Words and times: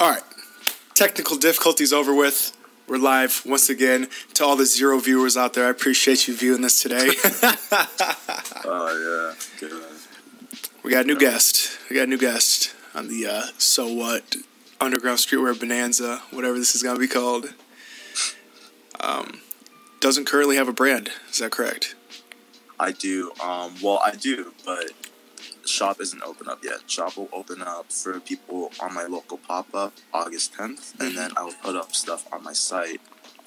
All 0.00 0.08
right. 0.08 0.22
Technical 0.94 1.36
difficulties 1.36 1.92
over 1.92 2.14
with. 2.14 2.56
We're 2.88 2.96
live 2.96 3.42
once 3.44 3.68
again. 3.68 4.08
To 4.32 4.44
all 4.46 4.56
the 4.56 4.64
zero 4.64 4.98
viewers 4.98 5.36
out 5.36 5.52
there, 5.52 5.66
I 5.66 5.68
appreciate 5.68 6.26
you 6.26 6.34
viewing 6.34 6.62
this 6.62 6.80
today. 6.80 7.10
Oh 8.62 9.34
yeah, 9.60 9.68
good. 9.68 9.82
we 10.82 10.90
got 10.90 11.04
a 11.04 11.06
new 11.06 11.18
guest. 11.18 11.78
We 11.90 11.96
got 11.96 12.04
a 12.04 12.06
new 12.06 12.18
guest 12.18 12.74
on 12.94 13.08
the 13.08 13.26
uh, 13.26 13.42
So 13.58 13.92
What 13.92 14.36
Underground 14.80 15.18
Streetwear 15.18 15.58
Bonanza, 15.58 16.22
whatever 16.30 16.58
this 16.58 16.74
is 16.74 16.82
going 16.82 16.96
to 16.96 17.00
be 17.00 17.08
called. 17.08 17.52
Um, 19.00 19.40
doesn't 20.00 20.26
currently 20.26 20.56
have 20.56 20.68
a 20.68 20.72
brand. 20.72 21.10
Is 21.30 21.38
that 21.38 21.52
correct? 21.52 21.94
I 22.78 22.92
do. 22.92 23.32
Um, 23.42 23.74
well, 23.82 24.00
I 24.04 24.14
do, 24.14 24.52
but 24.64 24.92
shop 25.70 26.00
isn't 26.00 26.22
open 26.22 26.48
up 26.48 26.62
yet. 26.64 26.90
Shop 26.90 27.16
will 27.16 27.28
open 27.32 27.62
up 27.62 27.92
for 27.92 28.20
people 28.20 28.70
on 28.80 28.92
my 28.94 29.04
local 29.04 29.38
pop 29.38 29.74
up 29.74 29.94
August 30.12 30.54
10th, 30.54 30.98
and 31.00 31.16
then 31.16 31.30
I'll 31.36 31.52
put 31.52 31.76
up 31.76 31.94
stuff 31.94 32.26
on 32.32 32.42
my 32.42 32.52
site 32.52 33.00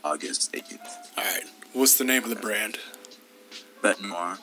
August 0.04 0.52
18th. 0.54 0.80
All 1.18 1.24
right. 1.24 1.44
What's 1.74 1.98
the 1.98 2.04
name 2.04 2.24
of 2.24 2.30
the 2.30 2.36
brand? 2.36 2.78
Bete 3.82 4.02
Noire, 4.02 4.38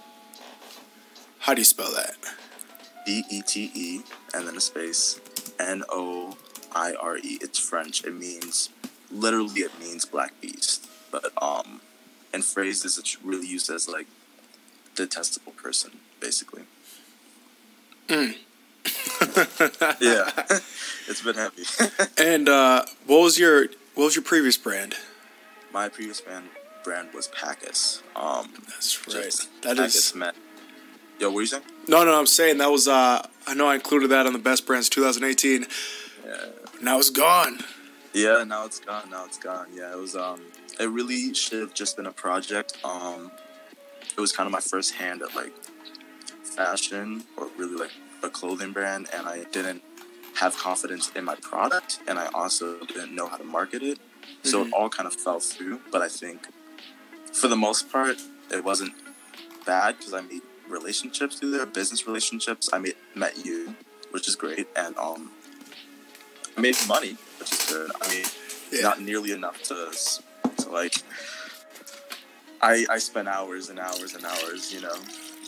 How 1.40 1.54
do 1.54 1.60
you 1.60 1.64
spell 1.64 1.90
that? 1.94 2.16
B 3.06 3.24
E 3.30 3.40
T 3.42 3.70
E, 3.74 4.02
and 4.34 4.46
then 4.46 4.56
a 4.56 4.60
space, 4.60 5.18
N 5.58 5.82
O 5.88 6.36
I 6.74 6.92
R 7.00 7.16
E. 7.16 7.38
It's 7.40 7.58
French. 7.58 8.04
It 8.04 8.14
means 8.14 8.68
literally 9.10 9.60
it 9.60 9.78
means 9.80 10.04
black 10.04 10.38
beast, 10.40 10.88
but 11.10 11.32
um, 11.42 11.80
in 12.34 12.42
phrases 12.42 12.98
it's 12.98 13.22
really 13.22 13.46
used 13.46 13.70
as 13.70 13.88
like 13.88 14.06
detestable 14.94 15.52
person, 15.52 15.92
basically. 16.20 16.62
yeah, 18.10 18.34
it's 21.08 21.22
been 21.22 21.36
heavy. 21.36 21.62
And 22.18 22.48
uh, 22.48 22.84
what 23.06 23.20
was 23.20 23.38
your 23.38 23.66
what 23.94 24.06
was 24.06 24.16
your 24.16 24.24
previous 24.24 24.56
brand? 24.56 24.96
My 25.72 25.88
previous 25.88 26.20
band 26.20 26.46
brand 26.82 27.10
was 27.14 27.28
Packus. 27.28 28.02
Um, 28.16 28.52
That's 28.66 29.06
right. 29.06 29.48
That 29.62 29.76
Packus 29.76 29.96
is 29.96 30.14
met. 30.14 30.34
Yo, 31.20 31.30
what 31.30 31.38
are 31.38 31.40
you 31.42 31.46
saying? 31.46 31.62
no, 31.86 32.04
no. 32.04 32.18
I'm 32.18 32.26
saying 32.26 32.58
that 32.58 32.70
was. 32.70 32.88
Uh, 32.88 33.24
I 33.46 33.54
know 33.54 33.68
I 33.68 33.76
included 33.76 34.08
that 34.08 34.26
on 34.26 34.32
the 34.32 34.38
best 34.40 34.66
brands 34.66 34.88
2018. 34.88 35.66
Yeah. 36.24 36.36
Now 36.82 36.98
it's 36.98 37.10
gone. 37.10 37.58
Yeah, 38.12 38.42
now 38.42 38.64
it's 38.64 38.80
gone. 38.80 39.08
Now 39.10 39.24
it's 39.24 39.38
gone. 39.38 39.68
Yeah, 39.72 39.92
it 39.92 39.98
was. 39.98 40.16
Um, 40.16 40.40
it 40.80 40.86
really 40.86 41.32
should 41.34 41.60
have 41.60 41.74
just 41.74 41.96
been 41.96 42.06
a 42.06 42.12
project. 42.12 42.76
Um, 42.82 43.30
it 44.02 44.20
was 44.20 44.32
kind 44.32 44.46
of 44.48 44.52
my 44.52 44.60
first 44.60 44.94
hand 44.94 45.22
at 45.22 45.36
like 45.36 45.52
fashion 46.50 47.24
or 47.36 47.48
really 47.56 47.76
like 47.76 47.92
a 48.22 48.28
clothing 48.28 48.72
brand, 48.72 49.08
and 49.14 49.26
I 49.26 49.44
didn't 49.44 49.82
have 50.36 50.56
confidence 50.56 51.10
in 51.16 51.24
my 51.24 51.34
product, 51.36 52.00
and 52.06 52.18
I 52.18 52.26
also 52.34 52.78
didn't 52.86 53.14
know 53.14 53.26
how 53.28 53.36
to 53.36 53.44
market 53.44 53.82
it. 53.82 53.98
So 54.42 54.62
it 54.64 54.72
all 54.72 54.88
kind 54.88 55.06
of 55.06 55.14
fell 55.14 55.40
through. 55.40 55.80
But 55.92 56.02
I 56.02 56.08
think, 56.08 56.46
for 57.32 57.48
the 57.48 57.56
most 57.56 57.90
part, 57.90 58.16
it 58.50 58.64
wasn't 58.64 58.92
bad 59.66 59.98
because 59.98 60.14
I 60.14 60.20
made 60.22 60.42
relationships 60.68 61.38
through 61.38 61.50
there, 61.52 61.66
business 61.66 62.06
relationships. 62.06 62.70
I 62.72 62.78
made 62.78 62.94
met 63.14 63.44
you, 63.44 63.74
which 64.12 64.28
is 64.28 64.36
great, 64.36 64.66
and 64.76 64.96
um, 64.98 65.30
I 66.56 66.60
made 66.60 66.76
money, 66.88 67.16
which 67.38 67.52
is 67.52 67.66
good. 67.68 67.90
I 68.00 68.08
mean, 68.08 68.24
Yeah. 68.72 68.82
not 68.82 69.00
nearly 69.00 69.32
enough 69.32 69.62
to, 69.64 69.90
to 70.62 70.68
like. 70.70 70.94
I 72.62 72.86
I 72.90 72.98
spent 72.98 73.26
hours 73.28 73.68
and 73.70 73.78
hours 73.78 74.14
and 74.14 74.24
hours. 74.24 74.72
You 74.72 74.80
know, 74.82 74.96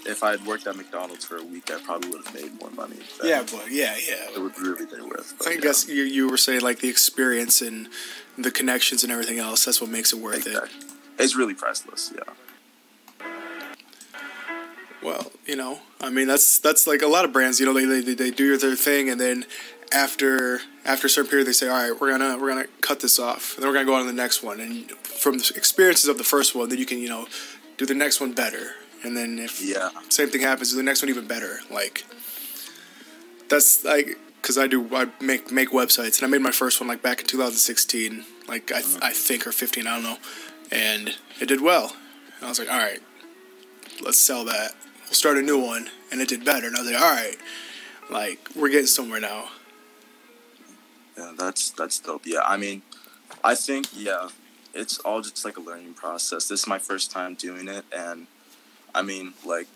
if 0.07 0.23
I 0.23 0.33
had 0.33 0.47
worked 0.47 0.67
at 0.67 0.77
McDonald's 0.77 1.25
for 1.25 1.37
a 1.37 1.45
week, 1.45 1.71
I 1.71 1.81
probably 1.81 2.11
would 2.11 2.27
have 2.27 2.35
made 2.35 2.59
more 2.61 2.71
money. 2.71 2.97
Yeah, 3.23 3.45
but 3.51 3.71
yeah, 3.71 3.95
yeah. 3.97 4.31
it 4.35 4.41
would 4.41 4.59
really 4.59 4.87
be 4.87 5.01
worth. 5.03 5.35
But 5.39 5.49
I 5.49 5.53
yeah, 5.53 5.61
guess 5.61 5.89
you 5.89 6.03
you 6.03 6.29
were 6.29 6.37
saying 6.37 6.61
like 6.61 6.81
the 6.81 6.89
experience 6.89 7.61
and 7.61 7.89
the 8.37 8.51
connections 8.51 9.03
and 9.03 9.13
everything 9.13 9.39
else. 9.39 9.65
That's 9.65 9.81
what 9.81 9.91
makes 9.91 10.13
it 10.13 10.19
worth 10.19 10.47
it. 10.47 10.71
It's 11.19 11.37
really 11.37 11.55
priceless. 11.55 12.13
Yeah. 12.15 13.29
Well, 15.03 15.33
you 15.47 15.57
know, 15.57 15.81
I 16.01 16.11
mean 16.11 16.29
that's 16.29 16.59
that's 16.59 16.87
like 16.87 17.03
a 17.03 17.09
lot 17.09 17.25
of 17.25 17.33
brands. 17.33 17.61
You 17.61 17.67
know, 17.67 17.75
they 17.75 18.01
they, 18.01 18.15
they 18.15 18.31
do 18.31 18.57
their 18.57 18.77
thing, 18.77 19.09
and 19.09 19.21
then 19.21 19.45
after 19.93 20.61
after 20.85 21.07
a 21.07 21.11
certain 21.11 21.31
period, 21.31 21.47
they 21.47 21.53
say, 21.53 21.69
all 21.69 21.91
right, 21.91 22.01
we're 22.01 22.11
gonna 22.11 22.39
we're 22.39 22.49
gonna 22.49 22.69
cut 22.81 23.01
this 23.01 23.19
off, 23.19 23.55
and 23.55 23.63
then 23.63 23.69
we're 23.69 23.75
gonna 23.75 23.87
go 23.87 23.95
on 23.95 24.03
to 24.03 24.07
the 24.07 24.13
next 24.13 24.43
one. 24.43 24.61
And 24.61 24.91
from 24.91 25.39
the 25.39 25.53
experiences 25.57 26.09
of 26.09 26.19
the 26.19 26.25
first 26.25 26.55
one, 26.55 26.69
then 26.69 26.79
you 26.79 26.87
can 26.87 26.99
you 26.99 27.09
know 27.09 27.27
do 27.77 27.87
the 27.87 27.95
next 27.95 28.21
one 28.21 28.33
better. 28.33 28.75
And 29.05 29.17
then 29.17 29.39
if 29.39 29.61
Yeah. 29.61 29.91
same 30.09 30.29
thing 30.31 30.43
happens, 30.43 30.75
the 30.75 30.83
next 30.83 31.03
one 31.03 31.09
even 31.09 31.27
better. 31.27 31.61
Like 31.71 32.05
that's 33.49 33.85
like 33.85 34.19
because 34.41 34.59
I 34.59 34.67
do 34.67 34.89
I 34.95 35.07
make 35.21 35.51
make 35.53 35.71
websites, 35.71 36.19
and 36.19 36.27
I 36.27 36.27
made 36.27 36.43
my 36.43 36.51
first 36.51 36.81
one 36.81 36.89
like 36.89 37.03
back 37.03 37.21
in 37.21 37.27
2016, 37.27 38.25
like 38.49 38.73
I 38.73 38.81
uh-huh. 38.81 38.99
I 39.03 39.13
think 39.13 39.47
or 39.47 39.53
15, 39.53 39.87
I 39.87 39.95
don't 39.95 40.03
know, 40.03 40.19
and 40.71 41.17
it 41.41 41.47
did 41.47 41.61
well. 41.61 41.95
And 42.37 42.47
I 42.47 42.49
was 42.49 42.59
like, 42.59 42.71
all 42.71 42.79
right, 42.79 43.01
let's 44.01 44.19
sell 44.19 44.45
that. 44.45 44.75
We'll 45.05 45.15
start 45.15 45.37
a 45.37 45.43
new 45.43 45.61
one, 45.61 45.91
and 46.11 46.21
it 46.21 46.29
did 46.29 46.45
better. 46.45 46.67
And 46.67 46.77
I 46.77 46.81
was 46.81 46.91
like, 46.91 47.01
all 47.01 47.15
right, 47.15 47.37
like 48.11 48.49
we're 48.57 48.71
getting 48.71 48.87
somewhere 48.87 49.21
now. 49.21 49.49
Yeah, 51.17 51.33
that's 51.39 51.71
that's 51.71 51.99
dope. 51.99 52.23
Yeah, 52.25 52.41
I 52.45 52.57
mean, 52.57 52.83
I 53.45 53.55
think 53.55 53.87
yeah, 53.95 54.29
it's 54.75 54.99
all 55.01 55.21
just 55.21 55.45
like 55.45 55.57
a 55.57 55.61
learning 55.61 55.95
process. 55.95 56.49
This 56.49 56.61
is 56.61 56.67
my 56.67 56.79
first 56.79 57.11
time 57.11 57.35
doing 57.35 57.69
it, 57.69 57.85
and 57.95 58.27
I 58.95 59.03
mean, 59.03 59.35
like, 59.45 59.67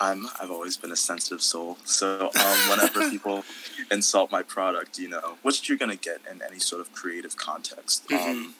I'm 0.00 0.26
I've 0.40 0.50
always 0.50 0.76
been 0.76 0.90
a 0.90 0.96
sensitive 0.96 1.42
soul. 1.42 1.78
So 1.84 2.30
um, 2.34 2.58
whenever 2.70 3.08
people 3.10 3.44
insult 3.90 4.32
my 4.32 4.42
product, 4.42 4.98
you 4.98 5.08
know, 5.08 5.36
which 5.42 5.68
you're 5.68 5.78
gonna 5.78 5.96
get 5.96 6.20
in 6.30 6.42
any 6.42 6.58
sort 6.58 6.80
of 6.80 6.92
creative 6.92 7.36
context, 7.36 8.10
um, 8.12 8.54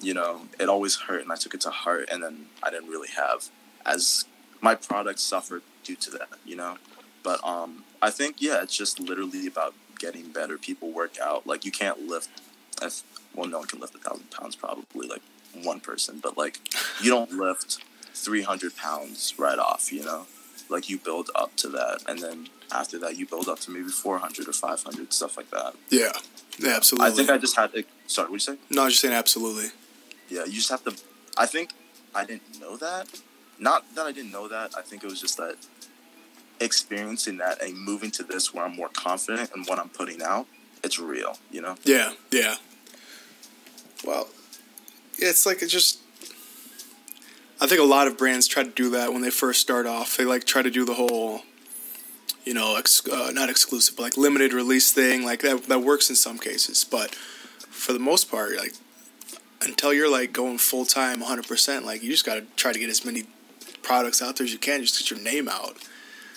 you 0.00 0.14
know, 0.14 0.42
it 0.60 0.68
always 0.68 0.96
hurt, 0.96 1.22
and 1.22 1.32
I 1.32 1.36
took 1.36 1.54
it 1.54 1.60
to 1.62 1.70
heart, 1.70 2.08
and 2.12 2.22
then 2.22 2.46
I 2.62 2.70
didn't 2.70 2.88
really 2.88 3.08
have 3.08 3.48
as 3.84 4.24
my 4.60 4.74
product 4.74 5.18
suffered 5.18 5.62
due 5.82 5.96
to 5.96 6.10
that, 6.12 6.28
you 6.44 6.56
know. 6.56 6.76
But 7.22 7.44
um, 7.44 7.84
I 8.00 8.10
think 8.10 8.36
yeah, 8.38 8.62
it's 8.62 8.76
just 8.76 9.00
literally 9.00 9.46
about 9.46 9.74
getting 9.98 10.30
better. 10.30 10.58
People 10.58 10.90
work 10.90 11.18
out. 11.20 11.46
Like 11.46 11.64
you 11.64 11.72
can't 11.72 12.06
lift. 12.06 12.30
Well, 13.34 13.48
no 13.48 13.58
one 13.58 13.66
can 13.66 13.80
lift 13.80 13.94
a 13.94 13.98
thousand 13.98 14.30
pounds. 14.30 14.54
Probably 14.54 15.08
like 15.08 15.22
one 15.62 15.80
person, 15.80 16.20
but 16.22 16.36
like 16.38 16.60
you 17.02 17.10
don't 17.10 17.32
lift 17.32 17.78
three 18.14 18.42
hundred 18.42 18.76
pounds 18.76 19.34
right 19.38 19.58
off. 19.58 19.92
You 19.92 20.04
know, 20.04 20.26
like 20.68 20.88
you 20.88 20.98
build 20.98 21.30
up 21.34 21.54
to 21.56 21.68
that, 21.70 22.02
and 22.08 22.18
then 22.18 22.48
after 22.72 22.98
that, 23.00 23.16
you 23.16 23.26
build 23.26 23.48
up 23.48 23.60
to 23.60 23.70
maybe 23.70 23.88
four 23.88 24.18
hundred 24.18 24.48
or 24.48 24.52
five 24.52 24.82
hundred, 24.82 25.12
stuff 25.12 25.36
like 25.36 25.50
that. 25.50 25.74
Yeah, 25.90 26.12
yeah, 26.58 26.76
absolutely. 26.76 27.06
I 27.06 27.10
think 27.14 27.30
I 27.30 27.38
just 27.38 27.56
had 27.56 27.72
to. 27.72 27.84
Sorry, 28.06 28.28
what 28.28 28.34
you 28.34 28.38
say? 28.40 28.56
no, 28.70 28.82
I 28.82 28.84
was 28.86 28.94
just 28.94 29.02
saying 29.02 29.14
absolutely. 29.14 29.70
Yeah, 30.28 30.44
you 30.44 30.52
just 30.52 30.70
have 30.70 30.84
to. 30.84 30.94
I 31.36 31.46
think 31.46 31.70
I 32.14 32.24
didn't 32.24 32.60
know 32.60 32.76
that. 32.76 33.08
Not 33.58 33.94
that 33.94 34.06
I 34.06 34.12
didn't 34.12 34.32
know 34.32 34.48
that. 34.48 34.74
I 34.76 34.82
think 34.82 35.04
it 35.04 35.10
was 35.10 35.20
just 35.20 35.36
that 35.36 35.56
experiencing 36.60 37.36
that 37.38 37.62
and 37.62 37.76
moving 37.76 38.10
to 38.12 38.22
this 38.22 38.54
where 38.54 38.64
I'm 38.64 38.76
more 38.76 38.88
confident 38.88 39.50
in 39.54 39.64
what 39.64 39.78
I'm 39.78 39.88
putting 39.88 40.22
out. 40.22 40.46
It's 40.82 40.98
real, 40.98 41.38
you 41.50 41.60
know. 41.60 41.76
Yeah, 41.84 42.12
yeah. 42.30 42.56
Well, 44.04 44.28
it's 45.18 45.46
like 45.46 45.62
it 45.62 45.68
just. 45.68 46.00
I 47.60 47.66
think 47.66 47.80
a 47.80 47.84
lot 47.84 48.06
of 48.06 48.18
brands 48.18 48.46
try 48.46 48.62
to 48.62 48.70
do 48.70 48.90
that 48.90 49.12
when 49.12 49.22
they 49.22 49.30
first 49.30 49.60
start 49.60 49.86
off. 49.86 50.16
They 50.16 50.24
like 50.24 50.44
try 50.44 50.62
to 50.62 50.70
do 50.70 50.84
the 50.84 50.94
whole, 50.94 51.42
you 52.44 52.52
know, 52.54 52.76
ex- 52.76 53.06
uh, 53.08 53.30
not 53.32 53.48
exclusive, 53.48 53.96
but 53.96 54.02
like 54.02 54.16
limited 54.16 54.52
release 54.52 54.92
thing. 54.92 55.24
Like 55.24 55.40
that 55.42 55.64
that 55.64 55.80
works 55.80 56.10
in 56.10 56.16
some 56.16 56.38
cases, 56.38 56.84
but 56.84 57.14
for 57.14 57.92
the 57.92 57.98
most 57.98 58.30
part, 58.30 58.56
like 58.56 58.72
until 59.62 59.92
you're 59.92 60.10
like 60.10 60.32
going 60.32 60.58
full 60.58 60.84
time, 60.84 61.20
100, 61.20 61.46
percent 61.46 61.84
like 61.86 62.02
you 62.02 62.10
just 62.10 62.26
got 62.26 62.34
to 62.34 62.42
try 62.56 62.72
to 62.72 62.78
get 62.78 62.90
as 62.90 63.04
many 63.04 63.24
products 63.82 64.20
out 64.22 64.36
there 64.36 64.44
as 64.44 64.52
you 64.52 64.58
can, 64.58 64.80
just 64.82 64.98
get 64.98 65.10
your 65.10 65.20
name 65.20 65.48
out. 65.48 65.76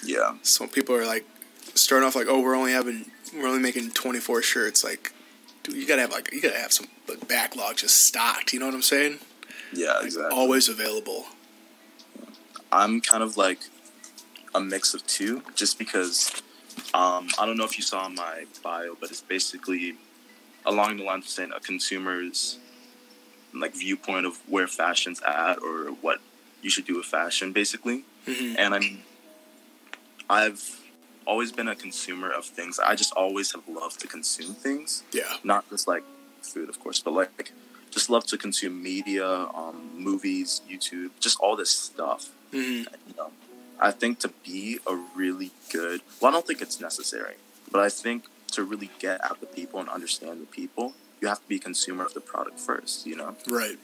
Yeah, 0.03 0.35
Some 0.43 0.69
people 0.69 0.95
are 0.95 1.05
like 1.05 1.25
starting 1.73 2.07
off 2.07 2.15
like, 2.15 2.27
oh, 2.29 2.39
we're 2.39 2.55
only 2.55 2.71
having, 2.71 3.09
we're 3.33 3.47
only 3.47 3.61
making 3.61 3.91
24 3.91 4.41
shirts. 4.43 4.83
Like, 4.83 5.11
dude, 5.63 5.75
you 5.75 5.87
gotta 5.87 6.01
have 6.01 6.11
like, 6.11 6.31
you 6.31 6.41
gotta 6.41 6.57
have 6.59 6.71
some 6.71 6.87
like, 7.07 7.27
backlog 7.27 7.77
just 7.77 8.05
stocked. 8.05 8.53
You 8.53 8.59
know 8.59 8.67
what 8.67 8.75
I'm 8.75 8.81
saying? 8.83 9.19
Yeah, 9.77 10.01
exactly. 10.03 10.35
Always 10.37 10.67
available. 10.69 11.25
I'm 12.71 12.99
kind 13.01 13.23
of 13.23 13.37
like 13.37 13.59
a 14.53 14.59
mix 14.59 14.93
of 14.93 15.05
two, 15.07 15.41
just 15.55 15.77
because 15.77 16.31
um, 16.93 17.27
I 17.39 17.45
don't 17.45 17.57
know 17.57 17.63
if 17.65 17.77
you 17.77 17.83
saw 17.83 18.09
my 18.09 18.45
bio, 18.63 18.95
but 18.99 19.09
it's 19.09 19.21
basically 19.21 19.95
along 20.65 20.97
the 20.97 21.03
lines 21.03 21.25
of 21.25 21.29
saying 21.29 21.51
a 21.55 21.59
consumer's 21.59 22.57
like 23.53 23.73
viewpoint 23.73 24.25
of 24.25 24.37
where 24.49 24.67
fashion's 24.67 25.21
at 25.21 25.61
or 25.61 25.85
what 26.01 26.19
you 26.61 26.69
should 26.69 26.85
do 26.85 26.97
with 26.97 27.05
fashion, 27.05 27.51
basically. 27.53 28.03
Mhm. 28.25 28.55
And 28.59 28.73
I'm 28.75 29.03
I've 30.29 30.81
always 31.25 31.51
been 31.51 31.67
a 31.67 31.75
consumer 31.75 32.29
of 32.29 32.45
things. 32.45 32.79
I 32.79 32.95
just 32.95 33.13
always 33.13 33.51
have 33.53 33.63
loved 33.67 33.99
to 34.01 34.07
consume 34.07 34.53
things, 34.55 35.03
Yeah. 35.11 35.37
not 35.43 35.69
just 35.69 35.87
like 35.87 36.03
food, 36.41 36.69
of 36.69 36.79
course, 36.79 36.99
but 36.99 37.13
like 37.13 37.51
just 37.91 38.09
love 38.09 38.25
to 38.27 38.37
consume 38.37 38.81
media, 38.83 39.27
um, 39.53 39.89
movies, 39.97 40.61
YouTube, 40.69 41.11
just 41.19 41.39
all 41.39 41.55
this 41.55 41.69
stuff 41.71 42.29
hmm 42.51 42.57
you 43.07 43.13
know, 43.17 43.31
I 43.79 43.91
think 43.91 44.19
to 44.19 44.29
be 44.45 44.79
a 44.87 44.95
really 45.15 45.51
good, 45.71 46.01
well, 46.21 46.31
I 46.31 46.33
don't 46.33 46.47
think 46.47 46.61
it's 46.61 46.79
necessary, 46.79 47.35
but 47.71 47.79
I 47.81 47.89
think 47.89 48.23
to 48.53 48.63
really 48.63 48.89
get 48.99 49.19
at 49.23 49.39
the 49.39 49.45
people 49.45 49.79
and 49.79 49.89
understand 49.89 50.41
the 50.41 50.45
people, 50.45 50.93
you 51.21 51.27
have 51.27 51.41
to 51.41 51.47
be 51.47 51.57
a 51.57 51.59
consumer 51.59 52.05
of 52.05 52.13
the 52.13 52.21
product 52.21 52.59
first. 52.59 53.05
You 53.05 53.17
know, 53.17 53.35
Right. 53.49 53.77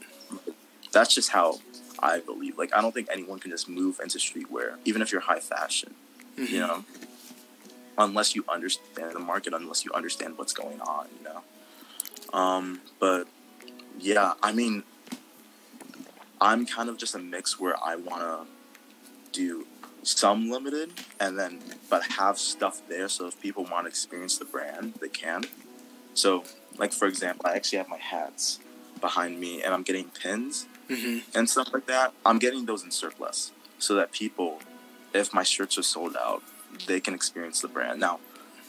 that's 0.92 1.14
just 1.14 1.30
how 1.32 1.60
I 2.00 2.20
believe. 2.20 2.58
Like, 2.58 2.76
I 2.76 2.82
don't 2.82 2.94
think 2.94 3.08
anyone 3.12 3.40
can 3.40 3.52
just 3.52 3.68
move 3.70 4.00
into 4.02 4.18
streetwear, 4.18 4.78
even 4.86 5.02
if 5.02 5.12
you're 5.12 5.22
high 5.22 5.40
fashion. 5.42 5.94
Mhm. 6.38 6.50
You 6.50 6.60
know, 6.62 6.86
unless 7.98 8.34
you 8.36 8.44
understand 8.50 9.12
the 9.14 9.20
market, 9.20 9.54
unless 9.54 9.86
you 9.86 9.92
understand 9.94 10.38
what's 10.38 10.54
going 10.54 10.82
on. 10.82 11.08
You 11.18 11.24
know. 11.30 11.44
Um, 12.40 12.82
but 13.00 13.28
yeah, 14.00 14.34
I 14.42 14.51
mean, 14.54 14.84
I'm 16.42 16.66
kind 16.66 16.90
of 16.90 16.98
just 16.98 17.16
a 17.16 17.19
mix 17.19 17.60
where 17.60 17.75
I 17.84 17.95
want 17.95 18.22
to 18.22 18.48
do 19.31 19.66
some 20.04 20.50
limited 20.50 20.92
and 21.19 21.40
then 21.40 21.60
but 21.90 22.04
have 22.04 22.38
stuff 22.38 22.81
there 22.90 23.07
so 23.07 23.25
if 23.28 23.40
people 23.42 23.63
want 23.63 23.86
to 23.86 23.90
experience 23.90 24.38
the 24.38 24.45
brand 24.45 24.94
they 25.01 25.07
can. 25.07 25.45
So 26.13 26.44
like 26.78 26.92
for 26.92 27.07
example 27.07 27.45
i 27.48 27.56
actually 27.56 27.78
have 27.78 27.88
my 27.88 27.98
hats 27.98 28.60
behind 29.00 29.40
me 29.40 29.63
and 29.63 29.74
i'm 29.74 29.84
getting 29.84 30.10
pins 30.10 30.68
hmm 30.89 31.19
and 31.36 31.50
stuff 31.50 31.74
like 31.74 31.88
that. 31.88 32.13
I'm 32.25 32.38
getting 32.38 32.66
those 32.66 32.84
in 32.84 32.92
surplus 32.92 33.51
so 33.80 33.96
that 33.96 34.12
people 34.12 34.60
if 35.13 35.34
my 35.34 35.44
shirts 35.44 35.78
are 35.78 35.84
sold 35.84 36.16
out 36.18 36.44
they 36.88 37.00
can 37.00 37.13
experience 37.13 37.62
the 37.62 37.69
brand. 37.69 38.00
Now 38.00 38.19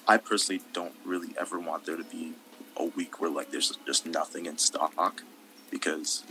i 0.06 0.16
personally 0.16 0.62
don't 0.72 0.94
really 1.04 1.34
ever 1.38 1.58
want 1.58 1.84
there 1.84 1.96
to 1.96 2.04
be 2.04 2.34
a 2.76 2.84
week 2.84 3.20
where 3.20 3.30
like 3.30 3.50
there's 3.50 3.76
just 3.86 4.06
nothing 4.06 4.46
in 4.46 4.58
stock 4.58 5.22
because 5.70 6.24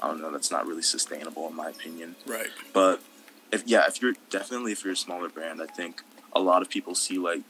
i 0.00 0.06
don't 0.06 0.20
know 0.20 0.30
that's 0.30 0.50
not 0.50 0.66
really 0.66 0.82
sustainable 0.82 1.48
in 1.48 1.54
my 1.54 1.68
opinion 1.70 2.14
Right. 2.26 2.48
but 2.72 3.00
if 3.52 3.62
yeah, 3.64 3.84
if 3.86 4.02
you're 4.02 4.14
definitely 4.28 4.72
if 4.72 4.82
you're 4.82 4.94
a 4.94 4.96
smaller 4.96 5.28
brand, 5.28 5.62
I 5.62 5.66
think 5.66 6.02
a 6.34 6.40
lot 6.40 6.62
of 6.62 6.68
people 6.68 6.96
see 6.96 7.16
like 7.16 7.42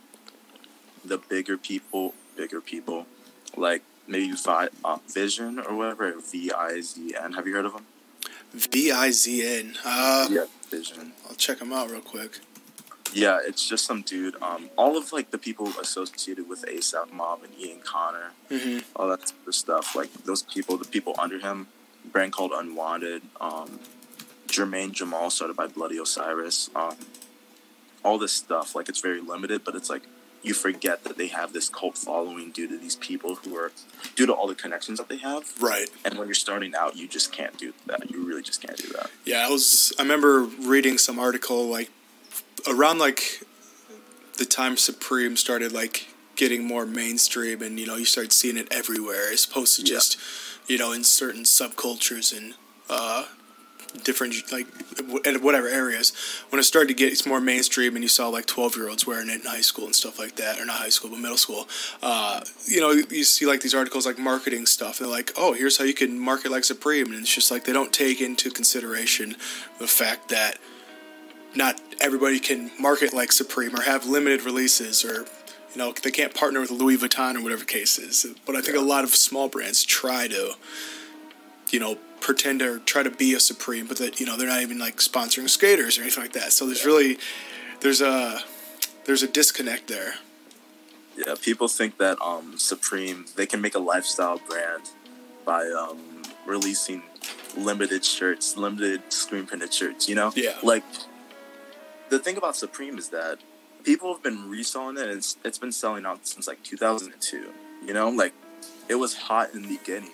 the 1.03 1.17
bigger 1.17 1.57
people, 1.57 2.13
bigger 2.37 2.61
people, 2.61 3.07
like 3.57 3.83
maybe 4.07 4.31
Vi, 4.33 4.69
uh, 4.85 4.99
Vision 5.09 5.59
or 5.59 5.75
whatever, 5.75 6.13
V 6.21 6.53
I 6.53 6.83
Z 6.83 7.15
N. 7.19 7.33
Have 7.33 7.47
you 7.47 7.55
heard 7.55 7.65
of 7.65 7.73
them? 7.73 7.87
V 8.53 8.93
I 8.93 9.11
Z 9.11 9.59
N. 9.61 9.75
Uh, 9.87 10.29
yeah, 10.31 10.45
Vision. 10.69 11.13
I'll 11.27 11.35
check 11.37 11.61
them 11.61 11.73
out 11.73 11.91
real 11.91 12.03
quick. 12.03 12.41
Yeah, 13.13 13.39
it's 13.45 13.67
just 13.67 13.85
some 13.85 14.03
dude. 14.03 14.41
Um, 14.43 14.71
all 14.77 14.97
of 14.97 15.13
like 15.13 15.31
the 15.31 15.39
people 15.39 15.69
associated 15.81 16.49
with 16.49 16.65
ASAP 16.67 17.13
Mob 17.13 17.43
and 17.45 17.53
Ian 17.59 17.81
Connor, 17.81 18.33
hmm 18.51 18.79
all 18.95 19.09
that 19.09 19.29
sort 19.29 19.47
of 19.47 19.55
stuff. 19.55 19.95
Like 19.95 20.13
those 20.25 20.43
people, 20.43 20.77
the 20.77 20.85
people 20.85 21.15
under 21.19 21.39
him, 21.39 21.69
brand 22.13 22.33
called 22.33 22.53
Unwanted. 22.55 23.23
Um, 23.41 23.81
Jermaine 24.49 24.93
Jamal 24.93 25.31
started 25.31 25.57
by 25.57 25.67
Bloody 25.67 25.99
Osiris. 25.99 26.71
Um, 26.75 26.97
all 28.05 28.19
this 28.19 28.33
stuff, 28.33 28.75
like 28.75 28.89
it's 28.89 29.01
very 29.01 29.21
limited, 29.21 29.65
but 29.65 29.75
it's 29.75 29.91
like 29.91 30.03
you 30.43 30.55
forget 30.55 31.03
that 31.03 31.19
they 31.19 31.27
have 31.27 31.53
this 31.53 31.69
cult 31.69 31.99
following 31.99 32.53
due 32.53 32.69
to 32.69 32.79
these 32.79 32.95
people 32.97 33.35
who 33.37 33.57
are 33.57 33.73
due 34.15 34.27
to 34.27 34.33
all 34.33 34.47
the 34.47 34.55
connections 34.55 34.99
that 34.99 35.09
they 35.09 35.17
have. 35.17 35.61
Right. 35.61 35.89
And 36.05 36.17
when 36.17 36.29
you're 36.29 36.35
starting 36.35 36.73
out, 36.77 36.97
you 36.97 37.09
just 37.09 37.33
can't 37.33 37.59
do 37.59 37.73
that. 37.87 38.09
You 38.11 38.25
really 38.25 38.43
just 38.43 38.63
can't 38.63 38.77
do 38.77 38.89
that. 38.91 39.11
Yeah, 39.25 39.45
I 39.47 39.51
was. 39.51 39.93
I 39.99 40.03
remember 40.03 40.43
reading 40.43 40.99
some 40.99 41.19
article 41.19 41.67
like 41.67 41.91
around 42.69 42.99
like 42.99 43.43
the 44.39 44.45
time 44.45 44.77
Supreme 44.77 45.37
started 45.37 45.73
like 45.73 46.09
getting 46.37 46.65
more 46.67 46.85
mainstream, 46.87 47.63
and 47.63 47.79
you 47.81 47.87
know 47.87 47.97
you 47.97 48.05
start 48.05 48.33
seeing 48.33 48.57
it 48.57 48.69
everywhere, 48.71 49.33
as 49.33 49.45
opposed 49.45 49.77
to 49.77 49.83
Yeah. 49.83 49.95
just 49.97 50.19
you 50.67 50.79
know 50.79 50.93
in 50.93 51.05
certain 51.05 51.45
subcultures 51.45 52.37
and 52.37 52.55
uh, 52.91 53.25
different 54.05 54.35
like 54.53 54.67
w- 54.97 55.21
and 55.25 55.43
whatever 55.43 55.69
areas. 55.69 56.13
When 56.51 56.61
it 56.61 56.65
started 56.65 56.89
to 56.89 56.95
get 56.95 57.13
it's 57.13 57.25
more 57.25 57.41
mainstream, 57.41 57.95
and 57.95 58.03
you 58.03 58.09
saw 58.09 58.29
like 58.29 58.45
twelve 58.47 58.77
year 58.77 58.89
olds 58.89 59.07
wearing 59.07 59.31
it 59.31 59.41
in 59.41 59.47
high 59.47 59.63
school 59.63 59.87
and 59.87 59.95
stuff 59.95 60.19
like 60.19 60.37
that, 60.37 60.61
or 60.61 60.67
not 60.67 60.77
high 60.77 60.91
school 60.91 61.11
but 61.11 61.19
middle 61.19 61.39
school. 61.39 61.67
Uh, 62.03 62.41
you 62.67 62.81
know, 62.81 62.91
you 62.91 63.25
see 63.25 63.47
like 63.47 63.61
these 63.63 63.75
articles 63.75 64.05
like 64.07 64.19
marketing 64.19 64.67
stuff. 64.67 64.99
They're 64.99 65.09
like, 65.09 65.33
oh, 65.37 65.55
here's 65.55 65.79
how 65.79 65.85
you 65.85 65.95
can 65.95 66.19
market 66.19 66.51
like 66.51 66.65
Supreme, 66.65 67.07
and 67.07 67.21
it's 67.23 67.35
just 67.35 67.51
like 67.51 67.65
they 67.65 67.73
don't 67.73 67.93
take 67.93 68.21
into 68.21 68.51
consideration 68.51 69.37
the 69.79 69.87
fact 69.87 70.29
that 70.29 70.59
not 71.57 71.81
everybody 72.01 72.39
can 72.39 72.71
market 72.79 73.13
like 73.13 73.33
Supreme 73.33 73.75
or 73.75 73.83
have 73.83 74.07
limited 74.07 74.45
releases 74.45 75.05
or 75.05 75.27
you 75.73 75.79
know 75.79 75.93
they 76.03 76.11
can't 76.11 76.35
partner 76.35 76.61
with 76.61 76.71
Louis 76.71 76.97
Vuitton 76.99 77.37
or 77.37 77.43
whatever 77.43 77.65
case 77.65 77.99
is. 77.99 78.27
But 78.45 78.57
I 78.57 78.61
think 78.61 78.77
a 78.77 78.81
lot 78.81 79.05
of 79.05 79.11
small 79.11 79.49
brands 79.49 79.85
try 79.85 80.29
to 80.29 80.55
you 81.71 81.81
know 81.81 81.99
pretend 82.21 82.63
or 82.63 82.79
try 82.81 83.03
to 83.03 83.11
be 83.11 83.35
a 83.35 83.41
Supreme, 83.41 83.87
but 83.87 83.99
that 83.99 84.21
you 84.21 84.27
know 84.27 84.37
they're 84.37 84.49
not 84.49 84.63
even 84.63 84.79
like 84.79 84.97
sponsoring 84.97 85.49
skaters 85.49 85.99
or 85.99 86.03
anything 86.03 86.23
like 86.23 86.33
that. 86.33 86.53
So 86.53 86.67
there's 86.67 86.85
really 86.85 87.19
there's 87.81 88.01
a 88.01 88.41
there's 89.05 89.23
a 89.23 89.29
disconnect 89.29 89.89
there. 89.89 90.15
Yeah, 91.17 91.35
people 91.41 91.69
think 91.69 91.97
that 91.99 92.21
um, 92.21 92.59
Supreme 92.59 93.27
they 93.37 93.47
can 93.47 93.61
make 93.61 93.75
a 93.75 93.79
lifestyle 93.79 94.41
brand 94.49 94.83
by 95.45 95.67
um, 95.69 96.23
releasing 96.45 97.03
limited 97.57 98.05
shirts, 98.05 98.57
limited 98.57 99.13
screen 99.13 99.47
printed 99.47 99.73
shirts. 99.73 100.09
You 100.09 100.17
know, 100.17 100.33
Yeah. 100.35 100.57
Like 100.63 100.85
the 102.09 102.19
thing 102.19 102.37
about 102.37 102.57
Supreme 102.57 102.99
is 102.99 103.09
that 103.11 103.39
people 103.85 104.13
have 104.13 104.23
been 104.23 104.49
reselling 104.49 104.97
it, 104.97 105.03
and 105.03 105.13
it's, 105.13 105.37
it's 105.45 105.59
been 105.59 105.73
selling 105.73 106.07
out 106.07 106.27
since 106.27 106.47
like 106.47 106.63
2002. 106.63 107.51
You 107.85 107.95
know, 107.95 108.09
like 108.11 108.33
it 108.89 108.97
was 108.97 109.15
hot 109.15 109.55
in 109.55 109.63
the 109.63 109.69
beginning, 109.69 110.11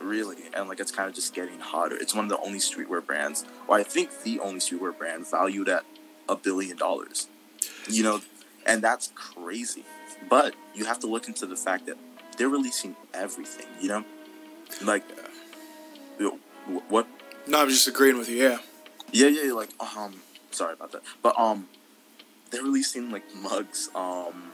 really, 0.00 0.36
and 0.54 0.68
like 0.68 0.80
it's 0.80 0.92
kind 0.92 1.08
of 1.08 1.14
just 1.14 1.34
getting 1.34 1.58
hotter. 1.60 1.96
It's 1.96 2.14
one 2.14 2.24
of 2.24 2.30
the 2.30 2.38
only 2.38 2.58
streetwear 2.58 3.04
brands, 3.04 3.44
or 3.66 3.76
I 3.76 3.82
think 3.82 4.22
the 4.22 4.40
only 4.40 4.60
streetwear 4.60 4.96
brand 4.96 5.28
valued 5.30 5.68
at 5.68 5.84
a 6.28 6.36
billion 6.36 6.76
dollars. 6.76 7.28
You 7.88 8.02
know, 8.02 8.20
and 8.66 8.82
that's 8.82 9.12
crazy. 9.14 9.84
But 10.28 10.54
you 10.74 10.84
have 10.84 10.98
to 11.00 11.06
look 11.06 11.28
into 11.28 11.46
the 11.46 11.56
fact 11.56 11.86
that 11.86 11.96
they're 12.36 12.48
releasing 12.48 12.96
everything. 13.14 13.66
You 13.80 13.88
know, 13.88 14.04
like 14.82 15.04
you 16.18 16.38
know, 16.66 16.82
what? 16.88 17.06
No, 17.46 17.60
I'm 17.60 17.68
just 17.68 17.88
agreeing 17.88 18.18
with 18.18 18.28
you. 18.28 18.36
Yeah. 18.36 18.58
Yeah, 19.10 19.28
yeah. 19.28 19.52
Like, 19.52 19.70
um, 19.80 20.20
sorry 20.50 20.74
about 20.74 20.92
that. 20.92 21.02
But 21.22 21.38
um, 21.38 21.68
they're 22.50 22.62
releasing 22.62 23.10
like 23.10 23.24
mugs. 23.34 23.90
Um, 23.94 24.52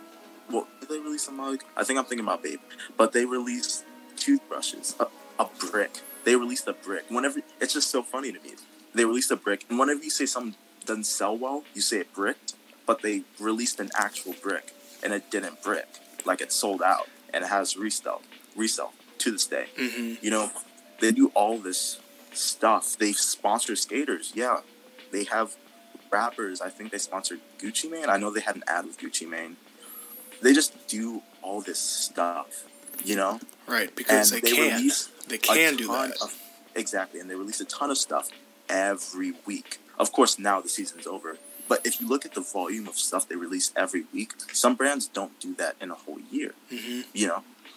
what 0.48 0.66
did 0.80 0.88
they 0.90 0.98
release 0.98 1.26
a 1.28 1.32
mug? 1.32 1.62
I 1.76 1.84
think 1.84 1.98
I'm 1.98 2.04
thinking 2.04 2.24
about 2.26 2.42
Babe. 2.42 2.60
But 2.96 3.12
they 3.12 3.24
released 3.24 3.84
toothbrushes, 4.16 4.94
a, 5.00 5.06
a 5.38 5.48
brick. 5.70 6.00
They 6.24 6.36
released 6.36 6.66
a 6.68 6.72
brick. 6.72 7.04
Whenever 7.08 7.40
it's 7.60 7.72
just 7.74 7.90
so 7.90 8.02
funny 8.02 8.32
to 8.32 8.40
me. 8.40 8.52
They 8.94 9.04
released 9.04 9.32
a 9.32 9.36
brick, 9.36 9.64
and 9.68 9.76
whenever 9.78 10.04
you 10.04 10.10
say 10.10 10.24
something 10.24 10.54
doesn't 10.86 11.04
sell 11.04 11.36
well, 11.36 11.64
you 11.74 11.80
say 11.80 11.98
it 11.98 12.14
bricked. 12.14 12.54
But 12.86 13.02
they 13.02 13.22
released 13.40 13.80
an 13.80 13.90
actual 13.98 14.34
brick, 14.40 14.72
and 15.02 15.12
it 15.12 15.30
didn't 15.30 15.62
brick. 15.62 15.88
Like 16.24 16.40
it 16.40 16.52
sold 16.52 16.80
out, 16.80 17.08
and 17.32 17.42
it 17.44 17.48
has 17.48 17.76
resell, 17.76 18.22
resell 18.54 18.92
to 19.18 19.32
this 19.32 19.46
day. 19.46 19.66
hmm 19.76 20.14
You 20.22 20.30
know, 20.30 20.52
they 21.00 21.10
do 21.10 21.32
all 21.34 21.58
this 21.58 21.98
stuff. 22.32 22.96
They 22.96 23.12
sponsor 23.12 23.74
skaters. 23.74 24.32
Yeah, 24.34 24.60
they 25.10 25.24
have 25.24 25.56
rappers. 26.10 26.60
I 26.60 26.68
think 26.70 26.90
they 26.92 26.98
sponsored 26.98 27.40
Gucci 27.58 27.90
Mane. 27.90 28.08
I 28.08 28.16
know 28.16 28.30
they 28.30 28.40
had 28.40 28.56
an 28.56 28.64
ad 28.66 28.86
with 28.86 28.98
Gucci 28.98 29.28
Mane. 29.28 29.56
They 30.42 30.52
just 30.52 30.86
do 30.88 31.22
all 31.42 31.60
this 31.60 31.78
stuff. 31.78 32.64
You 33.04 33.16
know, 33.16 33.40
Right, 33.66 33.94
because 33.96 34.30
they, 34.30 34.40
they 34.40 34.52
can. 34.52 34.88
They 35.28 35.38
can 35.38 35.76
do 35.76 35.88
that. 35.88 36.16
of- 36.22 36.38
exactly, 36.74 37.18
and 37.20 37.28
they 37.28 37.34
release 37.34 37.60
a 37.60 37.64
ton 37.64 37.90
of 37.90 37.98
stuff 37.98 38.28
every 38.68 39.32
week. 39.46 39.78
Of 39.98 40.12
course, 40.12 40.38
now 40.38 40.60
the 40.60 40.68
season's 40.68 41.06
over. 41.06 41.36
But 41.68 41.84
if 41.86 42.00
you 42.00 42.08
look 42.08 42.24
at 42.26 42.34
the 42.34 42.40
volume 42.40 42.86
of 42.88 42.96
stuff 42.98 43.26
they 43.28 43.36
release 43.36 43.72
every 43.74 44.04
week, 44.12 44.32
some 44.52 44.74
brands 44.74 45.06
don't 45.06 45.38
do 45.40 45.54
that 45.56 45.76
in 45.80 45.90
a 45.90 45.94
whole 45.94 46.20
year. 46.30 46.52
hmm 46.70 47.00
You 47.12 47.26
know, 47.28 47.36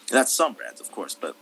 and 0.10 0.18
that's 0.18 0.32
some 0.32 0.54
brands, 0.54 0.82
of 0.82 0.92
course, 0.92 1.16
but 1.16 1.36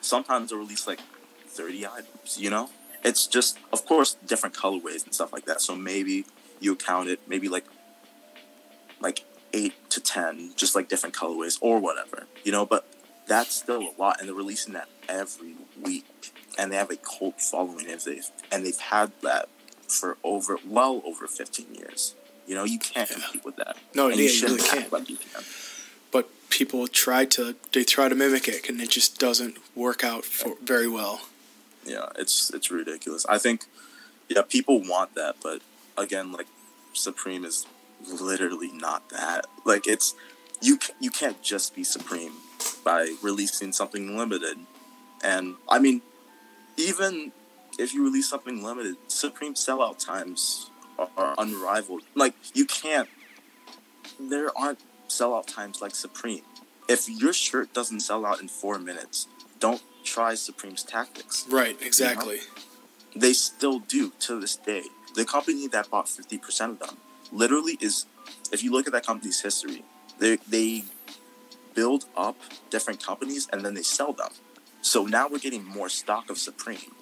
sometimes 0.00 0.50
they'll 0.50 0.58
release 0.58 0.86
like 0.86 1.00
30 1.46 1.86
items, 1.86 2.38
you 2.38 2.50
know? 2.50 2.70
It's 3.04 3.26
just, 3.26 3.58
of 3.72 3.86
course, 3.86 4.14
different 4.26 4.54
colorways 4.54 5.04
and 5.04 5.14
stuff 5.14 5.32
like 5.32 5.44
that. 5.46 5.60
So 5.60 5.74
maybe 5.76 6.26
you 6.60 6.74
count 6.76 7.08
it, 7.08 7.20
maybe 7.28 7.48
like 7.48 7.64
like 9.00 9.24
eight 9.52 9.74
to 9.90 10.00
10, 10.00 10.52
just 10.56 10.74
like 10.74 10.88
different 10.88 11.14
colorways 11.14 11.58
or 11.60 11.78
whatever, 11.78 12.26
you 12.44 12.52
know? 12.52 12.66
But 12.66 12.86
that's 13.26 13.54
still 13.54 13.82
a 13.82 13.94
lot, 14.00 14.18
and 14.20 14.28
they're 14.28 14.34
releasing 14.34 14.72
that 14.74 14.88
every 15.08 15.54
week. 15.80 16.04
And 16.58 16.72
they 16.72 16.76
have 16.76 16.90
a 16.90 16.96
cult 16.96 17.40
following, 17.40 17.88
if 17.88 18.04
they've, 18.04 18.28
and 18.50 18.66
they've 18.66 18.76
had 18.78 19.12
that 19.22 19.48
for 19.86 20.16
over, 20.24 20.58
well 20.66 21.00
over 21.04 21.26
15 21.28 21.74
years. 21.74 22.14
You 22.48 22.56
know, 22.56 22.64
you 22.64 22.78
can't 22.78 23.08
Yeah. 23.10 23.16
compete 23.20 23.44
with 23.44 23.56
that. 23.56 23.76
No, 23.94 24.06
and 24.08 24.16
yeah, 24.16 24.22
you 24.22 24.22
you 24.24 24.28
shouldn't 24.30 24.60
really 24.62 24.80
can't. 24.80 24.92
like 24.92 25.08
you 25.10 25.16
can. 25.18 25.44
But 26.10 26.28
people 26.50 26.88
try 26.88 27.24
to 27.26 27.54
they 27.72 27.84
try 27.84 28.08
to 28.08 28.14
mimic 28.14 28.48
it, 28.48 28.68
and 28.68 28.80
it 28.80 28.90
just 28.90 29.18
doesn't 29.20 29.58
work 29.76 30.02
out 30.02 30.24
for 30.24 30.56
very 30.62 30.88
well. 30.88 31.20
Yeah, 31.88 32.10
it's 32.16 32.50
it's 32.50 32.70
ridiculous. 32.70 33.24
I 33.26 33.38
think, 33.38 33.64
yeah, 34.28 34.42
people 34.42 34.82
want 34.82 35.14
that, 35.14 35.36
but 35.42 35.62
again, 35.96 36.32
like 36.32 36.46
Supreme 36.92 37.44
is 37.46 37.66
literally 38.20 38.70
not 38.72 39.08
that. 39.08 39.46
Like 39.64 39.86
it's 39.86 40.14
you 40.60 40.78
you 41.00 41.10
can't 41.10 41.40
just 41.42 41.74
be 41.74 41.82
Supreme 41.82 42.32
by 42.84 43.14
releasing 43.22 43.72
something 43.72 44.16
limited, 44.18 44.58
and 45.24 45.54
I 45.66 45.78
mean, 45.78 46.02
even 46.76 47.32
if 47.78 47.94
you 47.94 48.04
release 48.04 48.28
something 48.28 48.62
limited, 48.62 48.96
Supreme 49.08 49.54
sellout 49.54 50.04
times 50.04 50.70
are, 50.98 51.08
are 51.16 51.34
unrivaled. 51.38 52.02
Like 52.14 52.34
you 52.52 52.66
can't. 52.66 53.08
There 54.20 54.50
aren't 54.58 54.80
sellout 55.08 55.46
times 55.46 55.80
like 55.80 55.94
Supreme. 55.94 56.42
If 56.86 57.08
your 57.08 57.32
shirt 57.32 57.72
doesn't 57.72 58.00
sell 58.00 58.26
out 58.26 58.40
in 58.40 58.48
four 58.48 58.78
minutes, 58.78 59.26
don't 59.58 59.82
try 60.08 60.34
Supreme's 60.34 60.82
tactics. 60.82 61.46
Right, 61.48 61.76
exactly. 61.82 62.38
They 63.14 63.32
still 63.32 63.80
do 63.80 64.12
to 64.20 64.40
this 64.40 64.56
day. 64.56 64.84
The 65.14 65.24
company 65.24 65.66
that 65.68 65.90
bought 65.90 66.06
50% 66.06 66.70
of 66.70 66.78
them 66.78 66.96
literally 67.32 67.76
is, 67.80 68.06
if 68.52 68.62
you 68.62 68.72
look 68.72 68.86
at 68.86 68.92
that 68.92 69.06
company's 69.06 69.40
history, 69.40 69.84
they, 70.18 70.36
they 70.48 70.84
build 71.74 72.06
up 72.16 72.36
different 72.70 73.04
companies 73.04 73.48
and 73.52 73.64
then 73.64 73.74
they 73.74 73.82
sell 73.82 74.12
them. 74.12 74.30
So 74.82 75.04
now 75.04 75.28
we're 75.28 75.38
getting 75.38 75.64
more 75.64 75.88
stock 75.88 76.30
of 76.30 76.38
Supreme 76.38 76.92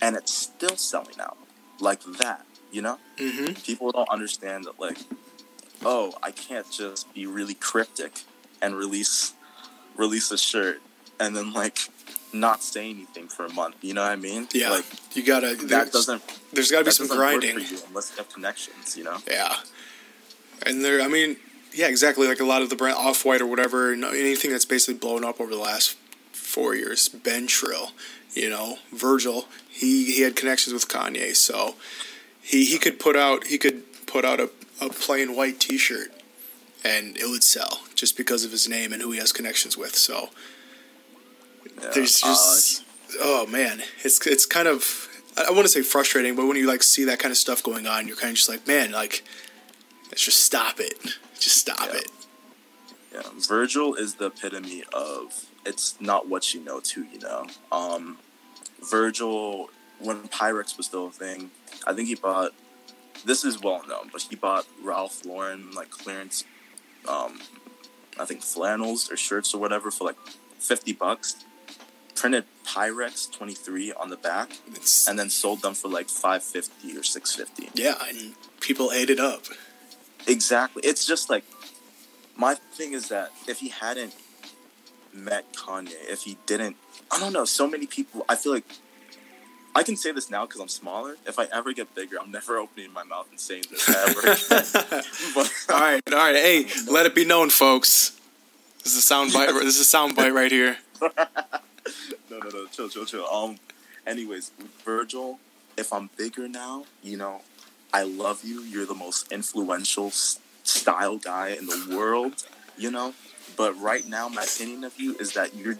and 0.00 0.16
it's 0.16 0.32
still 0.32 0.76
selling 0.76 1.20
out 1.20 1.38
like 1.80 2.02
that, 2.18 2.46
you 2.70 2.82
know? 2.82 2.98
Mm-hmm. 3.16 3.54
People 3.62 3.92
don't 3.92 4.08
understand 4.08 4.64
that, 4.64 4.80
like, 4.80 4.98
oh, 5.84 6.14
I 6.22 6.30
can't 6.30 6.70
just 6.70 7.12
be 7.14 7.26
really 7.26 7.54
cryptic 7.54 8.22
and 8.60 8.74
release 8.74 9.32
release 9.96 10.30
a 10.30 10.38
shirt 10.38 10.80
and 11.18 11.36
then 11.36 11.52
like 11.52 11.78
not 12.32 12.62
say 12.62 12.90
anything 12.90 13.28
for 13.28 13.46
a 13.46 13.52
month. 13.52 13.76
You 13.82 13.94
know 13.94 14.02
what 14.02 14.12
I 14.12 14.16
mean? 14.16 14.48
Yeah. 14.52 14.70
Like 14.70 14.84
you 15.16 15.24
gotta. 15.24 15.54
that 15.66 15.92
doesn't 15.92 16.22
There's 16.52 16.70
gotta 16.70 16.84
be 16.84 16.90
some 16.90 17.06
doesn't 17.06 17.18
work 17.18 17.40
grinding. 17.40 17.58
for 17.58 17.74
you 17.74 17.80
unless 17.88 18.10
you 18.10 18.16
have 18.18 18.32
connections. 18.32 18.96
You 18.96 19.04
know? 19.04 19.18
Yeah. 19.28 19.54
And 20.66 20.84
there, 20.84 21.00
I 21.00 21.08
mean, 21.08 21.36
yeah, 21.72 21.88
exactly. 21.88 22.26
Like 22.28 22.40
a 22.40 22.44
lot 22.44 22.62
of 22.62 22.70
the 22.70 22.76
brand 22.76 22.96
Off 22.96 23.24
White 23.24 23.40
or 23.40 23.46
whatever, 23.46 23.92
and 23.92 24.04
anything 24.04 24.50
that's 24.50 24.64
basically 24.64 24.98
blown 24.98 25.24
up 25.24 25.40
over 25.40 25.50
the 25.50 25.60
last 25.60 25.96
four 26.32 26.74
years. 26.74 27.08
Been 27.08 27.46
Trill, 27.46 27.92
you 28.34 28.50
know, 28.50 28.78
Virgil. 28.92 29.46
He 29.68 30.12
he 30.12 30.22
had 30.22 30.36
connections 30.36 30.74
with 30.74 30.88
Kanye, 30.88 31.34
so 31.34 31.76
he 32.42 32.64
he 32.64 32.78
could 32.78 32.98
put 32.98 33.16
out 33.16 33.46
he 33.46 33.56
could 33.58 33.82
put 34.06 34.24
out 34.24 34.40
a, 34.40 34.50
a 34.80 34.90
plain 34.90 35.36
white 35.36 35.60
T-shirt, 35.60 36.12
and 36.84 37.16
it 37.16 37.28
would 37.28 37.44
sell 37.44 37.82
just 37.94 38.16
because 38.16 38.44
of 38.44 38.50
his 38.50 38.68
name 38.68 38.92
and 38.92 39.00
who 39.00 39.12
he 39.12 39.18
has 39.18 39.32
connections 39.32 39.78
with. 39.78 39.94
So 39.94 40.30
Yeah. 41.64 41.90
there's 41.94 42.22
Uh, 42.22 42.26
just 42.28 42.84
oh 43.20 43.46
man, 43.46 43.82
it's 44.04 44.24
it's 44.26 44.46
kind 44.46 44.68
of 44.68 45.08
I, 45.36 45.46
I 45.48 45.50
want 45.52 45.62
to 45.62 45.68
say 45.68 45.82
frustrating, 45.82 46.34
but 46.36 46.46
when 46.46 46.56
you 46.56 46.66
like 46.66 46.82
see 46.82 47.04
that 47.04 47.18
kind 47.18 47.30
of 47.32 47.38
stuff 47.38 47.62
going 47.62 47.86
on, 47.86 48.06
you're 48.06 48.16
kind 48.16 48.30
of 48.30 48.36
just 48.36 48.48
like, 48.48 48.66
man, 48.66 48.92
like 48.92 49.24
let's 50.08 50.24
just 50.24 50.40
stop 50.44 50.80
it, 50.80 50.98
just 51.38 51.56
stop 51.56 51.88
Yeah. 51.92 51.98
it. 52.00 52.10
yeah. 53.14 53.22
Virgil 53.48 53.94
is 53.94 54.14
the 54.16 54.26
epitome 54.26 54.84
of 54.92 55.46
it's 55.66 56.00
not 56.00 56.28
what 56.28 56.54
you 56.54 56.60
know 56.64 56.80
too. 56.80 57.04
you 57.12 57.18
know. 57.20 57.46
Um, 57.70 58.18
Virgil, 58.82 59.70
when 59.98 60.22
Pyrex 60.28 60.76
was 60.76 60.86
still 60.86 61.08
a 61.08 61.10
thing, 61.10 61.50
I 61.86 61.92
think 61.92 62.08
he 62.08 62.14
bought. 62.14 62.52
This 63.24 63.44
is 63.44 63.60
well 63.60 63.82
known, 63.86 64.08
but 64.10 64.22
he 64.22 64.34
bought 64.36 64.66
Ralph 64.82 65.26
Lauren 65.26 65.72
like 65.72 65.90
clearance, 65.90 66.44
um, 67.06 67.38
I 68.18 68.24
think 68.24 68.40
flannels 68.40 69.10
or 69.12 69.16
shirts 69.18 69.52
or 69.52 69.60
whatever 69.60 69.90
for 69.90 70.04
like 70.04 70.16
fifty 70.58 70.94
bucks. 70.94 71.36
Printed 72.20 72.44
Pyrex 72.66 73.32
twenty 73.32 73.54
three 73.54 73.92
on 73.94 74.10
the 74.10 74.16
back, 74.16 74.50
It's 74.74 75.08
and 75.08 75.18
then 75.18 75.30
sold 75.30 75.62
them 75.62 75.72
for 75.72 75.88
like 75.88 76.10
five 76.10 76.42
fifty 76.42 76.94
or 76.94 77.02
six 77.02 77.34
fifty. 77.34 77.70
yeah, 77.72 77.94
and 78.06 78.34
people 78.60 78.92
ate 78.92 79.08
it 79.08 79.18
up. 79.18 79.44
Exactly. 80.26 80.82
It's 80.84 81.06
just 81.06 81.30
like 81.30 81.44
my 82.36 82.56
thing 82.74 82.92
is 82.92 83.08
that 83.08 83.30
if 83.48 83.60
he 83.60 83.68
hadn't 83.70 84.14
met 85.14 85.50
Kanye, 85.54 85.94
if 86.10 86.22
he 86.24 86.36
didn't, 86.44 86.76
I 87.10 87.18
don't 87.18 87.32
know. 87.32 87.46
So 87.46 87.66
many 87.66 87.86
people. 87.86 88.26
I 88.28 88.36
feel 88.36 88.52
like 88.52 88.70
I 89.74 89.82
can 89.82 89.96
say 89.96 90.12
this 90.12 90.28
now 90.28 90.44
because 90.44 90.60
I'm 90.60 90.68
smaller. 90.68 91.16
If 91.26 91.38
I 91.38 91.46
ever 91.50 91.72
get 91.72 91.94
bigger, 91.94 92.18
I'm 92.20 92.30
never 92.30 92.58
opening 92.64 92.92
my 92.92 93.02
mouth 93.04 93.28
and 93.30 93.40
saying 93.40 93.64
this 93.70 93.88
ever. 93.88 94.20
but 95.34 95.52
all 95.72 95.80
right, 95.80 96.02
all 96.12 96.18
right. 96.18 96.36
Hey, 96.36 96.66
let 96.86 97.06
it 97.06 97.14
be 97.14 97.24
known, 97.24 97.48
folks. 97.48 98.20
This 98.84 98.92
is 98.92 98.98
a 98.98 99.02
sound 99.02 99.32
bite. 99.32 99.46
This 99.54 99.76
is 99.76 99.80
a 99.80 99.84
sound 99.84 100.16
bite 100.16 100.34
right 100.34 100.52
here. 100.52 100.76
no, 102.30 102.38
no, 102.38 102.48
no. 102.48 102.66
Chill, 102.66 102.88
chill, 102.88 103.04
chill. 103.04 103.26
Um. 103.26 103.56
Anyways, 104.06 104.50
Virgil, 104.84 105.38
if 105.76 105.92
I'm 105.92 106.10
bigger 106.16 106.48
now, 106.48 106.84
you 107.02 107.16
know, 107.16 107.42
I 107.92 108.02
love 108.02 108.44
you. 108.44 108.62
You're 108.62 108.86
the 108.86 108.94
most 108.94 109.30
influential 109.30 110.10
style 110.10 111.18
guy 111.18 111.50
in 111.50 111.66
the 111.66 111.94
world. 111.96 112.44
You 112.76 112.90
know, 112.90 113.14
but 113.56 113.78
right 113.78 114.08
now, 114.08 114.28
my 114.28 114.44
opinion 114.44 114.84
of 114.84 114.98
you 114.98 115.16
is 115.18 115.32
that 115.34 115.54
you're. 115.54 115.76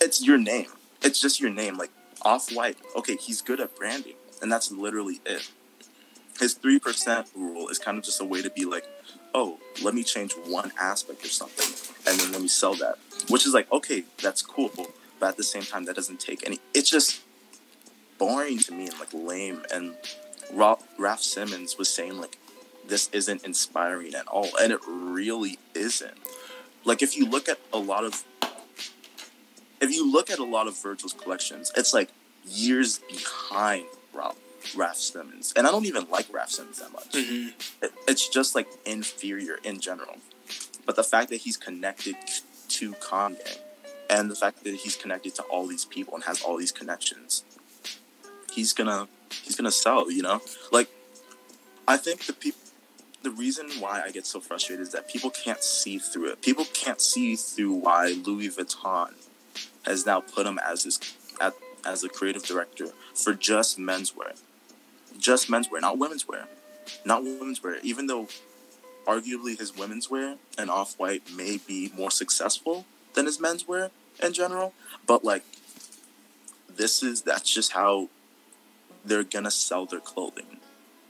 It's 0.00 0.24
your 0.24 0.38
name. 0.38 0.66
It's 1.02 1.20
just 1.20 1.40
your 1.40 1.50
name. 1.50 1.78
Like 1.78 1.90
Off 2.22 2.50
White. 2.52 2.76
Okay, 2.94 3.16
he's 3.16 3.40
good 3.40 3.60
at 3.60 3.74
branding, 3.76 4.16
and 4.42 4.52
that's 4.52 4.70
literally 4.70 5.20
it. 5.24 5.50
His 6.38 6.54
three 6.54 6.78
percent 6.78 7.28
rule 7.34 7.68
is 7.68 7.78
kind 7.78 7.96
of 7.96 8.04
just 8.04 8.20
a 8.20 8.24
way 8.24 8.42
to 8.42 8.50
be 8.50 8.66
like, 8.66 8.84
oh, 9.36 9.58
let 9.82 9.94
me 9.94 10.02
change 10.02 10.32
one 10.46 10.72
aspect 10.80 11.22
or 11.24 11.28
something, 11.28 11.68
and 12.08 12.18
then 12.18 12.32
let 12.32 12.40
me 12.40 12.48
sell 12.48 12.74
that. 12.74 12.96
Which 13.28 13.46
is 13.46 13.52
like, 13.52 13.70
okay, 13.70 14.04
that's 14.20 14.40
cool, 14.40 14.70
but 15.20 15.28
at 15.28 15.36
the 15.36 15.44
same 15.44 15.62
time, 15.62 15.84
that 15.84 15.94
doesn't 15.94 16.18
take 16.18 16.44
any. 16.44 16.58
It's 16.74 16.90
just 16.90 17.20
boring 18.18 18.58
to 18.60 18.72
me 18.72 18.86
and 18.88 18.98
like 18.98 19.12
lame. 19.12 19.62
And 19.72 19.94
Ra- 20.52 20.78
Raf 20.98 21.20
Simons 21.20 21.76
was 21.76 21.90
saying 21.90 22.18
like, 22.18 22.38
this 22.88 23.10
isn't 23.12 23.44
inspiring 23.44 24.14
at 24.14 24.26
all, 24.26 24.48
and 24.60 24.72
it 24.72 24.80
really 24.88 25.58
isn't. 25.74 26.16
Like 26.84 27.02
if 27.02 27.16
you 27.16 27.26
look 27.26 27.48
at 27.48 27.58
a 27.72 27.78
lot 27.78 28.04
of, 28.04 28.24
if 29.82 29.92
you 29.92 30.10
look 30.10 30.30
at 30.30 30.38
a 30.38 30.44
lot 30.44 30.66
of 30.66 30.82
Virgil's 30.82 31.12
collections, 31.12 31.70
it's 31.76 31.92
like 31.92 32.08
years 32.46 33.00
behind 33.00 33.84
Ralph. 34.14 34.38
Raf 34.74 34.96
Simons, 34.96 35.52
and 35.56 35.66
I 35.66 35.70
don't 35.70 35.84
even 35.86 36.06
like 36.10 36.26
Raf 36.32 36.50
Simons 36.50 36.78
that 36.80 36.92
much 36.92 37.12
hmm 37.14 37.48
it- 37.82 37.92
it's 38.08 38.28
just 38.28 38.54
like 38.54 38.68
inferior 38.84 39.58
in 39.62 39.80
general. 39.80 40.16
But 40.86 40.96
the 40.96 41.04
fact 41.04 41.30
that 41.30 41.38
he's 41.38 41.56
connected 41.56 42.16
to 42.68 42.92
Kanye 42.94 43.58
and 44.08 44.30
the 44.30 44.36
fact 44.36 44.62
that 44.64 44.74
he's 44.74 44.96
connected 44.96 45.34
to 45.36 45.42
all 45.44 45.66
these 45.66 45.84
people 45.84 46.14
and 46.14 46.24
has 46.24 46.40
all 46.42 46.56
these 46.56 46.72
connections, 46.72 47.44
he's 48.52 48.72
gonna 48.72 49.08
he's 49.42 49.56
gonna 49.56 49.70
sell, 49.70 50.10
you 50.10 50.22
know? 50.22 50.40
Like 50.72 50.88
I 51.88 51.96
think 51.96 52.26
the 52.26 52.32
people 52.32 52.60
the 53.22 53.30
reason 53.32 53.68
why 53.80 54.02
I 54.04 54.10
get 54.12 54.24
so 54.26 54.38
frustrated 54.40 54.82
is 54.86 54.92
that 54.92 55.08
people 55.08 55.30
can't 55.30 55.62
see 55.62 55.98
through 55.98 56.26
it. 56.30 56.42
People 56.42 56.64
can't 56.72 57.00
see 57.00 57.34
through 57.34 57.72
why 57.72 58.08
Louis 58.24 58.48
Vuitton 58.50 59.14
has 59.84 60.06
now 60.06 60.20
put 60.20 60.46
him 60.46 60.58
as 60.64 60.84
his 60.84 61.00
at, 61.40 61.54
as 61.84 62.04
a 62.04 62.08
creative 62.08 62.44
director 62.44 62.88
for 63.14 63.34
just 63.34 63.78
menswear. 63.78 64.40
Just 65.18 65.48
menswear, 65.48 65.80
not 65.80 65.98
women's 65.98 66.26
wear 66.28 66.46
not 67.04 67.22
women's 67.22 67.62
wear, 67.62 67.78
even 67.82 68.06
though 68.06 68.28
arguably 69.06 69.58
his 69.58 69.76
women's 69.76 70.10
wear 70.10 70.36
and 70.58 70.70
off 70.70 70.98
white 70.98 71.22
may 71.34 71.58
be 71.58 71.92
more 71.96 72.10
successful 72.10 72.84
than 73.14 73.26
his 73.26 73.40
men's 73.40 73.66
wear 73.66 73.90
in 74.22 74.32
general. 74.32 74.72
But 75.06 75.24
like 75.24 75.44
this 76.74 77.02
is 77.02 77.22
that's 77.22 77.52
just 77.52 77.72
how 77.72 78.08
they're 79.04 79.24
gonna 79.24 79.50
sell 79.50 79.86
their 79.86 80.00
clothing. 80.00 80.58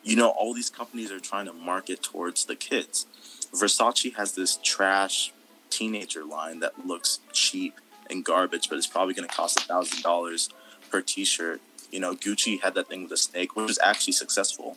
You 0.03 0.17
know, 0.17 0.29
all 0.29 0.55
these 0.55 0.71
companies 0.71 1.11
are 1.11 1.19
trying 1.19 1.47
to 1.47 1.53
market 1.53 2.03
towards 2.03 2.45
the 2.45 2.55
kids. 2.55 3.07
Versace 3.53 4.15
has 4.15 4.33
this 4.33 4.59
trash 4.63 5.33
teenager 5.71 6.25
line 6.25 6.61
that 6.61 6.87
looks 6.87 7.21
cheap 7.33 7.81
and 8.09 8.25
garbage, 8.25 8.69
but 8.69 8.79
it's 8.79 8.87
probably 8.87 9.15
gonna 9.15 9.27
cost 9.27 9.61
a 9.61 9.65
thousand 9.65 10.03
dollars 10.03 10.51
per 10.91 11.01
t-shirt. 11.01 11.61
You 11.91 12.01
know, 12.01 12.15
Gucci 12.15 12.61
had 12.61 12.75
that 12.75 12.89
thing 12.89 13.03
with 13.03 13.11
the 13.11 13.17
snake, 13.17 13.57
which 13.57 13.67
was 13.67 13.79
actually 13.83 14.13
successful 14.15 14.77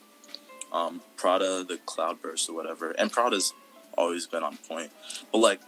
um, 0.71 1.01
Prada, 1.17 1.63
the 1.63 1.79
Cloudbust 1.85 2.49
or 2.49 2.53
whatever, 2.53 2.91
and 2.91 3.11
Prada's 3.11 3.53
always 3.97 4.27
been 4.27 4.43
on 4.43 4.57
point. 4.57 4.91
But 5.31 5.39
like, 5.39 5.61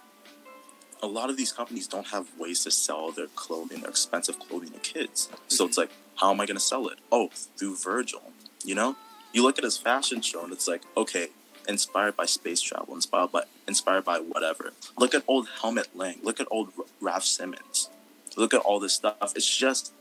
a 1.03 1.07
lot 1.07 1.29
of 1.29 1.37
these 1.37 1.51
companies 1.51 1.87
don't 1.87 2.07
have 2.07 2.27
ways 2.37 2.63
to 2.63 2.71
sell 2.71 3.11
their 3.11 3.27
clothing, 3.27 3.81
their 3.81 3.89
expensive 3.89 4.37
clothing 4.39 4.69
to 4.69 4.79
kids. 4.79 5.29
So 5.47 5.65
it's 5.65 5.77
like, 5.77 5.89
how 6.15 6.31
am 6.31 6.39
I 6.39 6.45
going 6.45 6.57
to 6.57 6.63
sell 6.63 6.87
it? 6.87 6.99
Oh, 7.11 7.29
through 7.57 7.77
Virgil. 7.77 8.31
You 8.63 8.75
know, 8.75 8.95
you 9.33 9.43
look 9.43 9.57
at 9.57 9.63
his 9.63 9.77
fashion 9.77 10.21
show 10.21 10.43
and 10.43 10.53
it's 10.53 10.67
like, 10.67 10.83
okay, 10.95 11.29
inspired 11.67 12.15
by 12.15 12.25
space 12.25 12.61
travel, 12.61 12.93
inspired 12.93 13.31
by 13.31 13.43
inspired 13.67 14.05
by 14.05 14.19
whatever. 14.19 14.73
Look 14.97 15.15
at 15.15 15.23
old 15.27 15.47
Helmut 15.61 15.89
Lang. 15.95 16.19
Look 16.21 16.39
at 16.39 16.47
old 16.51 16.71
Raf 16.99 17.23
Simons. 17.23 17.89
Look 18.37 18.53
at 18.53 18.61
all 18.61 18.79
this 18.79 18.93
stuff. 18.93 19.33
It's 19.35 19.57
just 19.57 19.93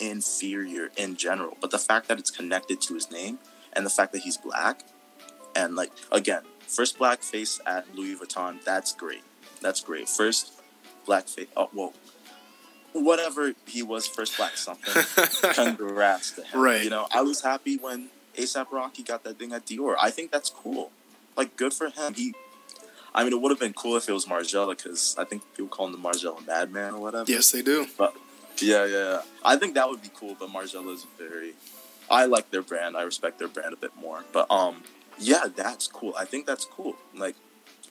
inferior 0.00 0.90
in 0.96 1.16
general. 1.16 1.56
But 1.60 1.70
the 1.70 1.78
fact 1.78 2.08
that 2.08 2.18
it's 2.18 2.30
connected 2.30 2.80
to 2.82 2.94
his 2.94 3.10
name 3.10 3.38
and 3.72 3.84
the 3.84 3.90
fact 3.90 4.12
that 4.12 4.22
he's 4.22 4.36
black 4.36 4.82
and 5.54 5.76
like 5.76 5.92
again 6.10 6.42
first 6.66 6.98
black 6.98 7.22
face 7.22 7.60
at 7.66 7.94
louis 7.94 8.16
vuitton 8.16 8.62
that's 8.64 8.92
great. 8.92 9.22
That's 9.60 9.80
great. 9.80 10.08
First 10.08 10.52
black 11.06 11.28
face 11.28 11.48
oh 11.56 11.70
well 11.72 11.92
whatever 12.92 13.52
he 13.66 13.82
was 13.82 14.06
first 14.06 14.36
black 14.36 14.56
something. 14.56 15.04
Congrats 15.54 16.32
to 16.32 16.44
him. 16.44 16.60
Right. 16.60 16.84
you 16.84 16.90
know 16.90 17.06
i 17.12 17.22
was 17.22 17.42
happy 17.42 17.76
when 17.76 18.08
asap 18.36 18.70
rocky 18.70 19.02
got 19.02 19.24
that 19.24 19.38
thing 19.38 19.52
at 19.52 19.66
dior. 19.66 19.96
I 20.00 20.10
think 20.10 20.30
that's 20.30 20.50
cool. 20.50 20.90
Like 21.36 21.56
good 21.56 21.74
for 21.74 21.90
him. 21.90 22.14
He 22.14 22.34
i 23.14 23.22
mean 23.22 23.32
it 23.32 23.40
would 23.40 23.50
have 23.50 23.60
been 23.60 23.74
cool 23.74 23.96
if 23.96 24.08
it 24.08 24.12
was 24.12 24.26
margiela 24.26 24.76
because 24.76 25.14
i 25.16 25.22
think 25.22 25.40
people 25.54 25.68
call 25.68 25.86
him 25.86 25.92
the 25.92 25.98
margiela 25.98 26.44
madman 26.46 26.94
or 26.94 27.00
whatever. 27.00 27.30
Yes, 27.30 27.52
they 27.52 27.62
do. 27.62 27.86
Yeah, 28.58 28.84
yeah, 28.84 28.86
yeah. 28.86 29.22
I 29.44 29.56
think 29.56 29.74
that 29.74 29.88
would 29.88 30.02
be 30.02 30.10
cool, 30.14 30.36
but 30.38 30.48
Margiela 30.48 30.92
is 30.94 31.06
very. 31.18 31.54
I 32.10 32.26
like 32.26 32.50
their 32.50 32.62
brand. 32.62 32.96
I 32.96 33.02
respect 33.02 33.38
their 33.38 33.48
brand 33.48 33.72
a 33.72 33.76
bit 33.76 33.96
more. 33.96 34.24
But 34.32 34.50
um, 34.50 34.82
yeah, 35.18 35.44
that's 35.54 35.86
cool. 35.86 36.14
I 36.18 36.24
think 36.24 36.46
that's 36.46 36.64
cool. 36.64 36.96
Like, 37.14 37.36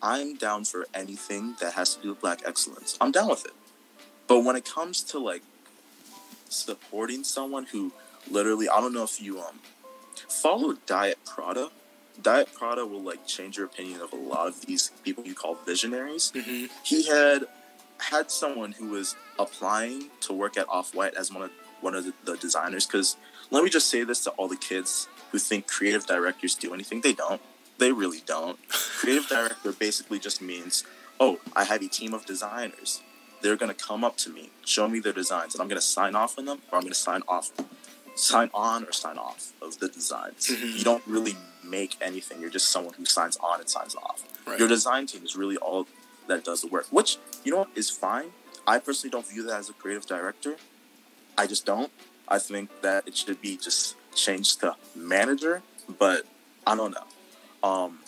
I'm 0.02 0.36
down 0.36 0.66
for 0.66 0.86
anything 0.94 1.56
that 1.60 1.74
has 1.74 1.96
to 1.96 2.02
do 2.02 2.10
with 2.10 2.22
black 2.22 2.42
excellence. 2.46 2.98
I'm 3.02 3.12
down 3.12 3.30
with 3.30 3.46
it. 3.46 3.54
But 4.28 4.42
when 4.42 4.56
it 4.56 4.66
comes 4.66 5.04
to 5.06 5.20
like 5.20 5.42
supporting 6.50 7.24
someone 7.24 7.66
who 7.66 7.92
literally, 8.30 8.70
I 8.70 8.80
don't 8.80 8.94
know 8.94 9.04
if 9.04 9.22
you 9.22 9.40
um 9.40 9.60
follow 10.30 10.76
Diet 10.86 11.20
Prada. 11.26 11.70
Diet 12.22 12.54
Prada 12.54 12.86
will 12.86 13.02
like 13.02 13.26
change 13.26 13.58
your 13.58 13.66
opinion 13.66 14.02
of 14.02 14.14
a 14.14 14.16
lot 14.16 14.48
of 14.48 14.66
these 14.66 14.92
people 15.04 15.26
you 15.26 15.34
call 15.34 15.56
visionaries. 15.66 16.32
Mm-hmm. 16.36 16.66
He 16.84 17.08
had 17.08 17.46
had 18.10 18.32
someone 18.32 18.74
who 18.74 18.90
was 18.90 19.16
applying 19.40 20.10
to 20.22 20.34
work 20.34 20.58
at 20.58 20.68
Off 20.70 20.94
White 20.94 21.16
as 21.16 21.32
one 21.32 21.44
of 21.44 21.52
one 21.82 21.96
of 21.96 22.06
the, 22.06 22.14
the 22.26 22.38
designers. 22.38 22.86
Because 22.86 23.18
let 23.52 23.64
me 23.64 23.70
just 23.70 23.90
say 23.90 24.04
this 24.04 24.24
to 24.24 24.32
all 24.32 24.48
the 24.48 24.56
kids 24.56 25.08
who 25.32 25.40
think 25.40 25.68
creative 25.68 26.06
directors 26.06 26.56
do 26.56 26.74
anything. 26.74 27.02
They 27.02 27.14
don't. 27.14 27.42
They 27.78 27.92
really 27.92 28.22
don't. 28.26 28.58
creative 28.70 29.28
director 29.28 29.72
basically 29.74 30.20
just 30.20 30.42
means, 30.42 30.86
oh, 31.20 31.40
I 31.56 31.64
have 31.66 31.82
a 31.82 31.88
team 31.88 32.14
of 32.14 32.26
designers. 32.26 33.02
They're 33.42 33.58
gonna 33.58 33.74
come 33.74 34.04
up 34.06 34.16
to 34.18 34.30
me, 34.30 34.52
show 34.64 34.88
me 34.88 35.00
their 35.00 35.12
designs, 35.12 35.54
and 35.54 35.62
I'm 35.62 35.68
gonna 35.68 35.82
sign 35.82 36.16
off 36.16 36.38
on 36.40 36.46
them, 36.46 36.62
or 36.72 36.78
I'm 36.78 36.84
gonna 36.84 36.96
sign 36.96 37.22
off, 37.28 37.52
sign 38.16 38.50
on 38.54 38.86
or 38.86 38.94
sign 38.94 39.18
off 39.18 39.52
of 39.62 39.80
the 39.80 39.90
designs. 39.90 40.48
Mhm. 40.48 40.78
You 40.78 40.84
don't 40.84 41.04
really 41.06 41.36
make 41.64 41.98
anything. 42.00 42.40
You're 42.40 42.50
just 42.50 42.70
someone 42.70 42.94
who 42.94 43.06
signs 43.06 43.36
on 43.38 43.60
and 43.60 43.70
signs 43.70 43.96
off. 43.96 44.24
Right. 44.46 44.60
Your 44.60 44.68
design 44.70 45.08
team 45.08 45.26
is 45.26 45.36
really 45.36 45.58
all 45.58 45.88
that 46.28 46.46
does 46.46 46.62
the 46.62 46.68
work, 46.68 46.86
which 46.90 47.18
you 47.44 47.52
know 47.52 47.60
what 47.60 47.70
is 47.76 47.90
fine. 47.90 48.32
I 48.66 48.80
personally 48.80 49.12
don't 49.12 49.28
view 49.28 49.44
that 49.44 49.56
as 49.60 49.70
a 49.70 49.74
creative 49.74 50.06
director. 50.06 50.56
I 51.38 51.48
just 51.48 51.66
don't. 51.66 51.92
I 52.28 52.40
think 52.40 52.70
that 52.82 53.08
it 53.08 53.18
should 53.18 53.42
be 53.42 53.58
just 53.58 53.96
changed 54.16 54.62
to 54.62 54.76
manager, 54.96 55.62
but 56.00 56.26
I 56.66 56.76
don't 56.76 56.92
know. 56.92 57.68
Um, 57.68 58.00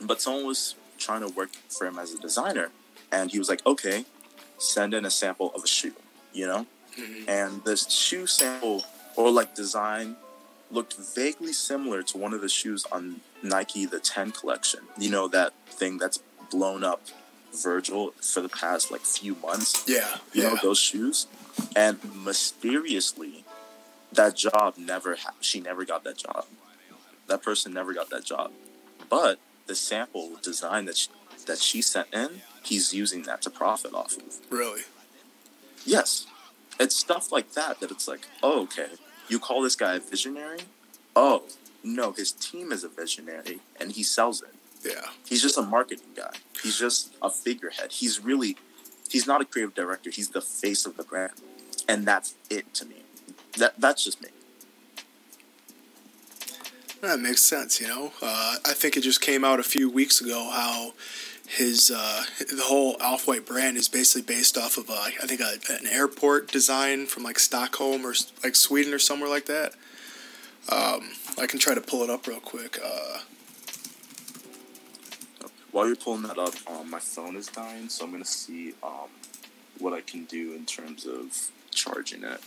but 0.00 0.20
someone 0.20 0.46
was 0.46 0.74
trying 0.98 1.20
to 1.20 1.28
work 1.28 1.50
for 1.68 1.86
him 1.86 1.98
as 1.98 2.12
a 2.12 2.18
designer, 2.18 2.70
and 3.10 3.30
he 3.30 3.38
was 3.38 3.48
like, 3.48 3.64
"Okay, 3.66 4.04
send 4.58 4.94
in 4.94 5.04
a 5.04 5.10
sample 5.10 5.52
of 5.54 5.64
a 5.64 5.66
shoe," 5.66 5.94
you 6.32 6.46
know. 6.46 6.66
Mhm. 6.96 7.28
And 7.28 7.64
this 7.64 7.88
shoe 7.90 8.26
sample 8.26 8.84
or 9.16 9.30
like 9.30 9.54
design 9.54 10.16
looked 10.70 10.94
vaguely 10.94 11.52
similar 11.52 12.02
to 12.02 12.18
one 12.18 12.32
of 12.32 12.40
the 12.40 12.48
shoes 12.48 12.84
on 12.92 13.20
Nike 13.42 13.84
the 13.86 14.00
10 14.00 14.32
collection. 14.32 14.88
You 14.98 15.10
know 15.10 15.28
that 15.28 15.52
thing 15.68 15.98
that's 15.98 16.18
blown 16.50 16.82
up 16.84 17.02
Virgil 17.52 18.12
for 18.20 18.40
the 18.40 18.48
past 18.48 18.90
like 18.90 19.02
few 19.02 19.34
months. 19.36 19.84
Yeah. 19.86 20.16
You 20.32 20.42
yeah. 20.42 20.48
know 20.50 20.58
those 20.62 20.78
shoes, 20.78 21.26
and 21.76 21.98
mysteriously, 22.24 23.44
that 24.12 24.36
job 24.36 24.74
never. 24.76 25.16
Ha- 25.16 25.34
she 25.40 25.60
never 25.60 25.84
got 25.84 26.04
that 26.04 26.16
job. 26.16 26.46
That 27.26 27.42
person 27.42 27.72
never 27.72 27.92
got 27.94 28.10
that 28.10 28.24
job. 28.24 28.52
But 29.08 29.38
the 29.66 29.74
sample 29.74 30.32
design 30.42 30.86
that 30.86 30.96
she, 30.96 31.08
that 31.46 31.58
she 31.58 31.82
sent 31.82 32.08
in, 32.12 32.42
he's 32.62 32.92
using 32.92 33.22
that 33.22 33.42
to 33.42 33.50
profit 33.50 33.94
off 33.94 34.16
of. 34.16 34.40
Really. 34.50 34.82
Yes. 35.84 36.26
It's 36.80 36.96
stuff 36.96 37.30
like 37.30 37.52
that 37.52 37.80
that 37.80 37.90
it's 37.90 38.08
like, 38.08 38.26
oh, 38.42 38.62
okay, 38.62 38.88
you 39.28 39.38
call 39.38 39.62
this 39.62 39.76
guy 39.76 39.94
a 39.94 40.00
visionary? 40.00 40.60
Oh, 41.14 41.44
no, 41.84 42.12
his 42.12 42.32
team 42.32 42.72
is 42.72 42.84
a 42.84 42.88
visionary 42.88 43.60
and 43.78 43.92
he 43.92 44.02
sells 44.02 44.42
it. 44.42 44.51
Yeah. 44.84 45.06
He's 45.28 45.42
just 45.42 45.56
a 45.58 45.62
marketing 45.62 46.04
guy. 46.16 46.32
He's 46.62 46.78
just 46.78 47.14
a 47.22 47.30
figurehead. 47.30 47.92
He's 47.92 48.20
really, 48.20 48.56
he's 49.08 49.26
not 49.26 49.40
a 49.40 49.44
creative 49.44 49.74
director. 49.74 50.10
He's 50.10 50.30
the 50.30 50.40
face 50.40 50.86
of 50.86 50.96
the 50.96 51.04
brand. 51.04 51.32
And 51.88 52.06
that's 52.06 52.34
it 52.50 52.72
to 52.74 52.86
me. 52.86 53.02
That 53.58 53.74
That's 53.78 54.04
just 54.04 54.22
me. 54.22 54.28
That 57.00 57.18
makes 57.18 57.42
sense, 57.42 57.80
you 57.80 57.88
know. 57.88 58.12
Uh, 58.22 58.56
I 58.64 58.74
think 58.74 58.96
it 58.96 59.00
just 59.02 59.20
came 59.20 59.44
out 59.44 59.58
a 59.58 59.64
few 59.64 59.90
weeks 59.90 60.20
ago 60.20 60.50
how 60.52 60.92
his 61.48 61.90
uh, 61.90 62.22
the 62.38 62.62
whole 62.62 62.96
Off 63.00 63.26
White 63.26 63.44
brand 63.44 63.76
is 63.76 63.88
basically 63.88 64.22
based 64.22 64.56
off 64.56 64.78
of 64.78 64.88
uh, 64.88 64.94
I 64.94 65.26
think 65.26 65.40
a, 65.40 65.58
an 65.72 65.88
airport 65.88 66.52
design 66.52 67.06
from 67.06 67.24
like 67.24 67.40
Stockholm 67.40 68.06
or 68.06 68.14
like 68.44 68.54
Sweden 68.54 68.94
or 68.94 69.00
somewhere 69.00 69.28
like 69.28 69.46
that. 69.46 69.72
Um, 70.70 71.10
I 71.38 71.46
can 71.48 71.58
try 71.58 71.74
to 71.74 71.80
pull 71.80 72.04
it 72.04 72.10
up 72.10 72.26
real 72.28 72.38
quick. 72.38 72.78
Uh, 72.82 73.18
While 75.72 75.86
you're 75.86 75.96
pulling 75.96 76.22
that 76.22 76.38
up, 76.38 76.54
um, 76.70 76.90
my 76.90 77.00
phone 77.00 77.34
is 77.34 77.48
dying, 77.48 77.88
so 77.88 78.04
I'm 78.04 78.10
going 78.10 78.22
to 78.22 78.28
see 78.28 78.74
um, 78.82 79.08
what 79.78 79.94
I 79.94 80.02
can 80.02 80.24
do 80.26 80.54
in 80.54 80.66
terms 80.66 81.06
of 81.06 81.50
charging 81.70 82.22
it. 82.24 82.40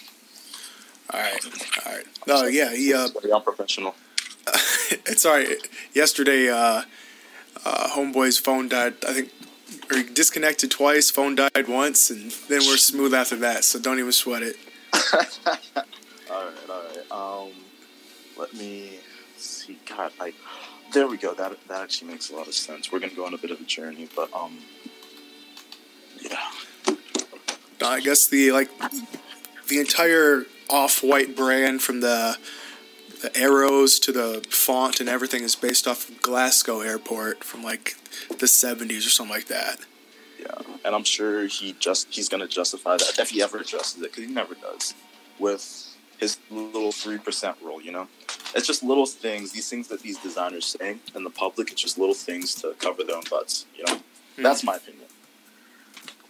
all 1.11 1.19
right, 1.19 1.45
all 1.85 1.91
right. 1.91 2.05
No, 2.27 2.43
yeah, 2.45 2.73
he 2.75 2.93
uh, 2.93 3.07
Very 3.19 3.33
unprofessional. 3.33 3.95
it's 5.07 5.25
all 5.25 5.33
right. 5.33 5.57
Yesterday, 5.93 6.49
uh, 6.49 6.83
uh, 7.65 7.87
homeboy's 7.89 8.37
phone 8.37 8.69
died. 8.69 8.93
I 9.07 9.13
think, 9.13 9.31
or 9.91 10.03
disconnected 10.03 10.69
twice. 10.69 11.09
Phone 11.09 11.33
died 11.33 11.67
once, 11.67 12.11
and 12.11 12.29
then 12.47 12.61
we're 12.67 12.77
smooth 12.77 13.15
after 13.15 13.37
that. 13.37 13.63
So 13.63 13.79
don't 13.79 13.97
even 13.97 14.11
sweat 14.11 14.43
it. 14.43 14.55
all 15.13 15.19
right, 16.29 16.69
all 16.69 16.83
right. 16.83 17.47
Um, 17.47 17.53
let 18.37 18.53
me 18.53 18.99
see. 19.35 19.79
God, 19.87 20.11
I 20.19 20.31
there 20.95 21.07
we 21.07 21.17
go. 21.17 21.33
That 21.33 21.55
that 21.67 21.81
actually 21.81 22.11
makes 22.11 22.31
a 22.31 22.35
lot 22.35 22.47
of 22.47 22.55
sense. 22.55 22.91
We're 22.91 22.99
gonna 22.99 23.13
go 23.13 23.25
on 23.25 23.33
a 23.33 23.37
bit 23.37 23.51
of 23.51 23.59
a 23.59 23.65
journey, 23.65 24.07
but 24.15 24.33
um, 24.33 24.57
yeah, 26.21 26.39
I 27.81 27.99
guess 27.99 28.27
the 28.27 28.51
like 28.51 28.69
the 29.67 29.79
entire 29.79 30.45
off-white 30.69 31.35
brand 31.35 31.83
from 31.83 31.99
the 31.99 32.37
the 33.21 33.37
arrows 33.37 33.99
to 33.99 34.11
the 34.11 34.45
font 34.49 34.99
and 34.99 35.09
everything 35.09 35.43
is 35.43 35.55
based 35.55 35.87
off 35.87 36.09
of 36.09 36.21
Glasgow 36.21 36.81
Airport 36.81 37.43
from 37.43 37.63
like 37.63 37.95
the 38.29 38.45
70s 38.45 38.99
or 38.99 39.09
something 39.09 39.33
like 39.33 39.47
that. 39.47 39.79
yeah. 40.39 40.53
And 40.83 40.93
I'm 40.95 41.03
sure 41.03 41.47
he 41.47 41.75
just 41.79 42.07
he's 42.13 42.29
gonna 42.29 42.47
justify 42.47 42.97
that 42.97 43.19
if 43.19 43.29
he 43.29 43.41
ever 43.41 43.57
addresses 43.57 44.01
it, 44.01 44.11
because 44.11 44.23
he 44.25 44.31
never 44.31 44.55
does 44.55 44.93
with 45.39 45.84
his 46.19 46.37
little 46.49 46.91
three 46.91 47.17
percent 47.17 47.57
rule. 47.63 47.81
You 47.81 47.91
know, 47.91 48.07
it's 48.55 48.67
just 48.67 48.83
little 48.83 49.05
things. 49.05 49.51
These 49.51 49.69
things 49.69 49.87
that 49.89 50.01
these 50.01 50.17
designers 50.19 50.65
say 50.65 50.97
in 51.15 51.23
the 51.23 51.29
public, 51.29 51.71
it's 51.71 51.81
just 51.81 51.97
little 51.97 52.15
things 52.15 52.55
to 52.55 52.73
cover 52.79 53.03
their 53.03 53.17
own 53.17 53.23
butts. 53.29 53.65
You 53.75 53.83
know, 53.87 53.99
hmm. 54.35 54.43
that's 54.43 54.63
my 54.63 54.75
opinion. 54.75 55.05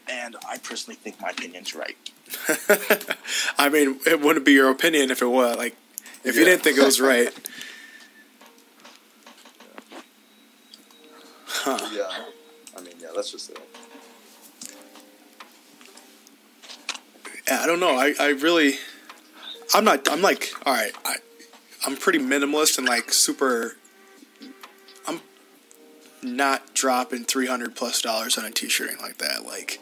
And 0.08 0.36
I 0.48 0.60
personally 0.60 0.96
think 0.96 1.20
my 1.20 1.30
opinion's 1.30 1.74
right. 1.74 1.98
I 3.58 3.70
mean, 3.70 4.00
it 4.06 4.22
wouldn't 4.22 4.46
be 4.46 4.54
your 4.54 4.70
opinion 4.70 5.10
if 5.10 5.22
it 5.22 5.28
was 5.28 5.58
like 5.58 5.76
if 6.24 6.36
you 6.36 6.46
didn't 6.46 6.64
think 6.64 6.78
it 6.78 6.84
was 6.84 7.00
right. 7.02 7.32
Huh. 11.48 11.80
Yeah. 11.92 12.26
I 12.78 12.82
mean, 12.82 12.94
yeah, 13.00 13.08
that's 13.16 13.32
just 13.32 13.50
it. 13.50 13.60
Yeah, 17.48 17.62
I 17.62 17.66
don't 17.66 17.80
know. 17.80 17.96
I, 17.98 18.14
I 18.20 18.30
really, 18.30 18.76
I'm 19.74 19.84
not. 19.84 20.10
I'm 20.10 20.22
like, 20.22 20.52
all 20.66 20.74
right. 20.74 20.94
I, 21.04 21.16
I'm 21.86 21.98
pretty 21.98 22.20
minimalist 22.20 22.78
and 22.78 22.88
like 22.88 23.12
super. 23.12 23.78
I'm 25.08 25.22
not 26.24 26.74
dropping 26.74 27.26
three 27.26 27.48
hundred 27.48 27.76
plus 27.76 28.02
dollars 28.02 28.38
on 28.38 28.46
a 28.46 28.52
t-shirt 28.52 28.94
or 28.94 28.98
like 29.02 29.18
that. 29.18 29.46
Like, 29.46 29.80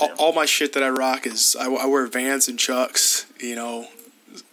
all, 0.00 0.10
all 0.18 0.32
my 0.32 0.46
shit 0.46 0.72
that 0.72 0.82
I 0.82 0.88
rock 0.88 1.26
is 1.26 1.56
I, 1.58 1.66
I 1.66 1.86
wear 1.86 2.06
Vans 2.06 2.48
and 2.48 2.58
Chucks. 2.58 3.26
You 3.40 3.56
know, 3.56 3.88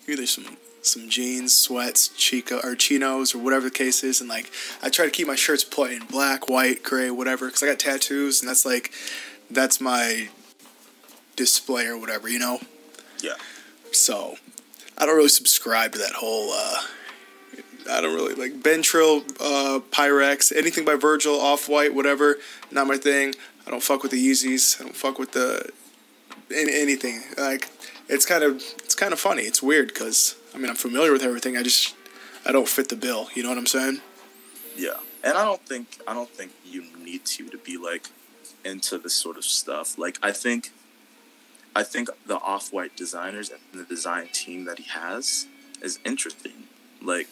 either 0.08 0.26
some 0.26 0.58
some 0.82 1.10
jeans, 1.10 1.56
sweats, 1.56 2.08
chica 2.10 2.60
or 2.64 2.76
chinos 2.76 3.36
or 3.36 3.38
whatever 3.40 3.66
the 3.66 3.72
case 3.72 4.04
is, 4.04 4.20
and 4.20 4.30
like 4.30 4.52
I 4.82 4.90
try 4.90 5.06
to 5.06 5.12
keep 5.12 5.28
my 5.28 5.36
shirts 5.36 5.64
plain, 5.64 6.06
black, 6.10 6.50
white, 6.50 6.84
gray, 6.84 7.12
whatever, 7.12 7.48
because 7.48 7.64
I 7.64 7.68
got 7.68 7.80
tattoos 7.80 8.42
and 8.42 8.50
that's 8.50 8.66
like 8.66 8.92
that's 9.50 9.80
my 9.80 10.30
display 11.36 11.88
or 11.88 11.98
whatever, 11.98 12.30
you 12.30 12.40
know. 12.40 12.60
Yeah. 13.22 13.34
So 13.92 14.36
I 14.98 15.06
don't 15.06 15.16
really 15.16 15.30
subscribe 15.30 15.94
to 15.94 16.00
that 16.00 16.14
whole. 16.14 16.52
uh 16.52 16.82
I 17.90 18.00
don't 18.00 18.14
really 18.14 18.36
like 18.36 18.62
Been 18.62 18.84
Trill, 18.84 19.24
uh, 19.40 19.80
Pyrex, 19.92 20.56
anything 20.56 20.86
by 20.86 20.96
Virgil, 20.96 21.42
Off 21.42 21.68
White, 21.68 21.96
whatever. 21.96 22.38
Not 22.70 22.86
my 22.86 22.96
thing. 22.98 23.34
I 23.66 23.72
don't 23.72 23.82
fuck 23.82 24.04
with 24.04 24.12
the 24.12 24.24
Yeezys. 24.24 24.80
I 24.80 24.84
don't 24.84 24.96
fuck 24.96 25.18
with 25.18 25.32
the 25.32 25.70
any, 26.54 26.80
anything. 26.80 27.22
Like 27.38 27.70
it's 28.08 28.26
kind 28.26 28.44
of 28.44 28.58
it's 28.84 28.96
kind 28.96 29.14
of 29.14 29.20
funny. 29.20 29.44
It's 29.44 29.62
weird 29.64 29.88
because 29.88 30.36
I 30.54 30.58
mean 30.58 30.70
I'm 30.70 30.76
familiar 30.76 31.12
with 31.12 31.24
everything. 31.24 31.58
I 31.58 31.64
just 31.64 31.96
I 32.46 32.52
don't 32.52 32.68
fit 32.68 32.90
the 32.90 32.96
bill. 32.96 33.30
You 33.34 33.44
know 33.44 33.50
what 33.50 33.58
I'm 33.58 33.68
saying? 33.68 34.02
Yeah, 34.76 34.98
and 35.24 35.38
I 35.38 35.44
don't 35.44 35.62
think 35.62 36.00
I 36.08 36.14
don't 36.14 36.30
think 36.30 36.52
you 36.66 36.86
need 37.04 37.26
to 37.26 37.50
to 37.50 37.58
be 37.58 37.78
like 37.78 38.08
into 38.64 38.98
this 38.98 39.14
sort 39.14 39.38
of 39.38 39.44
stuff. 39.44 39.98
Like 39.98 40.18
I 40.22 40.32
think, 40.32 40.72
I 41.76 41.84
think 41.84 42.10
the 42.26 42.38
off-white 42.38 42.96
designers 42.98 43.50
and 43.50 43.60
the 43.74 43.86
design 43.86 44.28
team 44.34 44.66
that 44.66 44.78
he 44.80 44.90
has 44.90 45.48
is 45.82 46.00
interesting. 46.06 46.64
Like, 47.02 47.28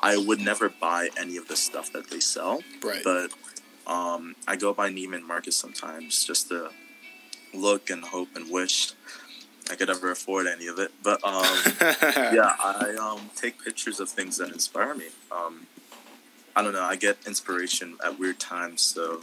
I 0.00 0.16
would 0.16 0.40
never 0.40 0.68
buy 0.68 1.08
any 1.18 1.36
of 1.36 1.48
the 1.48 1.56
stuff 1.56 1.92
that 1.92 2.08
they 2.10 2.20
sell, 2.20 2.62
Right. 2.82 3.02
but 3.02 3.32
um, 3.86 4.36
I 4.46 4.56
go 4.56 4.72
by 4.72 4.90
Neiman 4.90 5.22
Marcus 5.26 5.56
sometimes 5.56 6.24
just 6.24 6.48
to 6.48 6.70
look 7.52 7.90
and 7.90 8.04
hope 8.04 8.28
and 8.36 8.50
wish 8.50 8.92
I 9.70 9.74
could 9.74 9.90
ever 9.90 10.10
afford 10.10 10.46
any 10.46 10.66
of 10.68 10.78
it. 10.78 10.92
But 11.02 11.22
um, 11.24 11.44
yeah, 11.80 12.54
I 12.62 12.96
um, 13.00 13.30
take 13.34 13.62
pictures 13.64 13.98
of 13.98 14.08
things 14.08 14.36
that 14.36 14.50
inspire 14.52 14.94
me. 14.94 15.06
Um, 15.32 15.66
I 16.54 16.62
don't 16.62 16.72
know. 16.72 16.82
I 16.84 16.96
get 16.96 17.18
inspiration 17.26 17.96
at 18.04 18.18
weird 18.18 18.38
times, 18.38 18.82
so 18.82 19.22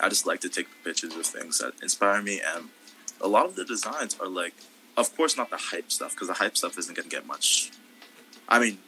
I 0.00 0.08
just 0.08 0.26
like 0.26 0.40
to 0.40 0.48
take 0.48 0.66
pictures 0.84 1.14
of 1.14 1.26
things 1.26 1.58
that 1.58 1.74
inspire 1.82 2.22
me. 2.22 2.40
And 2.54 2.68
a 3.20 3.28
lot 3.28 3.46
of 3.46 3.56
the 3.56 3.64
designs 3.64 4.18
are 4.20 4.28
like, 4.28 4.54
of 4.96 5.16
course, 5.16 5.36
not 5.36 5.50
the 5.50 5.56
hype 5.56 5.90
stuff 5.90 6.12
because 6.12 6.28
the 6.28 6.34
hype 6.34 6.56
stuff 6.56 6.78
isn't 6.78 6.96
gonna 6.96 7.08
get 7.08 7.26
much. 7.26 7.70
I 8.48 8.58
mean, 8.58 8.78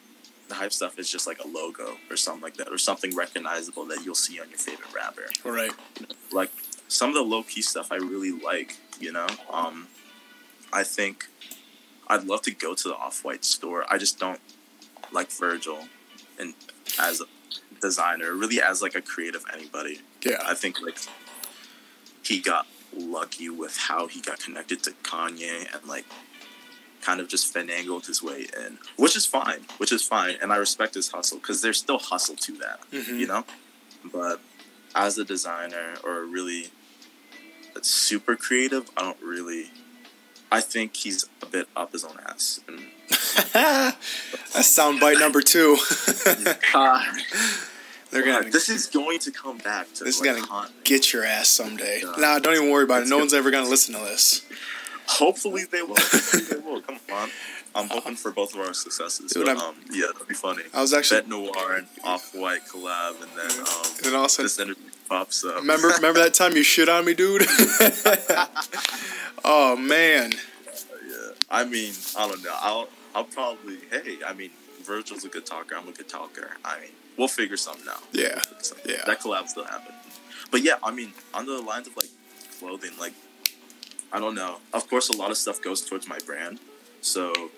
the 0.49 0.55
hype 0.57 0.73
stuff 0.73 0.99
is 0.99 1.11
just 1.11 1.27
like 1.27 1.43
a 1.43 1.47
logo 1.47 1.97
or 2.11 2.17
something 2.17 2.43
like 2.43 2.57
that, 2.57 2.69
or 2.69 2.79
something 2.79 3.15
recognizable 3.15 3.85
that 3.87 4.05
you'll 4.05 4.15
see 4.15 4.41
on 4.41 4.49
your 4.49 4.59
favorite 4.59 4.93
rapper. 4.95 5.27
Right. 5.45 5.73
Like 6.33 6.51
some 6.89 7.09
of 7.09 7.15
the 7.15 7.23
low 7.23 7.43
key 7.43 7.63
stuff 7.63 7.93
I 7.93 7.97
really 7.97 8.33
like. 8.33 8.77
You 8.99 9.13
know, 9.13 9.29
um, 9.51 9.87
I 10.73 10.83
think 10.83 11.27
I'd 12.09 12.25
love 12.25 12.43
to 12.43 12.51
go 12.51 12.75
to 12.75 12.89
the 12.89 12.95
Off 12.95 13.25
White 13.25 13.45
store. 13.45 13.85
I 13.89 13.97
just 13.97 14.19
don't 14.19 14.41
like 15.13 15.31
Virgil, 15.31 15.79
and 16.39 16.55
as 16.99 17.21
a 17.21 17.25
designer, 17.81 18.35
really 18.35 18.61
as 18.61 18.83
like 18.83 18.95
a 18.95 19.01
creative 19.01 19.45
anybody. 19.53 20.01
Yeah. 20.23 20.43
I 20.45 20.55
think 20.55 20.83
like 20.83 20.99
he 22.23 22.41
got 22.41 22.67
lucky 22.97 23.49
with 23.49 23.77
how 23.77 24.07
he 24.07 24.21
got 24.21 24.41
connected 24.41 24.83
to 24.85 24.91
Kanye 25.03 25.73
and 25.75 25.85
like 25.87 26.05
kind 27.03 27.21
of 27.21 27.29
just 27.29 27.53
finagled 27.55 28.07
his 28.07 28.23
way 28.23 28.47
in, 28.59 28.79
which 28.97 29.17
is 29.17 29.25
fine, 29.25 29.61
which 29.79 29.91
is 29.93 30.03
fine, 30.03 30.37
and 30.43 30.53
I 30.53 30.57
respect 30.57 30.95
his 30.95 31.11
hustle 31.11 31.39
because 31.39 31.63
there's 31.63 31.79
still 31.79 31.99
hustle 31.99 32.37
to 32.37 32.53
that, 32.59 32.81
Mhm. 32.93 33.19
you 33.19 33.27
know. 33.27 33.45
But 34.05 34.41
as 34.95 35.17
a 35.19 35.25
designer 35.25 35.97
or 36.05 36.19
a 36.19 36.25
really 36.25 36.71
super 37.83 38.37
creative, 38.37 38.91
I 38.97 39.03
don't 39.03 39.21
really. 39.23 39.71
I 40.53 40.61
think 40.61 40.97
he's 40.97 41.25
a 41.43 41.47
bit 41.47 41.69
up 41.77 41.93
his 41.93 42.03
own 42.05 42.19
ass. 42.27 42.59
And, 42.67 42.81
That's 43.53 44.77
soundbite 44.77 45.21
number 45.21 45.41
two. 45.43 45.79
God, 46.73 47.07
They're 48.11 48.25
gonna 48.25 48.51
this 48.51 48.69
is 48.69 48.87
going 48.87 49.19
to 49.21 49.31
come 49.31 49.59
back 49.59 49.93
to 49.95 50.05
This 50.05 50.17
is 50.17 50.23
gonna 50.23 50.41
haunt 50.41 50.73
get 50.85 51.13
your 51.13 51.25
ass 51.25 51.49
someday. 51.49 52.01
Yeah. 52.03 52.15
Nah, 52.19 52.39
don't 52.39 52.57
even 52.57 52.71
worry 52.71 52.85
about 52.85 53.03
it. 53.03 53.09
No 53.09 53.17
good. 53.17 53.23
one's 53.23 53.35
ever 53.35 53.51
gonna 53.51 53.69
listen 53.69 53.95
to 53.95 54.01
this. 54.01 54.45
Hopefully 55.07 55.65
they 55.65 55.83
will. 55.83 55.89
Hopefully 55.99 56.43
they 56.43 56.59
will. 56.59 56.81
Come 56.83 56.99
on. 57.13 57.31
I'm 57.75 57.89
hoping 57.89 58.17
for 58.17 58.33
both 58.33 58.55
of 58.55 58.61
our 58.61 58.75
successes. 58.75 59.31
Dude, 59.31 59.47
but, 59.47 59.57
um, 59.57 59.77
yeah, 59.93 60.07
that'd 60.13 60.27
be 60.27 60.35
funny. 60.35 60.65
I 60.75 60.81
was 60.81 60.93
actually 60.93 61.21
Bete 61.21 61.31
Noire 61.31 61.77
and 61.77 61.87
Off 62.03 62.35
White 62.35 62.65
collab, 62.67 63.23
and 63.23 63.31
then 63.37 63.61
um, 63.61 64.07
and 64.07 64.17
also 64.17 64.43
this 64.43 64.59
interview 64.59 64.83
pops 65.09 65.45
up. 65.45 65.57
remember 65.57 65.89
remember 65.89 66.21
that 66.21 66.35
time 66.35 66.57
you 66.57 66.63
shit 66.63 66.89
on 66.89 67.05
me, 67.05 67.15
dude? 67.15 67.43
oh 69.45 69.77
man. 69.77 70.33
yeah. 70.33 71.17
I 71.49 71.65
mean, 71.65 71.93
I 72.19 72.29
don't 72.29 72.43
know. 72.43 72.57
I'll 72.61 72.89
I'll 73.15 73.25
probably. 73.25 73.79
Hey, 73.91 74.19
I 74.27 74.33
mean, 74.33 74.51
Virgil's 74.83 75.25
a 75.25 75.29
good 75.29 75.47
talker. 75.47 75.77
I'm 75.77 75.89
a 75.89 75.93
good 75.93 76.09
talker. 76.09 76.51
I 76.65 76.81
mean, 76.81 76.91
we'll 77.21 77.29
figure 77.29 77.57
something 77.59 77.87
out. 77.87 78.03
Yeah. 78.13 78.41
So, 78.63 78.75
Yeah. 78.87 79.03
That 79.07 79.21
collab 79.21 79.47
still 79.47 79.65
happened. 79.65 79.95
But 80.51 80.63
yeah, 80.63 80.77
I 80.83 80.91
mean, 80.91 81.13
on 81.35 81.45
the 81.45 81.61
lines 81.61 81.87
of 81.87 81.97
like 81.97 82.09
clothing, 82.59 82.93
like 82.99 83.13
I 84.11 84.19
don't 84.19 84.35
know. 84.35 84.57
Of 84.73 84.89
course, 84.89 85.11
a 85.11 85.17
lot 85.17 85.31
of 85.31 85.37
stuff 85.37 85.61
goes 85.61 85.83
towards 85.83 86.09
my 86.09 86.19
brand. 86.27 86.59
So 87.03 87.51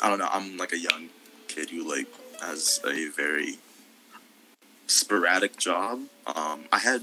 I 0.00 0.08
don't 0.08 0.20
know. 0.20 0.28
I'm 0.30 0.56
like 0.56 0.72
a 0.72 0.78
young 0.78 1.08
kid 1.48 1.70
who 1.70 1.82
like 1.86 2.06
has 2.40 2.80
a 2.86 3.08
very 3.08 3.58
sporadic 4.86 5.56
job. 5.58 6.02
Um, 6.26 6.64
I 6.72 6.78
had 6.78 7.02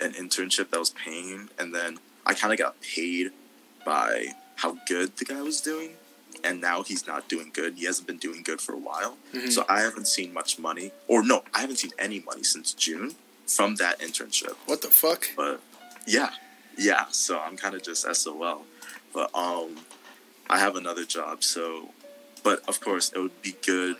an 0.00 0.12
internship 0.12 0.70
that 0.70 0.78
was 0.78 0.90
paying, 0.90 1.48
and 1.58 1.74
then 1.74 1.98
I 2.26 2.34
kind 2.34 2.52
of 2.52 2.58
got 2.58 2.80
paid 2.82 3.32
by 3.84 4.34
how 4.56 4.76
good 4.86 5.16
the 5.16 5.24
guy 5.24 5.40
was 5.40 5.60
doing. 5.62 5.94
And 6.44 6.60
now 6.60 6.82
he's 6.82 7.06
not 7.06 7.28
doing 7.28 7.50
good. 7.52 7.74
He 7.74 7.84
hasn't 7.86 8.06
been 8.06 8.18
doing 8.18 8.42
good 8.42 8.60
for 8.60 8.72
a 8.74 8.78
while. 8.78 9.18
Mhm. 9.32 9.50
So 9.52 9.64
I 9.68 9.80
haven't 9.80 10.06
seen 10.08 10.32
much 10.32 10.58
money, 10.58 10.92
or 11.06 11.22
no, 11.22 11.44
I 11.54 11.60
haven't 11.60 11.76
seen 11.76 11.92
any 11.98 12.20
money 12.20 12.44
since 12.44 12.72
June 12.72 13.16
from 13.46 13.76
that 13.76 13.98
internship. 14.00 14.54
What 14.66 14.82
the 14.82 14.88
fuck? 14.88 15.28
But 15.36 15.60
yeah, 16.06 16.30
yeah. 16.76 17.06
So 17.10 17.38
I'm 17.40 17.56
kind 17.56 17.74
of 17.74 17.82
just 17.82 18.04
SOL. 18.14 18.64
But 19.12 19.30
um, 19.34 19.76
I 20.48 20.58
have 20.58 20.76
another 20.76 21.04
job. 21.04 21.42
So, 21.42 21.92
but 22.42 22.62
of 22.68 22.80
course, 22.80 23.10
it 23.14 23.18
would 23.18 23.40
be 23.42 23.56
good 23.64 23.96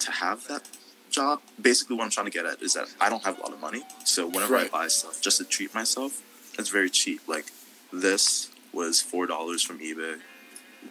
to 0.00 0.10
have 0.12 0.46
that 0.48 0.62
job. 1.10 1.42
Basically, 1.60 1.96
what 1.96 2.04
I'm 2.04 2.10
trying 2.10 2.26
to 2.26 2.32
get 2.32 2.46
at 2.46 2.62
is 2.62 2.72
that 2.74 2.88
I 3.00 3.08
don't 3.10 3.22
have 3.24 3.38
a 3.38 3.42
lot 3.42 3.52
of 3.52 3.60
money. 3.60 3.84
So 4.04 4.26
whenever 4.26 4.54
Right. 4.54 4.66
I 4.66 4.68
buy 4.84 4.88
stuff, 4.88 5.20
just 5.20 5.38
to 5.38 5.44
treat 5.44 5.74
myself, 5.74 6.22
it's 6.58 6.68
very 6.70 6.88
cheap. 6.90 7.20
Like 7.28 7.46
this 7.92 8.48
was 8.72 9.02
four 9.02 9.26
dollars 9.26 9.62
from 9.62 9.78
eBay. 9.80 10.20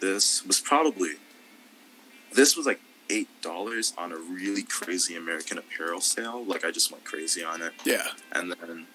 This 0.00 0.44
was 0.44 0.60
probably 0.60 1.12
this 2.32 2.56
was 2.56 2.66
like 2.66 2.80
eight 3.10 3.28
dollars 3.42 3.92
on 3.98 4.12
a 4.12 4.16
really 4.16 4.62
crazy 4.62 5.16
American 5.16 5.58
Apparel 5.58 6.00
sale. 6.00 6.42
Like 6.44 6.64
I 6.64 6.70
just 6.70 6.90
went 6.90 7.04
crazy 7.04 7.44
on 7.44 7.60
it 7.62 7.72
Yeah. 7.84 8.06
and 8.32 8.52
then 8.52 8.86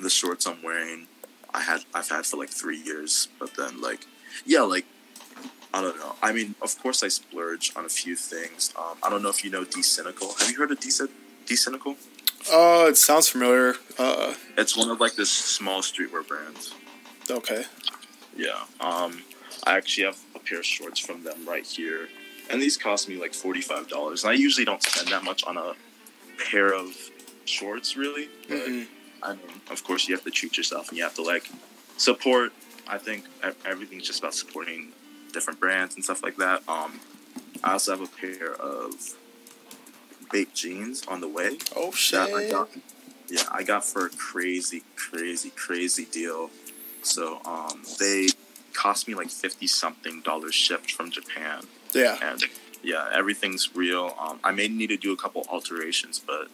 the 0.00 0.10
shorts 0.10 0.46
I'm 0.46 0.62
wearing, 0.62 1.06
I 1.52 1.62
had 1.62 1.80
I've 1.94 2.08
had 2.08 2.26
for 2.26 2.36
like 2.36 2.50
three 2.50 2.78
years. 2.80 3.28
But 3.38 3.54
then 3.56 3.80
like, 3.80 4.06
yeah, 4.44 4.60
like 4.62 4.84
I 5.72 5.80
don't 5.80 5.96
know. 5.98 6.14
I 6.22 6.32
mean, 6.32 6.54
of 6.62 6.78
course 6.82 7.02
I 7.02 7.08
splurge 7.08 7.72
on 7.76 7.84
a 7.84 7.88
few 7.88 8.16
things. 8.16 8.72
Um, 8.78 8.96
I 9.02 9.10
don't 9.10 9.22
know 9.22 9.28
if 9.30 9.44
you 9.44 9.50
know 9.50 9.64
D 9.64 9.82
Cynical. 9.82 10.34
Have 10.34 10.50
you 10.50 10.56
heard 10.56 10.70
of 10.70 10.78
D 10.80 10.90
D 11.46 11.56
Cynical? 11.56 11.96
Oh, 12.50 12.86
it 12.86 12.96
sounds 12.96 13.28
familiar. 13.28 13.74
Uh 13.98 14.34
It's 14.56 14.76
one 14.76 14.90
of 14.90 15.00
like 15.00 15.14
this 15.16 15.30
small 15.30 15.80
streetwear 15.80 16.26
brands. 16.26 16.74
okay. 17.30 17.64
Yeah. 18.36 18.62
Um, 18.80 19.22
I 19.68 19.76
actually 19.76 20.04
have 20.04 20.18
a 20.34 20.38
pair 20.38 20.58
of 20.60 20.64
shorts 20.64 20.98
from 20.98 21.22
them 21.24 21.46
right 21.46 21.66
here, 21.66 22.08
and 22.48 22.60
these 22.60 22.78
cost 22.78 23.06
me 23.08 23.16
like 23.20 23.34
forty 23.34 23.60
five 23.60 23.86
dollars. 23.88 24.24
And 24.24 24.30
I 24.30 24.34
usually 24.34 24.64
don't 24.64 24.82
spend 24.82 25.08
that 25.08 25.24
much 25.24 25.44
on 25.44 25.58
a 25.58 25.74
pair 26.50 26.72
of 26.72 26.96
shorts, 27.44 27.94
really. 27.96 28.30
But 28.48 28.58
Mhm. 28.58 28.86
I 29.22 29.34
mean, 29.34 29.60
of 29.70 29.84
course, 29.84 30.08
you 30.08 30.14
have 30.14 30.24
to 30.24 30.30
treat 30.30 30.56
yourself, 30.56 30.88
and 30.88 30.96
you 30.96 31.04
have 31.04 31.14
to 31.16 31.22
like 31.22 31.50
support. 31.98 32.52
I 32.86 32.96
think 32.96 33.26
everything's 33.66 34.06
just 34.06 34.20
about 34.20 34.34
supporting 34.34 34.92
different 35.34 35.60
brands 35.60 35.94
and 35.96 36.02
stuff 36.02 36.22
like 36.22 36.36
that. 36.38 36.62
Um, 36.66 37.00
I 37.62 37.72
also 37.72 37.90
have 37.94 38.00
a 38.00 38.06
pair 38.06 38.54
of 38.54 38.94
baked 40.32 40.54
jeans 40.54 41.02
on 41.06 41.20
the 41.20 41.28
way 41.28 41.58
Oh 41.76 41.90
that 42.12 42.30
I 42.34 42.40
shit. 42.40 42.50
got. 42.50 42.70
Yeah, 43.28 43.42
I 43.52 43.62
got 43.64 43.84
for 43.84 44.06
a 44.06 44.08
crazy, 44.08 44.82
crazy, 44.96 45.50
crazy 45.50 46.06
deal. 46.06 46.50
So 47.02 47.42
um, 47.44 47.82
they 47.98 48.28
cost 48.72 49.08
me 49.08 49.14
like 49.14 49.30
fifty 49.30 49.66
something 49.66 50.20
dollars 50.22 50.54
shipped 50.54 50.92
from 50.92 51.10
Japan, 51.10 51.64
Yeah. 51.94 52.18
and 52.22 52.42
yeah, 52.82 53.08
everything's 53.12 53.74
real. 53.74 54.14
Um, 54.20 54.38
I 54.44 54.52
may 54.52 54.68
need 54.68 54.88
to 54.88 54.96
do 54.96 55.12
a 55.12 55.16
couple 55.16 55.44
alterations, 55.50 56.18
but 56.18 56.48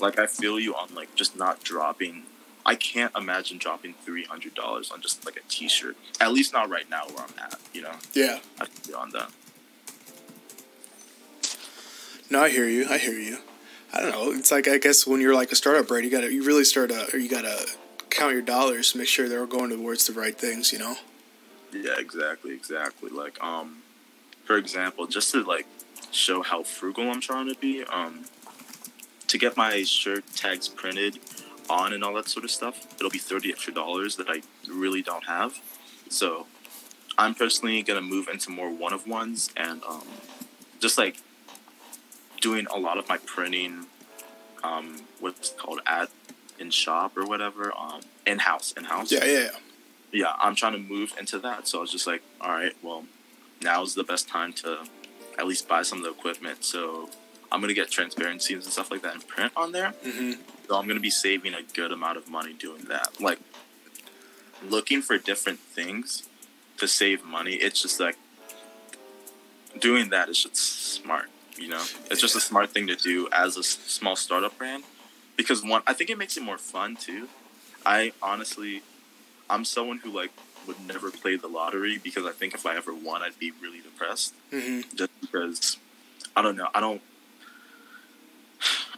like 0.00 0.18
I 0.18 0.26
feel 0.26 0.58
you 0.58 0.74
on 0.74 0.94
like 0.94 1.14
just 1.14 1.36
not 1.36 1.62
dropping. 1.62 2.24
I 2.64 2.76
can't 2.76 3.12
imagine 3.16 3.58
dropping 3.58 3.94
three 4.04 4.24
hundred 4.24 4.54
dollars 4.54 4.90
on 4.90 5.00
just 5.00 5.24
like 5.24 5.36
a 5.36 5.40
T-shirt. 5.48 5.96
At 6.20 6.32
least 6.32 6.52
not 6.52 6.68
right 6.70 6.88
now 6.88 7.02
where 7.12 7.24
I'm 7.24 7.34
at. 7.38 7.58
You 7.72 7.82
know, 7.82 7.94
Yeah. 8.12 8.38
I 8.60 8.66
feel 8.66 8.96
on 8.96 9.10
that. 9.10 9.30
No, 12.30 12.42
I 12.42 12.48
hear 12.50 12.68
you. 12.68 12.86
I 12.88 12.98
hear 12.98 13.18
you. 13.18 13.38
I 13.92 14.00
don't 14.00 14.10
know. 14.12 14.32
It's 14.32 14.50
like 14.50 14.66
I 14.68 14.78
guess 14.78 15.06
when 15.06 15.20
you're 15.20 15.34
like 15.34 15.52
a 15.52 15.56
startup 15.56 15.86
brand, 15.86 16.04
you 16.04 16.10
gotta 16.10 16.32
you 16.32 16.42
really 16.44 16.64
start 16.64 16.90
to 16.90 17.08
or 17.14 17.18
you 17.18 17.28
gotta 17.28 17.66
count 18.10 18.32
your 18.32 18.42
dollars 18.42 18.92
to 18.92 18.98
make 18.98 19.08
sure 19.08 19.28
they're 19.28 19.46
going 19.46 19.70
towards 19.70 20.06
the 20.06 20.12
right 20.12 20.36
things. 20.38 20.72
You 20.72 20.78
know. 20.78 20.96
Yeah, 21.72 21.98
exactly, 21.98 22.52
exactly. 22.54 23.10
Like, 23.10 23.42
um, 23.42 23.82
for 24.44 24.56
example, 24.56 25.06
just 25.06 25.32
to 25.32 25.42
like 25.42 25.66
show 26.10 26.42
how 26.42 26.62
frugal 26.62 27.10
I'm 27.10 27.20
trying 27.20 27.48
to 27.52 27.58
be, 27.58 27.84
um, 27.84 28.24
to 29.28 29.38
get 29.38 29.56
my 29.56 29.82
shirt 29.82 30.24
tags 30.36 30.68
printed 30.68 31.18
on 31.70 31.92
and 31.92 32.04
all 32.04 32.14
that 32.14 32.28
sort 32.28 32.44
of 32.44 32.50
stuff, 32.50 32.86
it'll 32.96 33.10
be 33.10 33.18
thirty 33.18 33.50
extra 33.50 33.72
dollars 33.72 34.16
that 34.16 34.28
I 34.28 34.42
really 34.68 35.02
don't 35.02 35.24
have. 35.24 35.58
So, 36.08 36.46
I'm 37.16 37.34
personally 37.34 37.82
gonna 37.82 38.02
move 38.02 38.28
into 38.28 38.50
more 38.50 38.70
one 38.70 38.92
of 38.92 39.06
ones 39.06 39.50
and 39.56 39.82
um, 39.84 40.06
just 40.80 40.98
like 40.98 41.16
doing 42.40 42.66
a 42.74 42.78
lot 42.78 42.98
of 42.98 43.08
my 43.08 43.18
printing, 43.18 43.86
um, 44.62 45.02
what's 45.20 45.50
called 45.50 45.80
at 45.86 46.10
in 46.58 46.70
shop 46.70 47.16
or 47.16 47.24
whatever, 47.24 47.72
um, 47.78 48.00
in 48.26 48.38
house, 48.40 48.72
in 48.76 48.84
house 48.84 49.10
Yeah. 49.12 49.24
Yeah. 49.24 49.48
Yeah. 50.12 50.32
I'm 50.38 50.54
trying 50.54 50.72
to 50.72 50.78
move 50.78 51.14
into 51.18 51.38
that. 51.40 51.66
So 51.68 51.78
I 51.78 51.80
was 51.80 51.90
just 51.90 52.06
like, 52.06 52.22
all 52.40 52.50
right, 52.50 52.72
well, 52.82 53.04
now's 53.62 53.94
the 53.94 54.04
best 54.04 54.28
time 54.28 54.52
to 54.54 54.84
at 55.38 55.46
least 55.46 55.68
buy 55.68 55.82
some 55.82 55.98
of 55.98 56.04
the 56.04 56.10
equipment. 56.10 56.64
So 56.64 57.08
I'm 57.50 57.60
gonna 57.60 57.74
get 57.74 57.90
transparencies 57.90 58.64
and 58.64 58.72
stuff 58.72 58.90
like 58.90 59.02
that 59.02 59.14
and 59.14 59.26
print 59.26 59.52
on 59.56 59.72
there. 59.72 59.90
hmm 60.04 60.32
So 60.68 60.76
I'm 60.78 60.86
gonna 60.86 61.00
be 61.00 61.10
saving 61.10 61.54
a 61.54 61.62
good 61.62 61.92
amount 61.92 62.16
of 62.18 62.28
money 62.28 62.52
doing 62.52 62.82
that. 62.84 63.20
Like 63.20 63.38
looking 64.68 65.02
for 65.02 65.18
different 65.18 65.58
things 65.58 66.28
to 66.78 66.86
save 66.88 67.24
money. 67.24 67.54
It's 67.54 67.80
just 67.82 68.00
like 68.00 68.16
doing 69.78 70.10
that 70.10 70.28
is 70.28 70.42
just 70.42 70.56
smart. 70.56 71.26
You 71.56 71.68
know, 71.68 71.84
it's 72.10 72.20
just 72.20 72.34
a 72.34 72.40
smart 72.40 72.70
thing 72.70 72.86
to 72.86 72.96
do 72.96 73.28
as 73.32 73.56
a 73.56 73.62
small 73.62 74.16
startup 74.16 74.56
brand 74.58 74.84
because 75.36 75.62
one, 75.62 75.82
I 75.86 75.92
think 75.92 76.10
it 76.10 76.18
makes 76.18 76.36
it 76.36 76.42
more 76.42 76.58
fun 76.58 76.96
too. 76.96 77.28
I 77.84 78.12
honestly, 78.22 78.82
I'm 79.50 79.64
someone 79.64 79.98
who 79.98 80.10
like 80.10 80.30
would 80.66 80.80
never 80.86 81.10
play 81.10 81.36
the 81.36 81.48
lottery 81.48 81.98
because 81.98 82.24
I 82.24 82.32
think 82.32 82.54
if 82.54 82.64
I 82.66 82.76
ever 82.76 82.94
won, 82.94 83.22
I'd 83.22 83.38
be 83.38 83.52
really 83.60 83.80
depressed 83.80 84.34
hmm 84.50 84.80
just 84.94 85.10
because 85.20 85.76
I 86.36 86.42
don't 86.42 86.56
know. 86.56 86.68
I 86.74 86.80
don't. 86.80 87.02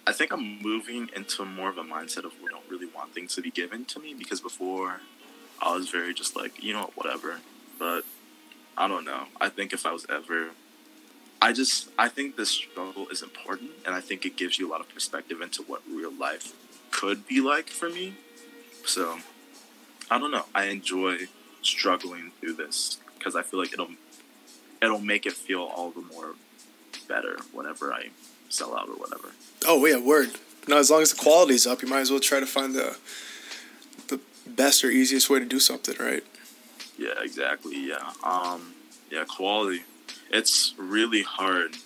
I 0.06 0.12
think 0.12 0.32
I'm 0.32 0.60
moving 0.60 1.08
into 1.16 1.44
more 1.44 1.70
of 1.70 1.78
a 1.78 1.82
mindset 1.82 2.24
of 2.24 2.32
we 2.42 2.50
don't 2.50 2.68
really 2.68 2.86
want 2.86 3.14
things 3.14 3.34
to 3.36 3.40
be 3.40 3.50
given 3.50 3.86
to 3.86 3.98
me 3.98 4.14
because 4.14 4.40
before 4.40 5.00
I 5.62 5.74
was 5.74 5.88
very 5.88 6.12
just 6.12 6.36
like, 6.36 6.62
you 6.62 6.74
know, 6.74 6.90
whatever. 6.94 7.38
But 7.78 8.04
I 8.76 8.86
don't 8.86 9.04
know. 9.04 9.24
I 9.40 9.48
think 9.48 9.72
if 9.72 9.86
I 9.86 9.92
was 9.92 10.06
ever 10.10 10.50
I 11.40 11.52
just 11.52 11.90
I 11.98 12.08
think 12.08 12.36
this 12.36 12.50
struggle 12.50 13.08
is 13.08 13.22
important 13.22 13.72
and 13.84 13.94
I 13.94 14.00
think 14.00 14.24
it 14.24 14.36
gives 14.36 14.58
you 14.58 14.68
a 14.68 14.70
lot 14.70 14.80
of 14.80 14.88
perspective 14.88 15.40
into 15.40 15.62
what 15.62 15.82
real 15.90 16.12
life 16.12 16.54
could 16.90 17.26
be 17.26 17.40
like 17.40 17.68
for 17.68 17.90
me. 17.90 18.14
So 18.86 19.18
I 20.10 20.18
don't 20.18 20.30
know. 20.30 20.44
I 20.54 20.66
enjoy 20.66 21.28
struggling 21.62 22.32
through 22.40 22.54
this 22.54 22.98
because 23.18 23.34
I 23.34 23.42
feel 23.42 23.60
like 23.60 23.72
it'll 23.72 23.90
it'll 24.82 25.00
make 25.00 25.26
it 25.26 25.32
feel 25.32 25.62
all 25.62 25.90
the 25.90 26.02
more 26.02 26.34
better 27.08 27.38
whenever 27.52 27.92
I 27.92 28.08
sell 28.48 28.76
out 28.76 28.88
or 28.88 28.94
whatever. 28.94 29.28
Oh 29.66 29.84
yeah, 29.86 29.98
word. 29.98 30.30
No, 30.68 30.78
as 30.78 30.90
long 30.90 31.02
as 31.02 31.12
the 31.12 31.20
quality's 31.20 31.66
up, 31.66 31.82
you 31.82 31.88
might 31.88 32.00
as 32.00 32.10
well 32.10 32.20
try 32.20 32.40
to 32.40 32.46
find 32.46 32.74
the 32.74 32.96
the 34.08 34.20
best 34.46 34.84
or 34.84 34.90
easiest 34.90 35.30
way 35.30 35.38
to 35.38 35.44
do 35.44 35.60
something, 35.60 35.94
right? 35.98 36.24
Yeah, 36.98 37.14
exactly. 37.22 37.88
Yeah. 37.88 38.12
Um 38.22 38.74
yeah, 39.10 39.24
quality. 39.24 39.84
It's 40.30 40.74
really 40.76 41.22
hard 41.22 41.76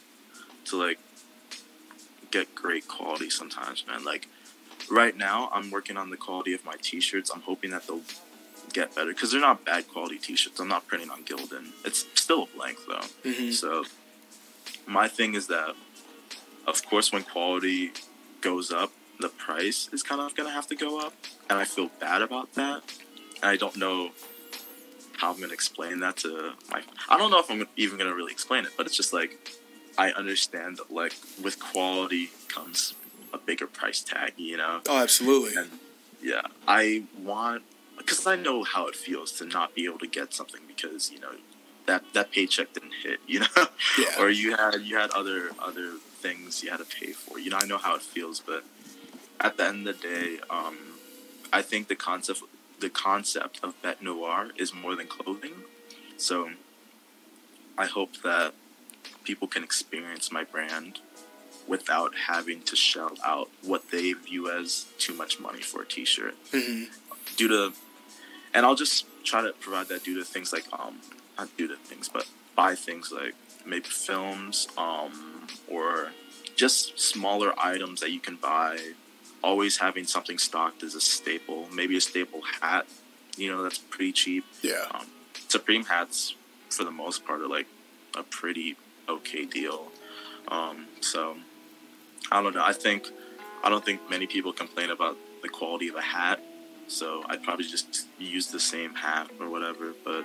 to 0.67 0.77
like 0.77 0.99
get 2.31 2.55
great 2.55 2.89
quality 2.89 3.31
sometimes, 3.31 3.87
man. 3.87 4.05
Like 4.05 4.29
right 4.91 5.17
now, 5.17 5.51
I'm 5.53 5.71
working 5.71 5.97
on 5.97 6.11
the 6.11 6.17
quality 6.17 6.55
of 6.55 6.65
my 6.65 6.75
t-shirts. 6.81 7.31
I'm 7.31 7.43
hoping 7.43 7.71
that 7.71 7.87
they'll 7.87 8.03
get 8.73 8.95
better 8.95 9.13
because 9.13 9.33
they're 9.33 9.41
not 9.41 9.65
bad 9.65 9.89
quality 9.89 10.19
t-shirts. 10.19 10.61
I'm 10.61 10.69
not 10.69 10.87
printing 10.87 11.11
on 11.11 11.25
Gildan. 11.25 11.69
It's 11.85 12.07
still 12.15 12.45
a 12.45 12.57
blank 12.57 12.79
though. 12.87 13.31
Mm-hmm. 13.31 13.51
So 13.51 13.85
my 14.87 15.09
thing 15.09 15.35
is 15.35 15.47
that, 15.49 15.75
of 16.67 16.87
course, 16.87 17.13
when 17.13 17.23
quality 17.23 17.93
goes 18.41 18.71
up, 18.71 18.93
the 19.21 19.29
price 19.29 19.89
is 19.93 20.03
kind 20.03 20.21
of 20.21 20.35
gonna 20.35 20.51
have 20.51 20.67
to 20.69 20.77
go 20.77 21.01
up, 21.01 21.13
and 21.51 21.59
I 21.59 21.65
feel 21.65 21.91
bad 22.01 22.23
about 22.23 22.55
that. 22.55 22.83
And 23.43 23.51
I 23.51 23.57
don't 23.57 23.77
know 23.77 24.11
how 25.17 25.33
I'm 25.33 25.41
gonna 25.41 25.53
explain 25.53 26.01
that 26.01 26.17
to 26.19 26.53
my. 26.71 26.83
I 27.09 27.19
don't 27.19 27.31
know 27.31 27.41
if 27.41 27.51
I'm 27.51 27.67
even 27.77 27.99
gonna 27.99 28.15
really 28.15 28.33
explain 28.33 28.65
it, 28.65 28.73
but 28.77 28.87
it's 28.87 28.97
just 28.97 29.13
like 29.13 29.39
I 29.97 30.13
understand 30.13 30.77
that 30.77 30.93
like 30.93 31.15
with 31.43 31.59
quality 31.59 32.31
comes 32.49 32.95
a 33.33 33.39
bigger 33.39 33.67
price 33.67 34.03
tag, 34.03 34.35
you 34.37 34.57
know. 34.57 34.81
Oh, 34.89 34.99
absolutely. 35.03 35.55
And 35.57 35.71
yeah, 36.23 36.43
I 36.67 37.05
want 37.23 37.63
because 37.97 38.27
I 38.27 38.37
know 38.37 38.63
how 38.65 38.87
it 38.87 38.97
feels 38.97 39.33
to 39.33 39.45
not 39.45 39.75
be 39.75 39.85
able 39.85 39.99
to 39.99 40.07
get 40.07 40.33
something 40.33 40.63
because 40.67 41.11
you 41.11 41.21
know 41.21 41.33
that 41.87 42.05
that 42.13 42.31
paycheck 42.31 42.73
didn't 42.73 42.95
hit, 43.03 43.21
you 43.27 43.41
know, 43.41 43.67
Yeah. 43.99 44.07
or 44.19 44.31
you 44.31 44.57
had 44.57 44.83
you 44.83 44.97
had 44.97 45.11
other 45.11 45.51
other 45.59 45.93
things 46.21 46.63
you 46.63 46.71
had 46.71 46.79
to 46.79 46.85
pay 46.85 47.13
for. 47.13 47.39
You 47.39 47.51
know, 47.51 47.59
I 47.61 47.67
know 47.67 47.79
how 47.79 47.95
it 47.95 48.03
feels, 48.03 48.41
but 48.41 48.65
at 49.41 49.57
the 49.57 49.67
end 49.67 49.87
of 49.87 50.01
the 50.01 50.09
day, 50.09 50.39
um, 50.51 50.77
I 51.53 51.63
think 51.63 51.89
the 51.89 51.97
concept 51.97 52.43
the 52.81 52.91
concept 52.91 53.61
of 53.63 53.81
bete 53.83 54.03
noire 54.03 54.51
is 54.57 54.73
more 54.73 54.95
than 54.95 55.07
clothing. 55.07 55.53
So 56.17 56.51
I 57.77 57.87
hope 57.87 58.23
that 58.23 58.55
people 59.25 59.49
can 59.49 59.63
experience 59.63 60.31
my 60.33 60.45
brand 60.45 61.01
without 61.69 62.13
having 62.27 62.63
to 62.63 62.75
shell 62.75 63.13
out 63.25 63.49
what 63.63 63.91
they 63.91 64.13
view 64.13 64.51
as 64.51 64.87
too 64.99 65.15
much 65.15 65.39
money 65.39 65.61
for 65.63 65.83
a 65.83 65.87
t-shirt 65.87 66.35
hmm 66.53 66.85
due 67.37 67.49
to 67.49 67.73
and 68.55 68.65
I'll 68.67 68.75
just 68.75 69.05
try 69.25 69.43
to 69.43 69.53
provide 69.61 69.89
that 69.89 70.03
due 70.05 70.17
to 70.19 70.25
things 70.25 70.53
like 70.53 70.65
um 70.73 71.01
not 71.39 71.55
due 71.57 71.69
to 71.69 71.77
things 71.77 72.09
but 72.09 72.27
buy 72.57 72.75
things 72.75 73.13
like 73.13 73.35
maybe 73.67 73.89
films 73.89 74.67
um 74.77 75.47
or 75.69 76.09
just 76.57 76.99
smaller 76.99 77.53
items 77.59 78.01
that 78.01 78.11
you 78.11 78.19
can 78.21 78.37
buy 78.37 78.79
always 79.45 79.77
having 79.79 80.05
something 80.05 80.39
stocked 80.39 80.83
is 80.83 80.95
a 80.95 81.01
staple 81.01 81.69
maybe 81.73 81.97
a 81.97 82.01
staple 82.01 82.41
hat 82.61 82.87
you 83.37 83.49
know 83.51 83.63
that's 83.63 83.79
pretty 83.79 84.11
cheap 84.13 84.45
Yeah. 84.63 84.85
um, 84.93 85.07
Supreme 85.49 85.85
hats, 85.85 86.35
for 86.69 86.85
the 86.85 86.91
most 86.91 87.25
part, 87.25 87.41
are 87.41 87.49
like 87.49 87.69
a 88.17 88.23
pretty 88.23 88.77
okay 89.09 89.45
deal. 89.47 89.89
Um, 90.49 90.87
so 91.01 91.37
I 92.31 92.43
don't 92.43 92.55
know. 92.55 92.65
I 92.65 92.73
think 92.73 93.09
I 93.63 93.69
don't 93.69 93.85
think 93.85 94.09
many 94.11 94.27
people 94.27 94.53
complain 94.53 94.91
about 94.91 95.17
the 95.43 95.49
quality 95.49 95.89
of 95.89 95.97
a 95.97 96.03
hat. 96.03 96.41
So 96.87 97.23
I'd 97.27 97.43
probably 97.43 97.67
just 97.67 98.07
use 98.19 98.49
the 98.49 98.61
same 98.61 98.95
hat 98.95 99.31
or 99.41 99.49
whatever. 99.51 99.93
But 100.05 100.25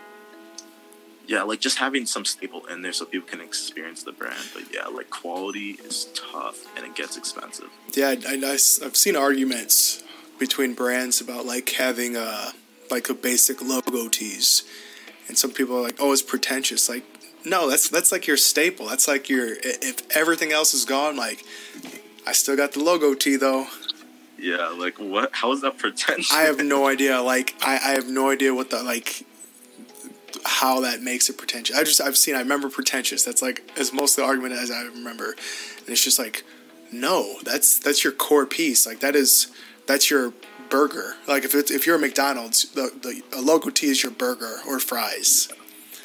yeah, 1.27 1.43
like 1.43 1.59
just 1.59 1.77
having 1.77 2.05
some 2.05 2.25
staple 2.25 2.65
in 2.67 2.81
there 2.81 2.93
so 2.93 3.05
people 3.05 3.27
can 3.27 3.41
experience 3.41 4.03
the 4.03 4.11
brand. 4.11 4.43
But 4.53 4.73
yeah, 4.73 4.87
like 4.87 5.09
quality 5.09 5.71
is 5.71 6.07
tough 6.13 6.65
and 6.75 6.85
it 6.85 6.95
gets 6.95 7.17
expensive. 7.17 7.69
Yeah, 7.93 8.15
I, 8.27 8.35
have 8.35 8.95
seen 8.95 9.15
arguments 9.15 10.03
between 10.39 10.73
brands 10.73 11.21
about 11.21 11.45
like 11.45 11.69
having 11.71 12.15
a 12.15 12.51
like 12.91 13.09
a 13.09 13.13
basic 13.13 13.61
logo 13.61 14.09
tees, 14.09 14.63
and 15.27 15.37
some 15.37 15.51
people 15.51 15.77
are 15.77 15.81
like, 15.81 15.97
"Oh, 15.99 16.11
it's 16.11 16.21
pretentious." 16.21 16.89
Like, 16.89 17.03
no, 17.45 17.69
that's 17.69 17.89
that's 17.89 18.11
like 18.11 18.27
your 18.27 18.37
staple. 18.37 18.87
That's 18.87 19.07
like 19.07 19.29
your 19.29 19.47
if 19.63 20.15
everything 20.15 20.51
else 20.51 20.73
is 20.73 20.85
gone, 20.85 21.15
like 21.15 21.43
I 22.25 22.31
still 22.31 22.55
got 22.55 22.73
the 22.73 22.79
logo 22.79 23.13
tee 23.13 23.35
though. 23.35 23.67
Yeah, 24.37 24.67
like 24.69 24.99
what? 24.99 25.29
How 25.33 25.51
is 25.53 25.61
that 25.61 25.77
pretentious? 25.77 26.31
I 26.31 26.41
have 26.41 26.63
no 26.63 26.87
idea. 26.93 27.21
Like, 27.21 27.55
I, 27.61 27.75
I 27.75 27.91
have 27.91 28.07
no 28.07 28.29
idea 28.29 28.53
what 28.53 28.69
the 28.69 28.83
like 28.83 29.25
how 30.45 30.81
that 30.81 31.01
makes 31.01 31.29
it 31.29 31.37
pretentious. 31.37 31.75
I 31.75 31.83
just 31.83 32.01
I've 32.01 32.17
seen. 32.17 32.35
I 32.35 32.39
remember 32.39 32.69
pretentious. 32.69 33.23
That's 33.23 33.41
like 33.41 33.71
as 33.77 33.93
most 33.93 34.17
of 34.17 34.23
the 34.23 34.29
argument 34.29 34.53
as 34.53 34.71
I 34.71 34.83
remember, 34.83 35.31
and 35.79 35.89
it's 35.89 36.03
just 36.03 36.19
like, 36.19 36.43
no, 36.91 37.39
that's 37.43 37.79
that's 37.79 38.03
your 38.03 38.13
core 38.13 38.45
piece. 38.45 38.85
Like 38.85 38.99
that 38.99 39.15
is 39.15 39.47
that's 39.87 40.09
your 40.09 40.33
burger. 40.69 41.15
Like 41.27 41.45
if 41.45 41.55
it's 41.55 41.71
if 41.71 41.85
you're 41.85 41.95
a 41.95 41.99
McDonald's, 41.99 42.63
the 42.71 42.91
the 43.01 43.21
a 43.37 43.41
logo 43.41 43.69
tee 43.69 43.87
is 43.87 44.03
your 44.03 44.11
burger 44.11 44.57
or 44.67 44.79
fries, 44.79 45.49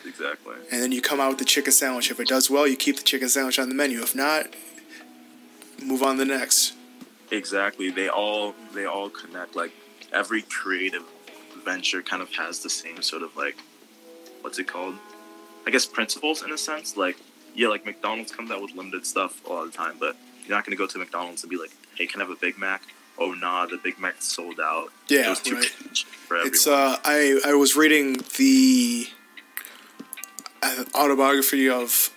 exactly. 0.09 0.55
and 0.73 0.83
then 0.83 0.93
you 0.93 1.01
come 1.01 1.21
out 1.21 1.29
with 1.31 1.39
the 1.39 1.45
chicken 1.45 1.73
sandwich. 1.73 2.11
If 2.11 2.19
it 2.19 2.29
does 2.29 2.51
well, 2.51 2.67
you 2.67 2.77
keep 2.77 2.97
the 2.97 3.03
chicken 3.03 3.29
sandwich 3.29 3.59
on 3.59 3.69
the 3.69 3.75
menu. 3.75 4.01
If 4.01 4.15
not, 4.15 4.47
move 5.83 6.03
on 6.03 6.17
to 6.17 6.25
the 6.25 6.39
next. 6.39 6.75
Exactly. 7.31 7.91
They 7.91 8.09
all 8.09 8.55
they 8.75 8.87
all 8.87 9.11
connect. 9.11 9.55
Like 9.55 9.73
every 10.13 10.43
creative 10.43 11.05
venture 11.65 12.03
kind 12.03 12.23
of 12.23 12.33
has 12.33 12.61
the 12.61 12.71
same 12.71 13.03
sort 13.03 13.23
of 13.23 13.37
like 13.37 13.57
what's 14.41 14.59
it 14.59 14.67
called? 14.67 14.97
I 15.67 15.71
guess 15.71 15.85
principles 15.85 16.43
in 16.43 16.53
a 16.53 16.59
sense. 16.59 16.97
Like 16.97 17.17
yeah, 17.55 17.69
like 17.69 17.85
McDonald's 17.85 18.33
comes 18.33 18.51
out 18.51 18.63
with 18.63 18.75
limited 18.75 19.05
stuff 19.05 19.41
all 19.49 19.65
the 19.65 19.73
time, 19.73 19.97
but 19.99 20.17
you're 20.47 20.57
not 20.57 20.65
gonna 20.65 20.77
go 20.77 20.87
to 20.87 20.99
McDonald's 20.99 21.43
and 21.43 21.51
be 21.51 21.57
like, 21.57 21.71
Hey, 21.95 22.07
can 22.07 22.21
I 22.21 22.25
have 22.25 22.33
a 22.33 22.41
Big 22.41 22.59
Mac? 22.59 22.83
Oh 23.19 23.33
nah, 23.33 23.67
the 23.67 23.79
Big 23.79 23.99
Mac's 23.99 24.27
sold 24.27 24.61
out. 24.61 24.89
Yeah, 25.09 25.27
it 25.27 25.31
was 25.31 25.41
too 25.41 25.57
right. 25.57 25.71
cheap 25.93 26.09
for 26.27 26.37
everyone. 26.37 26.55
It's 26.55 26.67
uh, 26.67 26.97
I 27.05 27.41
I 27.45 27.55
was 27.55 27.77
reading 27.77 28.19
the 28.37 29.09
uh, 30.63 30.85
autobiography 30.95 31.69
of 31.69 32.11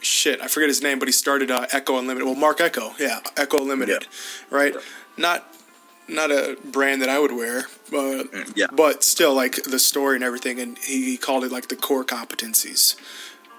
shit. 0.00 0.40
I 0.40 0.48
forget 0.48 0.68
his 0.68 0.82
name, 0.82 0.98
but 0.98 1.08
he 1.08 1.12
started 1.12 1.50
uh, 1.50 1.66
Ecko 1.72 1.98
Unlimited. 1.98 2.26
Well, 2.26 2.36
Marc 2.36 2.60
Ecko, 2.60 2.92
yeah, 2.98 3.20
Ecko 3.36 3.58
Unlimited, 3.58 4.06
right? 4.50 4.74
Yeah. 4.74 4.80
Not 5.16 5.54
not 6.08 6.30
a 6.30 6.56
brand 6.64 7.02
that 7.02 7.08
I 7.08 7.18
would 7.18 7.32
wear, 7.32 7.66
but 7.90 8.28
yeah. 8.56 8.66
but 8.72 9.04
still 9.04 9.34
like 9.34 9.62
the 9.64 9.78
story 9.78 10.14
and 10.14 10.24
everything. 10.24 10.58
And 10.58 10.78
he, 10.78 11.04
he 11.04 11.16
called 11.16 11.44
it 11.44 11.52
like 11.52 11.68
the 11.68 11.76
core 11.76 12.04
competencies. 12.04 12.98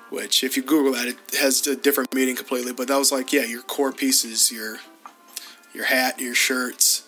Which, 0.10 0.44
if 0.44 0.58
you 0.58 0.64
Google 0.64 0.94
that, 0.94 1.08
it 1.08 1.18
has 1.40 1.68
a 1.68 1.76
different 1.76 2.16
meaning 2.16 2.36
completely. 2.36 2.74
But 2.74 2.88
that 2.88 2.98
was 2.98 3.12
like, 3.12 3.32
yeah, 3.32 3.44
your 3.44 3.62
core 3.62 3.92
pieces, 3.92 4.52
your 4.52 4.78
your 5.72 5.86
hat, 5.86 6.20
your 6.20 6.34
shirts, 6.34 7.04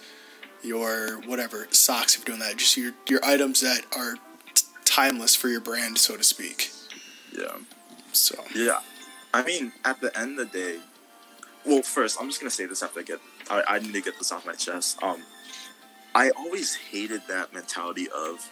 your 0.64 1.20
whatever 1.22 1.68
socks 1.72 2.16
if 2.16 2.28
you're 2.28 2.38
doing 2.38 2.48
that 2.48 2.58
just 2.58 2.78
your 2.78 2.94
your 3.08 3.24
items 3.24 3.62
that 3.62 3.86
are 3.96 4.16
t- 4.54 4.66
timeless 4.86 5.36
for 5.36 5.48
your 5.48 5.62
brand 5.62 5.98
so 5.98 6.16
to 6.16 6.24
speak 6.24 6.72
Yeah. 7.38 7.58
so 8.12 8.36
Yeah, 8.56 8.80
I 9.34 9.44
mean, 9.44 9.72
at 9.86 10.02
the 10.02 10.18
end 10.18 10.40
of 10.40 10.52
the 10.52 10.58
day, 10.58 10.80
well, 11.66 11.82
first, 11.82 12.18
I'm 12.20 12.28
just 12.28 12.40
gonna 12.40 12.50
say 12.50 12.66
this 12.66 12.84
after 12.84 13.00
I 13.00 13.04
get, 13.04 13.20
I, 13.50 13.64
I 13.68 13.80
need 13.80 13.94
to 13.94 14.02
get 14.02 14.18
this 14.18 14.32
off 14.32 14.46
my 14.46 14.54
chest. 14.54 15.02
Um, 15.04 15.22
I 16.14 16.32
always 16.32 16.76
hated 16.76 17.22
that 17.30 17.54
mentality 17.54 18.08
of 18.10 18.48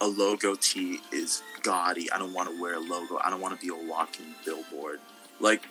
a 0.00 0.06
logo 0.06 0.54
tee 0.54 1.00
is 1.12 1.42
gaudy. 1.62 2.10
I 2.10 2.18
don't 2.18 2.32
want 2.32 2.50
to 2.50 2.60
wear 2.60 2.74
a 2.74 2.80
logo. 2.80 3.18
I 3.22 3.30
don't 3.30 3.40
want 3.40 3.58
to 3.58 3.66
be 3.66 3.72
a 3.72 3.88
walking 3.88 4.34
billboard. 4.44 5.00
Like, 5.38 5.62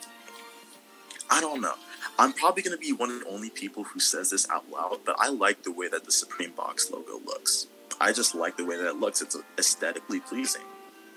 I 1.29 1.41
don't 1.41 1.61
know. 1.61 1.75
I'm 2.17 2.33
probably 2.33 2.63
gonna 2.63 2.77
be 2.77 2.93
one 2.93 3.11
of 3.11 3.19
the 3.19 3.27
only 3.27 3.49
people 3.49 3.83
who 3.83 3.99
says 3.99 4.31
this 4.31 4.49
out 4.49 4.69
loud, 4.69 4.99
but 5.05 5.15
I 5.19 5.29
like 5.29 5.63
the 5.63 5.71
way 5.71 5.87
that 5.89 6.05
the 6.05 6.11
Supreme 6.11 6.51
Box 6.51 6.89
logo 6.89 7.19
looks. 7.25 7.67
I 8.01 8.13
just 8.13 8.33
like 8.33 8.57
the 8.57 8.65
way 8.65 8.77
that 8.77 8.87
it 8.87 8.95
looks. 8.95 9.21
It's 9.21 9.37
aesthetically 9.57 10.21
pleasing. 10.21 10.63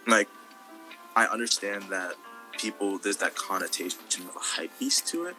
Like, 0.07 0.29
I 1.17 1.27
understand 1.27 1.85
that 1.91 2.15
people 2.59 2.99
there's 2.99 3.17
that 3.19 3.35
connotation 3.35 3.99
of 4.29 4.37
a 4.37 4.41
hype 4.41 4.79
piece 4.79 5.01
to 5.03 5.27
it. 5.27 5.37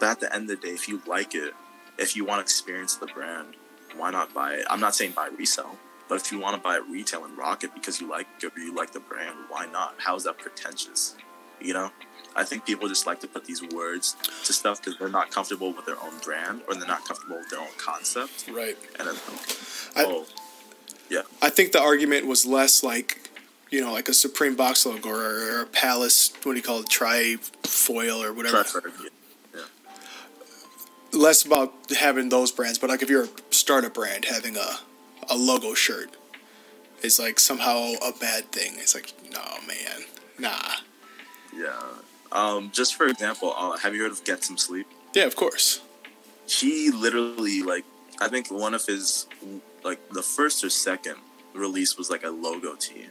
But 0.00 0.08
at 0.10 0.20
the 0.20 0.34
end 0.34 0.50
of 0.50 0.60
the 0.60 0.66
day, 0.68 0.74
if 0.74 0.88
you 0.88 1.02
like 1.06 1.34
it, 1.34 1.54
if 1.98 2.16
you 2.16 2.24
want 2.24 2.38
to 2.38 2.42
experience 2.42 2.96
the 2.96 3.06
brand, 3.06 3.54
why 3.96 4.10
not 4.10 4.32
buy 4.32 4.54
it? 4.54 4.66
I'm 4.70 4.80
not 4.80 4.94
saying 4.94 5.12
buy 5.12 5.28
resell, 5.36 5.76
but 6.08 6.16
if 6.16 6.30
you 6.30 6.38
want 6.38 6.56
to 6.56 6.62
buy 6.62 6.76
it 6.76 6.82
retail 6.88 7.24
and 7.24 7.36
rock 7.36 7.64
it 7.64 7.74
because 7.74 8.00
you 8.00 8.08
like 8.08 8.26
it 8.40 8.52
or 8.56 8.60
you 8.60 8.74
like 8.74 8.92
the 8.92 9.00
brand, 9.00 9.36
why 9.48 9.66
not? 9.66 9.94
How 9.98 10.14
is 10.14 10.24
that 10.24 10.38
pretentious? 10.38 11.16
You 11.60 11.74
know, 11.74 11.90
I 12.36 12.44
think 12.44 12.64
people 12.64 12.88
just 12.88 13.06
like 13.06 13.18
to 13.20 13.26
put 13.26 13.44
these 13.44 13.62
words 13.62 14.14
to 14.44 14.52
stuff 14.52 14.80
because 14.80 14.96
they're 14.98 15.08
not 15.08 15.32
comfortable 15.32 15.72
with 15.72 15.86
their 15.86 16.00
own 16.00 16.16
brand 16.22 16.62
or 16.68 16.74
they're 16.74 16.86
not 16.86 17.04
comfortable 17.04 17.38
with 17.38 17.50
their 17.50 17.60
own 17.60 17.74
concept. 17.76 18.48
Right. 18.52 18.78
And 19.00 19.08
I- 19.08 19.12
like, 19.12 20.06
oh, 20.06 20.26
yeah, 21.10 21.22
I 21.42 21.48
think 21.50 21.72
the 21.72 21.80
argument 21.80 22.26
was 22.26 22.46
less 22.46 22.84
like, 22.84 23.27
you 23.70 23.80
know, 23.80 23.92
like 23.92 24.08
a 24.08 24.14
Supreme 24.14 24.54
box 24.56 24.86
logo 24.86 25.10
or, 25.10 25.58
or 25.58 25.62
a 25.62 25.66
Palace, 25.66 26.32
what 26.42 26.52
do 26.52 26.56
you 26.56 26.62
call 26.62 26.80
it, 26.80 26.88
trifoil 26.88 28.24
or 28.24 28.32
whatever. 28.32 28.62
prefer. 28.64 28.92
Yeah. 29.54 29.62
Less 31.12 31.44
about 31.44 31.72
having 31.98 32.28
those 32.28 32.50
brands, 32.52 32.78
but 32.78 32.90
like 32.90 33.02
if 33.02 33.10
you're 33.10 33.24
a 33.24 33.28
startup 33.50 33.94
brand, 33.94 34.24
having 34.26 34.56
a, 34.56 34.78
a 35.28 35.36
logo 35.36 35.74
shirt 35.74 36.16
is 37.02 37.18
like 37.18 37.38
somehow 37.38 37.92
a 38.02 38.12
bad 38.18 38.50
thing. 38.52 38.72
It's 38.76 38.94
like, 38.94 39.12
no, 39.32 39.42
man, 39.66 40.04
nah. 40.38 40.72
Yeah. 41.54 41.80
Um, 42.32 42.70
just 42.72 42.94
for 42.94 43.06
example, 43.06 43.54
uh, 43.56 43.76
have 43.78 43.94
you 43.94 44.02
heard 44.02 44.12
of 44.12 44.24
Get 44.24 44.44
Some 44.44 44.58
Sleep? 44.58 44.86
Yeah, 45.14 45.24
of 45.24 45.34
course. 45.36 45.80
he 46.46 46.90
literally 46.90 47.62
like 47.62 47.84
I 48.20 48.28
think 48.28 48.50
one 48.50 48.74
of 48.74 48.84
his 48.86 49.26
like 49.84 49.98
the 50.10 50.22
first 50.22 50.64
or 50.64 50.70
second 50.70 51.16
release 51.54 51.96
was 51.96 52.10
like 52.10 52.24
a 52.24 52.30
logo 52.30 52.74
tee, 52.74 53.06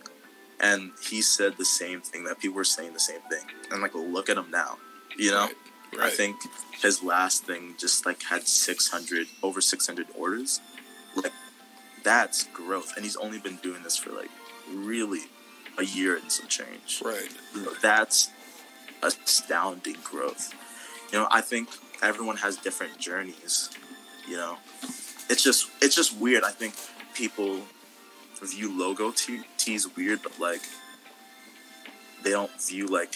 and 0.60 0.92
he 1.02 1.22
said 1.22 1.58
the 1.58 1.66
same 1.66 2.02
thing 2.02 2.24
that 2.26 2.40
people 2.40 2.56
were 2.58 2.64
saying 2.64 2.94
the 2.94 3.00
same 3.00 3.22
thing, 3.30 3.46
and 3.72 3.82
like 3.82 3.94
look 3.96 4.30
at 4.30 4.38
him 4.38 4.50
now, 4.52 4.78
you 5.18 5.32
know. 5.32 5.50
Right, 5.98 6.08
I 6.08 6.10
think 6.10 6.36
his 6.82 7.02
last 7.02 7.46
thing 7.46 7.76
just 7.78 8.06
like 8.06 8.22
had 8.24 8.46
six 8.48 8.90
hundred 8.90 9.28
over 9.42 9.62
six 9.62 9.88
hundred 9.88 10.08
orders, 10.16 10.60
like 11.16 11.32
that's 12.04 12.44
growth, 12.46 12.94
and 12.96 13.06
he's 13.06 13.16
only 13.16 13.40
been 13.40 13.58
doing 13.58 13.84
this 13.84 13.96
for 13.98 14.12
like 14.12 14.30
really 14.74 15.22
a 15.78 15.86
year 15.86 16.18
and 16.18 16.32
some 16.32 16.48
change 16.48 17.02
Right. 17.06 17.30
you 17.56 17.62
know, 17.64 17.74
that's 17.82 18.30
astounding 19.04 19.96
growth. 20.04 20.54
You 21.12 21.20
know, 21.20 21.28
I 21.32 21.42
think 21.42 21.70
everyone 22.02 22.38
has 22.38 22.58
different 22.58 22.98
journeys. 22.98 23.70
You 24.28 24.38
know, 24.38 24.58
it's 25.30 25.44
just 25.44 25.70
it's 25.82 25.96
just 25.96 26.18
weird. 26.18 26.44
I 26.44 26.52
think 26.52 26.74
people 27.14 27.62
view 28.46 28.72
logo 28.78 29.12
te- 29.12 29.44
tees 29.58 29.96
weird, 29.96 30.22
but 30.24 30.40
like 30.40 30.62
they 32.24 32.32
don't 32.32 32.52
view 32.62 32.88
like 32.88 33.16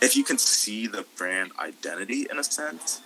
if 0.00 0.16
you 0.16 0.24
can 0.24 0.38
see 0.38 0.86
the 0.86 1.04
brand 1.16 1.52
identity 1.58 2.26
in 2.30 2.38
a 2.38 2.44
sense, 2.44 3.00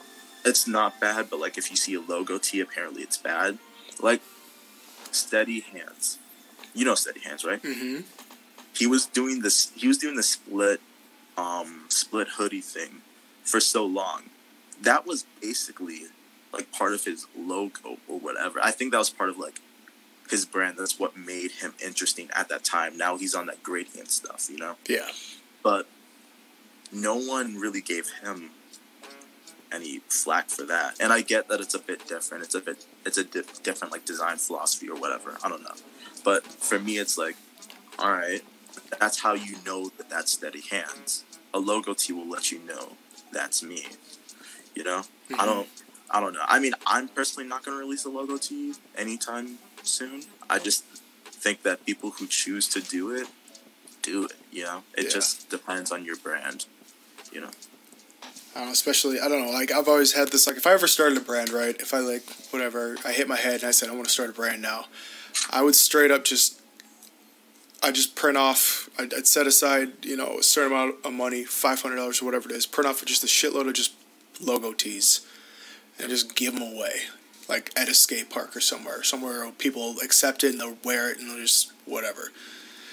it's 0.45 0.67
not 0.67 1.01
bad. 1.01 1.29
But 1.31 1.41
like 1.41 1.59
if 1.59 1.71
you 1.71 1.77
see 1.77 1.95
a 1.95 2.01
logo 2.01 2.39
tee, 2.39 2.61
apparently 2.61 3.03
it's 3.03 3.17
bad. 3.19 3.59
Like 4.01 4.23
Steady 5.11 5.61
Hands, 5.61 6.19
you 6.75 6.85
know 6.85 6.95
Steady 6.95 7.21
Hands, 7.21 7.45
right? 7.45 7.63
Mm-hmm. 7.63 8.01
he 8.77 8.87
was 8.87 9.07
doing 9.07 9.43
this 9.43 9.71
he 9.77 9.87
was 9.89 9.99
doing 9.99 10.17
the 10.17 10.23
split 10.23 10.81
um 11.37 11.85
split 11.89 12.29
hoodie 12.37 12.61
thing 12.61 13.03
for 13.45 13.61
so 13.61 13.85
long 13.85 14.23
that 14.81 15.07
was 15.07 15.27
basically 15.41 16.03
like 16.53 16.71
part 16.73 16.93
of 16.93 17.05
his 17.05 17.27
logo 17.37 17.99
or 18.09 18.19
whatever 18.19 18.59
i 18.63 18.71
think 18.71 18.91
that 18.93 18.99
was 18.99 19.11
part 19.11 19.31
of 19.31 19.39
like 19.39 19.61
his 20.35 20.45
brand. 20.45 20.77
That's 20.77 20.99
what 20.99 21.17
made 21.17 21.53
him 21.53 21.75
interesting 21.85 22.29
at 22.35 22.49
that 22.49 22.65
time. 22.65 22.99
Now 22.99 23.17
he's 23.17 23.37
on 23.37 23.47
that 23.47 23.63
gradient 23.63 24.11
stuff 24.11 24.49
you 24.51 24.59
know? 24.59 24.75
Yeah. 24.89 25.09
but 25.63 25.87
no 26.93 27.17
one 27.17 27.57
really 27.57 27.81
gave 27.81 28.09
him 28.23 28.51
any 29.73 30.01
flack 30.09 30.49
for 30.51 30.65
that. 30.65 31.01
And 31.01 31.13
i 31.13 31.21
get 31.21 31.49
that 31.49 31.61
it's 31.61 31.75
a 31.75 31.79
bit 31.79 32.07
different. 32.09 32.43
It's 32.43 32.55
a 32.57 32.61
bit 32.61 32.85
it's 33.07 33.19
a 33.19 33.25
di- 33.25 33.43
different 33.63 33.93
like 33.93 34.05
design 34.05 34.39
philosophy 34.39 34.89
or 34.89 34.99
whatever. 34.99 35.37
I 35.45 35.49
don't 35.49 35.63
know. 35.63 35.79
But 36.25 36.45
for 36.45 36.79
me 36.81 36.99
it's 36.99 37.17
like 37.17 37.37
all 37.99 38.11
right 38.11 38.43
that's 38.99 39.21
how 39.21 39.35
you 39.35 39.55
know 39.65 39.91
that 39.97 40.11
that's 40.11 40.33
steady 40.33 40.63
hands. 40.63 41.25
A 41.53 41.61
logo 41.61 41.95
tee 41.95 42.13
will 42.13 42.29
let 42.29 42.51
you 42.51 42.59
know 42.59 42.95
that's 43.33 43.63
me 43.63 43.87
you 44.75 44.83
know? 44.83 44.99
I 44.99 45.35
mm-hmm. 45.35 45.47
don't 45.47 45.69
i 46.11 46.21
don't 46.21 46.33
know. 46.33 46.45
I 46.47 46.59
mean 46.59 46.75
i'm 46.87 47.07
personally 47.09 47.49
not 47.49 47.65
going 47.65 47.77
to 47.77 47.81
release 47.85 48.05
a 48.05 48.11
logo 48.11 48.37
tee 48.37 48.75
anytime 48.97 49.59
soon 49.85 50.23
i 50.51 50.59
just 50.59 50.85
think 51.25 51.63
that 51.63 51.85
people 51.87 52.11
who 52.13 52.27
choose 52.27 52.69
to 52.69 52.81
do 52.81 53.11
it 53.15 53.27
do 54.03 54.25
it 54.25 54.33
you 54.51 54.65
know 54.65 54.83
it 54.97 55.05
Yeah. 55.05 55.11
just 55.11 55.49
depends 55.51 55.93
on 55.93 56.05
your 56.05 56.17
brand 56.17 56.67
you 57.33 57.41
know 57.41 57.51
I 58.57 58.65
know, 58.67 58.71
especially 58.71 59.19
I 59.19 59.27
don't 59.29 59.45
know. 59.45 59.51
Like 59.53 59.73
I've 59.73 59.89
always 59.89 60.13
had 60.13 60.29
this. 60.29 60.47
Like 60.47 60.57
if 60.57 60.65
I 60.65 60.75
ever 60.75 60.87
started 60.87 61.19
a 61.19 61.21
brand, 61.21 61.51
right? 61.51 61.75
If 61.81 61.93
I 61.93 61.99
like 61.99 62.23
whatever, 62.53 62.97
I 63.05 63.11
hit 63.11 63.27
my 63.27 63.35
head 63.37 63.63
and 63.63 63.65
I 63.65 63.73
said 63.73 63.89
I 63.89 63.93
want 63.93 64.05
to 64.05 64.13
start 64.13 64.31
a 64.31 64.33
brand 64.33 64.63
now, 64.63 64.85
I 65.51 65.61
would 65.63 65.75
straight 65.75 66.13
up 66.13 66.23
just. 66.23 66.61
I 67.83 67.91
just 67.91 68.15
print 68.15 68.37
off. 68.39 68.89
I'd, 68.97 69.13
I'd 69.13 69.27
set 69.27 69.49
aside, 69.49 70.07
you 70.07 70.17
know, 70.17 70.39
a 70.39 70.43
certain 70.45 70.71
amount 70.71 70.95
of 71.05 71.13
money, 71.13 71.43
five 71.43 71.83
hundred 71.83 71.97
dollars 71.97 72.23
or 72.23 72.27
whatever 72.27 72.49
it 72.49 72.55
is. 72.55 72.65
Print 72.65 72.89
off 72.89 73.05
just 73.05 73.25
a 73.25 73.27
shitload 73.27 73.67
of 73.67 73.75
just 73.75 73.93
logo 74.41 74.73
tees, 74.73 75.27
and 75.99 76.09
just 76.09 76.37
give 76.37 76.55
them 76.55 76.63
away, 76.63 76.93
like 77.49 77.73
at 77.77 77.89
a 77.89 77.95
skate 77.95 78.31
park 78.31 78.57
or 78.57 78.61
somewhere, 78.61 79.03
somewhere 79.03 79.45
where 79.45 79.53
people 79.53 79.97
accept 80.03 80.45
it 80.45 80.53
and 80.53 80.61
they'll 80.61 80.77
wear 80.85 81.11
it 81.11 81.19
and 81.19 81.31
they'll 81.31 81.39
just 81.39 81.73
whatever. 81.85 82.31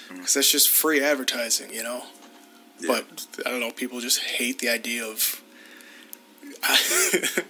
Mm. 0.08 0.16
Because 0.16 0.34
that's 0.34 0.50
just 0.50 0.68
free 0.68 1.02
advertising, 1.02 1.72
you 1.72 1.82
know. 1.82 2.04
Yeah. 2.80 2.88
But 2.88 3.26
I 3.46 3.50
don't 3.50 3.60
know. 3.60 3.70
People 3.70 4.00
just 4.00 4.20
hate 4.20 4.58
the 4.58 4.68
idea 4.68 5.04
of. 5.04 5.42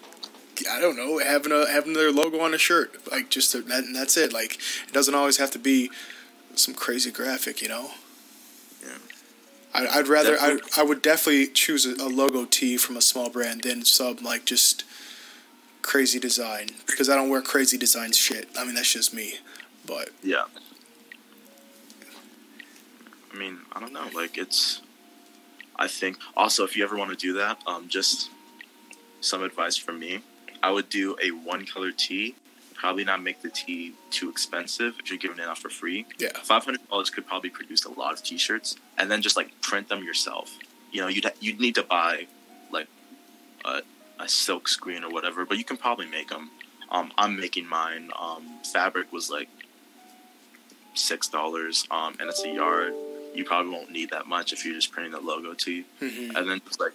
I 0.70 0.80
don't 0.80 0.96
know 0.96 1.18
having 1.18 1.52
a 1.52 1.68
having 1.68 1.92
their 1.94 2.12
logo 2.12 2.40
on 2.40 2.54
a 2.54 2.58
shirt 2.58 3.10
like 3.10 3.30
just 3.30 3.52
to, 3.52 3.62
that, 3.62 3.84
and 3.84 3.96
that's 3.96 4.16
it 4.16 4.32
like 4.32 4.58
it 4.86 4.92
doesn't 4.92 5.14
always 5.14 5.38
have 5.38 5.50
to 5.52 5.58
be 5.58 5.90
some 6.54 6.74
crazy 6.74 7.10
graphic 7.10 7.62
you 7.62 7.68
know 7.68 7.90
Yeah. 8.82 8.98
I, 9.74 9.98
I'd 9.98 10.08
rather 10.08 10.38
I, 10.38 10.58
I 10.76 10.82
would 10.82 11.02
definitely 11.02 11.48
choose 11.48 11.86
a, 11.86 11.94
a 12.02 12.08
logo 12.08 12.44
tee 12.44 12.76
from 12.76 12.96
a 12.96 13.00
small 13.00 13.30
brand 13.30 13.62
than 13.62 13.84
some 13.84 14.16
like 14.18 14.44
just 14.44 14.84
crazy 15.82 16.18
design 16.18 16.68
because 16.86 17.08
I 17.08 17.16
don't 17.16 17.28
wear 17.28 17.42
crazy 17.42 17.76
design 17.76 18.12
shit 18.12 18.48
I 18.56 18.64
mean 18.64 18.74
that's 18.74 18.92
just 18.92 19.12
me 19.12 19.34
but 19.86 20.10
Yeah. 20.22 20.44
I 23.32 23.38
mean, 23.38 23.58
I 23.72 23.80
don't 23.80 23.92
know. 23.92 24.08
Like, 24.14 24.36
it's. 24.36 24.82
I 25.76 25.88
think 25.88 26.18
also 26.36 26.64
if 26.64 26.76
you 26.76 26.84
ever 26.84 26.96
want 26.96 27.10
to 27.10 27.16
do 27.16 27.32
that, 27.34 27.58
um, 27.66 27.88
just 27.88 28.30
some 29.20 29.42
advice 29.42 29.76
from 29.76 29.98
me. 29.98 30.20
I 30.62 30.70
would 30.70 30.88
do 30.88 31.16
a 31.22 31.30
one 31.30 31.64
color 31.66 31.90
tee. 31.90 32.36
Probably 32.74 33.04
not 33.04 33.22
make 33.22 33.42
the 33.42 33.48
tee 33.48 33.94
too 34.10 34.28
expensive 34.28 34.94
if 35.00 35.08
you're 35.08 35.18
giving 35.18 35.38
it 35.38 35.48
out 35.48 35.58
for 35.58 35.70
free. 35.70 36.04
yeah 36.18 36.36
Five 36.42 36.64
hundred 36.64 36.86
dollars 36.88 37.10
could 37.10 37.26
probably 37.26 37.50
produce 37.50 37.84
a 37.84 37.90
lot 37.90 38.12
of 38.12 38.22
T-shirts, 38.22 38.76
and 38.98 39.10
then 39.10 39.22
just 39.22 39.36
like 39.36 39.58
print 39.62 39.88
them 39.88 40.04
yourself. 40.04 40.56
You 40.92 41.00
know, 41.00 41.08
you'd 41.08 41.26
you'd 41.40 41.58
need 41.58 41.74
to 41.76 41.82
buy 41.84 42.26
like 42.70 42.88
a, 43.64 43.80
a 44.22 44.28
silk 44.28 44.68
screen 44.68 45.02
or 45.04 45.10
whatever, 45.10 45.44
but 45.44 45.58
you 45.58 45.64
can 45.64 45.76
probably 45.76 46.06
make 46.06 46.28
them. 46.28 46.50
Um, 46.90 47.10
I'm 47.18 47.38
making 47.38 47.66
mine. 47.66 48.10
Um, 48.18 48.60
fabric 48.72 49.12
was 49.12 49.30
like 49.30 49.48
six 50.94 51.28
dollars, 51.28 51.86
um, 51.90 52.16
and 52.20 52.28
it's 52.28 52.44
a 52.44 52.48
yard. 52.48 52.94
You 53.34 53.44
probably 53.44 53.72
won't 53.72 53.90
need 53.90 54.10
that 54.10 54.26
much 54.26 54.52
if 54.52 54.64
you're 54.64 54.74
just 54.74 54.92
printing 54.92 55.12
the 55.12 55.20
logo 55.20 55.54
tee, 55.54 55.84
hmm 56.00 56.36
and 56.36 56.48
then 56.48 56.60
just 56.66 56.80
like 56.80 56.92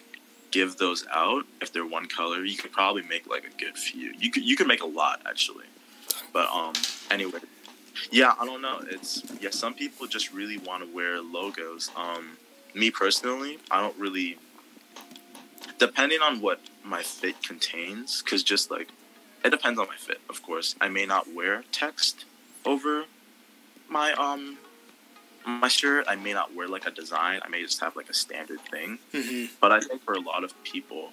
give 0.52 0.78
those 0.78 1.06
out 1.12 1.44
if 1.62 1.74
they're 1.74 1.86
one 1.86 2.08
color. 2.08 2.46
You 2.46 2.58
could 2.58 2.72
probably 2.72 3.04
make 3.04 3.28
like 3.28 3.44
a 3.44 3.58
good 3.60 3.78
few. 3.78 4.14
You 4.18 4.32
could 4.32 4.44
you 4.44 4.56
could 4.56 4.68
make 4.68 4.82
a 4.82 4.88
lot 4.88 5.22
actually, 5.28 5.66
but 6.32 6.48
um, 6.50 6.74
anyway, 7.12 7.40
yeah, 8.12 8.34
I 8.40 8.46
don't 8.46 8.62
know. 8.62 8.80
It's 8.90 9.24
yeah, 9.42 9.50
some 9.50 9.74
people 9.74 10.08
just 10.08 10.32
really 10.32 10.58
want 10.60 10.84
to 10.84 10.96
wear 10.96 11.22
logos. 11.22 11.90
Um, 11.96 12.38
me 12.74 12.92
personally, 12.92 13.58
I 13.72 13.82
don't 13.82 13.98
really. 13.98 14.38
Depending 15.78 16.22
on 16.22 16.42
what 16.42 16.60
my 16.84 17.04
fit 17.04 17.44
contains, 17.44 18.22
because 18.22 18.44
just 18.44 18.72
like 18.72 18.90
it 19.44 19.50
depends 19.52 19.80
on 19.80 19.88
my 19.88 19.96
fit, 19.96 20.20
of 20.30 20.42
course. 20.42 20.76
I 20.82 20.90
may 20.90 21.06
not 21.06 21.34
wear 21.34 21.64
text 21.72 22.26
over 22.66 23.06
my 23.90 24.14
um 24.14 24.58
my 25.46 25.68
shirt. 25.68 26.06
I 26.08 26.16
may 26.16 26.34
not 26.34 26.54
wear 26.56 26.68
like 26.68 26.86
a 26.88 26.92
design. 26.92 27.40
I 27.44 27.48
may 27.50 27.62
just 27.62 27.80
have 27.80 27.96
like 27.96 28.10
a 28.10 28.14
standard 28.14 28.60
thing. 28.62 29.00
hmm 29.14 29.46
But 29.62 29.72
I 29.72 29.80
think 29.80 30.04
for 30.04 30.14
a 30.14 30.20
lot 30.20 30.44
of 30.44 30.52
people, 30.64 31.12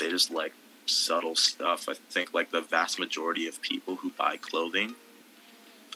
they 0.00 0.10
just 0.10 0.30
like 0.30 0.52
subtle 0.86 1.36
stuff. 1.36 1.88
I 1.88 1.94
think 2.10 2.34
like 2.34 2.50
the 2.50 2.60
vast 2.62 2.98
majority 2.98 3.46
of 3.46 3.60
people 3.60 3.96
who 3.96 4.10
buy 4.10 4.36
clothing, 4.38 4.94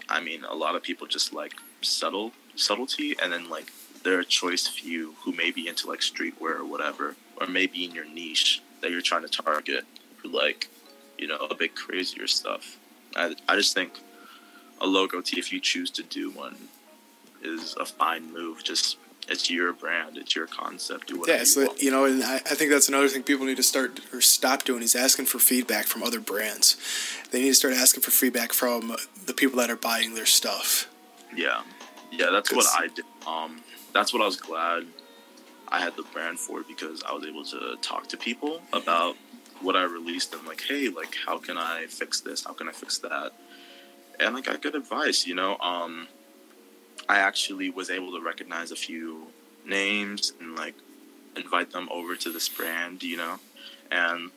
I 0.09 0.21
mean, 0.21 0.45
a 0.45 0.55
lot 0.55 0.77
of 0.77 0.83
people 0.83 1.07
just 1.07 1.33
like 1.33 1.55
subtle 1.81 2.33
subtlety, 2.55 3.17
and 3.21 3.33
then 3.33 3.49
like 3.49 3.73
there 4.05 4.17
are 4.17 4.21
a 4.21 4.25
choice 4.25 4.67
few 4.67 5.15
who 5.23 5.33
may 5.33 5.51
be 5.51 5.67
into 5.67 5.89
like 5.89 6.01
streetwear 6.01 6.57
or 6.61 6.65
whatever, 6.65 7.17
or 7.43 7.47
maybe 7.49 7.85
in 7.85 7.91
your 7.93 8.05
niche 8.07 8.63
that 8.81 8.91
you're 8.91 9.01
trying 9.01 9.23
to 9.23 9.29
target 9.29 9.85
who 10.19 10.29
like, 10.29 10.69
you 11.19 11.27
know, 11.27 11.37
a 11.37 11.55
bit 11.55 11.75
crazier 11.75 12.27
stuff. 12.27 12.79
I 13.17 13.35
I 13.49 13.57
just 13.57 13.75
think 13.75 13.99
a 14.81 14.87
logo 14.87 15.21
tee, 15.21 15.39
if 15.39 15.53
you 15.53 15.61
choose 15.61 15.91
to 15.93 16.03
do 16.03 16.31
one, 16.31 16.57
is 17.43 17.75
a 17.79 17.85
fine 17.85 18.33
move. 18.33 18.63
Just 18.63 18.97
it's 19.29 19.51
your 19.51 19.73
brand, 19.73 20.17
it's 20.17 20.35
your 20.35 20.47
concept. 20.47 21.09
Do 21.09 21.21
whatever 21.21 21.37
Yeah, 21.37 21.43
it's 21.43 21.57
you 21.57 21.67
want. 21.67 21.83
you 21.83 21.91
know, 21.91 22.05
and 22.05 22.23
I, 22.23 22.37
I 22.37 22.55
think 22.55 22.71
that's 22.71 22.89
another 22.89 23.09
thing 23.09 23.23
people 23.23 23.47
need 23.47 23.57
to 23.57 23.63
start 23.63 24.01
or 24.13 24.21
stop 24.21 24.65
doing 24.65 24.83
is 24.83 24.95
asking 24.95 25.27
for 25.27 25.39
feedback 25.39 25.87
from 25.87 26.03
other 26.03 26.21
brands. 26.21 26.77
They 27.31 27.41
need 27.41 27.49
to 27.49 27.55
start 27.55 27.75
asking 27.75 28.03
for 28.03 28.11
feedback 28.11 28.53
from 28.53 28.97
the 29.27 29.35
people 29.35 29.59
that 29.59 29.71
are 29.71 29.77
buying 29.77 30.15
their 30.15 30.27
stuff. 30.27 30.89
Yeah, 31.35 31.63
yeah, 32.11 32.31
that's 32.31 32.53
what 32.53 32.67
I 32.77 32.89
did. 32.89 33.05
Um, 33.27 33.61
that's 33.93 34.13
what 34.13 34.23
I 34.23 34.27
was 34.27 34.37
glad 34.37 34.87
I 35.73 35.81
had 35.81 35.97
the 35.97 36.03
brand 36.03 36.39
for 36.39 36.61
it 36.61 36.69
because 36.69 37.03
I 37.03 37.13
was 37.13 37.25
able 37.25 37.45
to 37.47 37.77
talk 37.81 38.07
to 38.09 38.17
people 38.19 38.61
about 38.73 39.17
what 39.63 39.75
I 39.75 39.85
released 39.85 40.35
and 40.35 40.47
like, 40.47 40.61
hey, 40.61 40.89
like 40.91 41.17
how 41.27 41.39
can 41.39 41.57
I 41.57 41.87
fix 41.89 42.21
this? 42.21 42.45
How 42.45 42.53
can 42.53 42.69
I 42.69 42.73
fix 42.73 42.99
that? 42.99 43.33
And 44.21 44.35
like 44.35 44.49
I 44.49 44.53
got 44.53 44.63
good 44.63 44.75
advice, 44.75 45.27
you 45.27 45.35
know. 45.35 45.57
Um, 45.59 46.09
I 47.09 47.19
actually 47.19 47.71
was 47.71 47.91
able 47.91 48.13
to 48.13 48.21
recognize 48.21 48.71
a 48.71 48.77
few 48.77 49.29
names 49.67 50.35
and 50.41 50.57
like 50.57 50.75
invite 51.37 51.71
them 51.71 51.89
over 51.91 52.17
to 52.17 52.31
this 52.31 52.49
brand, 52.49 53.03
you 53.03 53.17
know, 53.17 53.39
and 53.91 54.31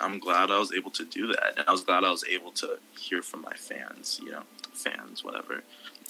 I'm 0.00 0.18
glad 0.18 0.50
I 0.50 0.58
was 0.58 0.72
able 0.72 0.90
to 0.92 1.04
do 1.04 1.26
that. 1.28 1.54
And 1.58 1.64
I 1.68 1.72
was 1.72 1.82
glad 1.82 2.04
I 2.04 2.10
was 2.10 2.24
able 2.24 2.52
to 2.52 2.78
hear 2.98 3.20
from 3.20 3.42
my 3.42 3.54
fans, 3.54 4.20
you 4.22 4.30
know, 4.30 4.42
fans, 4.72 5.24
whatever, 5.24 5.64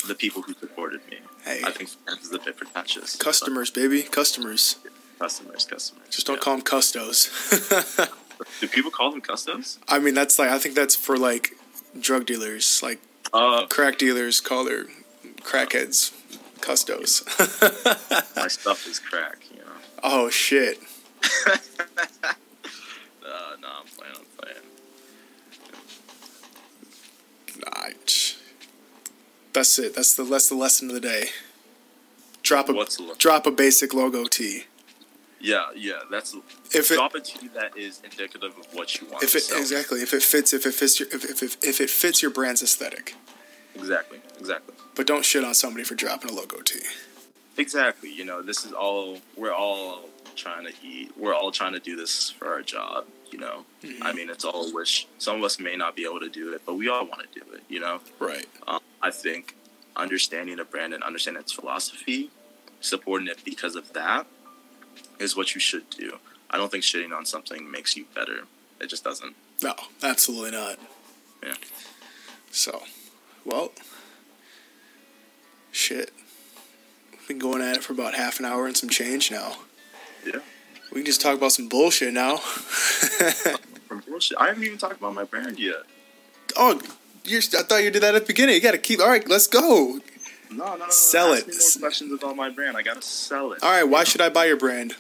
the 0.09 0.15
people 0.15 0.43
who 0.43 0.55
supported 0.55 1.01
me. 1.11 1.19
Hey. 1.45 1.61
I 1.65 1.71
think 1.71 1.91
fans 1.91 2.23
is 2.27 2.33
a 2.33 2.39
bit 2.39 2.57
pretentious. 2.57 3.17
Customers, 3.17 3.71
baby, 3.71 4.03
customers. 4.03 4.77
Customers, 5.19 5.65
customers. 5.67 6.09
Just 6.11 6.27
don't 6.27 6.37
yeah. 6.37 6.41
call 6.43 6.57
them 6.57 6.65
custos. 6.65 8.11
Do 8.61 8.69
people 8.69 8.91
call 8.91 9.11
them 9.11 9.21
custos? 9.21 9.79
I 9.89 9.99
mean, 9.99 10.15
that's 10.15 10.39
like 10.39 10.49
I 10.51 10.59
think 10.59 10.75
that's 10.75 10.97
for 10.97 11.17
like 11.19 11.53
drug 12.01 12.25
dealers, 12.27 12.83
like 12.83 13.01
Uh, 13.33 13.67
crack 13.67 13.99
dealers 13.99 14.41
call 14.41 14.65
their 14.65 14.87
crackheads 15.43 16.13
custos. 16.61 17.23
my 18.37 18.49
stuff 18.49 18.87
is 18.87 18.99
crack, 18.99 19.39
you 19.53 19.59
know. 19.59 19.65
oh 20.03 20.31
shit. 20.31 20.79
Uh, 23.23 23.55
no, 23.61 23.69
I'm 23.69 23.87
playing. 23.97 24.15
I'm 24.17 24.25
playing. 24.39 24.65
Nah, 27.61 27.95
That's 29.53 29.79
it. 29.79 29.95
That's 29.95 30.15
the 30.15 30.25
that's 30.25 30.49
the 30.49 30.55
lesson 30.55 30.89
of 30.89 30.95
the 30.95 31.01
day. 31.01 31.27
Drop 32.43 32.69
a 32.69 32.87
drop 33.19 33.47
a 33.47 33.51
basic 33.51 33.93
logo 33.95 34.25
tee. 34.25 34.65
Yeah, 35.41 35.67
yeah. 35.75 36.01
That's 36.11 36.35
If 36.73 36.91
it 36.91 36.95
drop 36.95 37.15
a 37.15 37.21
tea 37.21 37.49
that 37.55 37.77
is 37.77 38.01
indicative 38.05 38.53
of 38.59 38.67
what 38.75 39.01
you 39.01 39.07
want. 39.09 39.23
if 39.23 39.33
to 39.33 39.39
it 39.39 39.61
exactly 39.61 40.01
if 40.03 40.13
it 40.15 40.23
fits 40.23 40.53
if 40.53 40.67
it 40.67 40.75
fits 40.75 41.01
your 41.01 41.09
if 41.13 41.25
if, 41.25 41.43
if, 41.43 41.57
if 41.63 41.81
it 41.81 41.91
fits 41.91 42.23
your 42.23 42.31
brand's 42.31 42.63
aesthetic. 42.63 43.15
exactly, 43.75 44.21
exactly, 44.39 44.75
But 44.95 45.07
don't 45.07 45.25
shit 45.25 45.45
on 45.45 45.55
somebody 45.55 45.85
for 45.85 45.95
dropping 45.95 46.31
a 46.31 46.35
logo 46.35 46.61
tee. 46.63 46.81
exactly. 47.57 48.13
You 48.13 48.25
know, 48.25 48.43
this 48.43 48.65
is 48.65 48.73
all 48.73 49.19
we're 49.37 49.53
all 49.55 50.09
trying 50.37 50.65
to 50.67 50.73
eat. 50.85 51.13
We're 51.17 51.35
all 51.35 51.51
trying 51.53 51.73
to 51.73 51.81
do 51.81 51.97
this 51.97 52.31
for 52.31 52.49
our 52.49 52.63
job. 52.63 53.07
You 53.31 53.39
know, 53.39 53.65
Mm-hmm. 53.83 54.03
I 54.03 54.13
mean, 54.13 54.29
it's 54.29 54.45
all 54.45 54.69
a 54.69 54.75
wish. 54.75 55.07
Some 55.19 55.37
of 55.37 55.43
us 55.45 55.59
may 55.59 55.75
not 55.75 55.97
be 55.97 56.05
able 56.05 56.21
to 56.21 56.29
do 56.29 56.53
it, 56.53 56.61
but 56.67 56.75
we 56.75 56.89
all 56.91 57.07
want 57.07 57.23
to 57.23 57.41
do 57.41 57.47
it. 57.55 57.63
You 57.69 57.81
know, 57.81 58.01
Right. 58.19 58.45
um, 58.69 58.81
I 59.01 59.11
think 59.11 59.57
understanding 59.97 60.59
a 60.61 60.65
brand 60.65 60.93
and 60.93 61.03
understanding 61.03 61.41
its 61.41 61.53
philosophy, 61.53 62.31
supporting 62.81 63.27
it 63.29 63.43
because 63.45 63.75
of 63.77 63.93
that, 63.95 64.27
is 65.19 65.35
what 65.37 65.55
you 65.55 65.61
should 65.61 65.89
do. 65.91 66.19
I 66.51 66.59
don't 66.59 66.71
think 66.71 66.85
shitting 66.85 67.17
on 67.17 67.25
something 67.25 67.71
makes 67.71 67.97
you 67.97 68.05
better. 68.15 68.41
It 68.81 68.89
just 68.89 69.03
doesn't. 69.05 69.35
No, 69.63 69.75
absolutely 70.03 70.51
not. 70.51 70.79
Yeah. 71.43 71.55
So, 72.51 72.83
well, 73.47 73.73
shit. 75.73 76.11
Been 77.29 77.39
going 77.39 77.63
at 77.63 77.77
it 77.77 77.85
for 77.85 77.93
about 77.93 78.15
half 78.15 78.41
an 78.41 78.45
hour 78.45 78.67
and 78.67 78.77
some 78.77 78.89
change 78.91 79.31
now. 79.31 79.57
Yeah. 80.27 80.41
We 80.93 81.01
can 81.01 81.07
just 81.07 81.21
talk 81.21 81.37
about 81.37 81.53
some 81.53 81.69
bullshit 81.69 82.13
now. 82.13 82.39
From 82.39 84.01
bullshit. 84.09 84.39
I 84.39 84.49
haven't 84.49 84.65
even 84.65 84.79
talked 84.79 84.99
about 84.99 85.15
my 85.15 85.25
brand 85.25 85.59
yet. 85.59 85.83
oh, 86.57 86.81
you're, 87.25 87.41
I 87.41 87.63
thought 87.63 87.83
you 87.83 87.91
did 87.91 88.03
that 88.03 88.15
at 88.15 88.23
the 88.23 88.27
beginning. 88.27 88.55
You 88.57 88.61
got 88.61 88.73
to 88.73 88.79
keep. 88.79 89.01
All 89.01 89.09
right, 89.09 89.27
let's 89.29 89.47
go. 89.47 90.01
No, 90.51 90.65
no, 90.65 90.71
no. 90.73 90.77
no. 90.77 90.91
Sell 90.91 91.33
Ask 91.33 91.49
it. 91.49 91.81
More 91.81 91.89
questions 91.89 92.13
about 92.13 92.37
my 92.37 92.51
brand. 92.51 92.77
I 92.77 92.83
gotta 92.83 93.03
sell 93.03 93.53
it. 93.53 93.63
All 93.63 93.71
right, 93.71 93.85
why 93.85 94.05
should 94.05 94.21
I 94.21 94.29
buy 94.29 94.47
your 94.47 94.57
brand? 94.57 94.95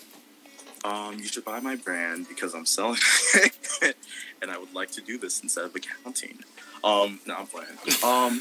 Um, 0.84 1.18
you 1.18 1.24
should 1.24 1.45
buy 1.45 1.61
my 1.61 1.76
brand 1.76 2.28
because 2.28 2.55
I'm 2.55 2.64
selling 2.66 3.01
it, 3.34 3.97
and 4.43 4.51
I 4.51 4.59
would 4.59 4.72
like 4.72 4.91
to 4.93 5.03
do 5.03 5.18
this 5.18 5.43
instead 5.43 5.64
of 5.64 5.74
accounting. 5.74 6.38
Um, 6.82 7.20
no, 7.26 7.34
I'm 7.34 7.47
playing. 7.47 7.68
Um, 8.03 8.41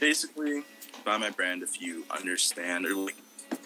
basically, 0.00 0.62
buy 1.04 1.18
my 1.18 1.30
brand 1.30 1.62
if 1.62 1.82
you 1.82 2.04
understand 2.10 2.86
or 2.86 2.94
like 2.94 3.16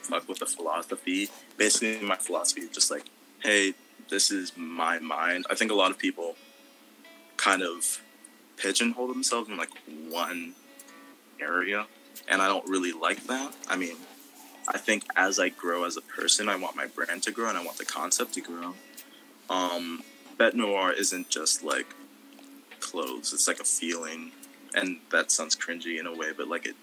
fuck 0.02 0.28
with 0.28 0.38
the 0.38 0.46
philosophy. 0.46 1.30
Basically, 1.56 2.04
my 2.04 2.16
philosophy 2.16 2.62
is 2.62 2.70
just 2.70 2.90
like, 2.90 3.06
hey, 3.40 3.74
this 4.08 4.30
is 4.30 4.52
my 4.56 4.98
mind. 4.98 5.46
I 5.50 5.54
think 5.54 5.70
a 5.70 5.74
lot 5.74 5.90
of 5.90 5.98
people 5.98 6.36
kind 7.36 7.62
of 7.62 8.02
pigeonhole 8.56 9.08
themselves 9.08 9.48
in 9.48 9.56
like 9.56 9.70
one 10.08 10.54
area, 11.40 11.86
and 12.28 12.40
I 12.40 12.46
don't 12.46 12.68
really 12.68 12.92
like 12.92 13.24
that. 13.24 13.54
I 13.68 13.76
mean, 13.76 13.96
I 14.68 14.78
think 14.78 15.04
as 15.16 15.38
I 15.38 15.48
grow 15.48 15.84
as 15.84 15.96
a 15.96 16.02
person, 16.02 16.48
I 16.48 16.56
want 16.56 16.76
my 16.76 16.86
brand 16.86 17.22
to 17.24 17.32
grow 17.32 17.48
and 17.48 17.58
I 17.58 17.64
want 17.64 17.78
the 17.78 17.84
concept 17.84 18.34
to 18.34 18.40
grow. 18.40 18.74
Um, 19.50 20.02
Bete 20.38 20.54
Noire 20.54 20.92
isn't 20.92 21.28
just 21.28 21.64
like 21.64 21.94
clothes; 22.80 23.32
it's 23.32 23.48
like 23.48 23.60
a 23.60 23.64
feeling, 23.64 24.32
and 24.74 24.98
that 25.10 25.30
sounds 25.30 25.56
cringy 25.56 25.98
in 25.98 26.06
a 26.06 26.14
way, 26.14 26.32
but 26.36 26.48
like 26.48 26.66
it, 26.66 26.76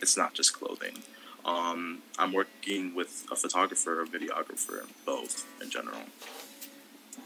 it's 0.00 0.16
not 0.16 0.34
just 0.34 0.52
clothing. 0.52 1.02
Um, 1.46 2.02
I'm 2.18 2.32
working 2.32 2.94
with 2.94 3.24
a 3.30 3.36
photographer, 3.36 4.02
a 4.02 4.06
videographer, 4.06 4.84
both 5.06 5.46
in 5.62 5.70
general, 5.70 6.00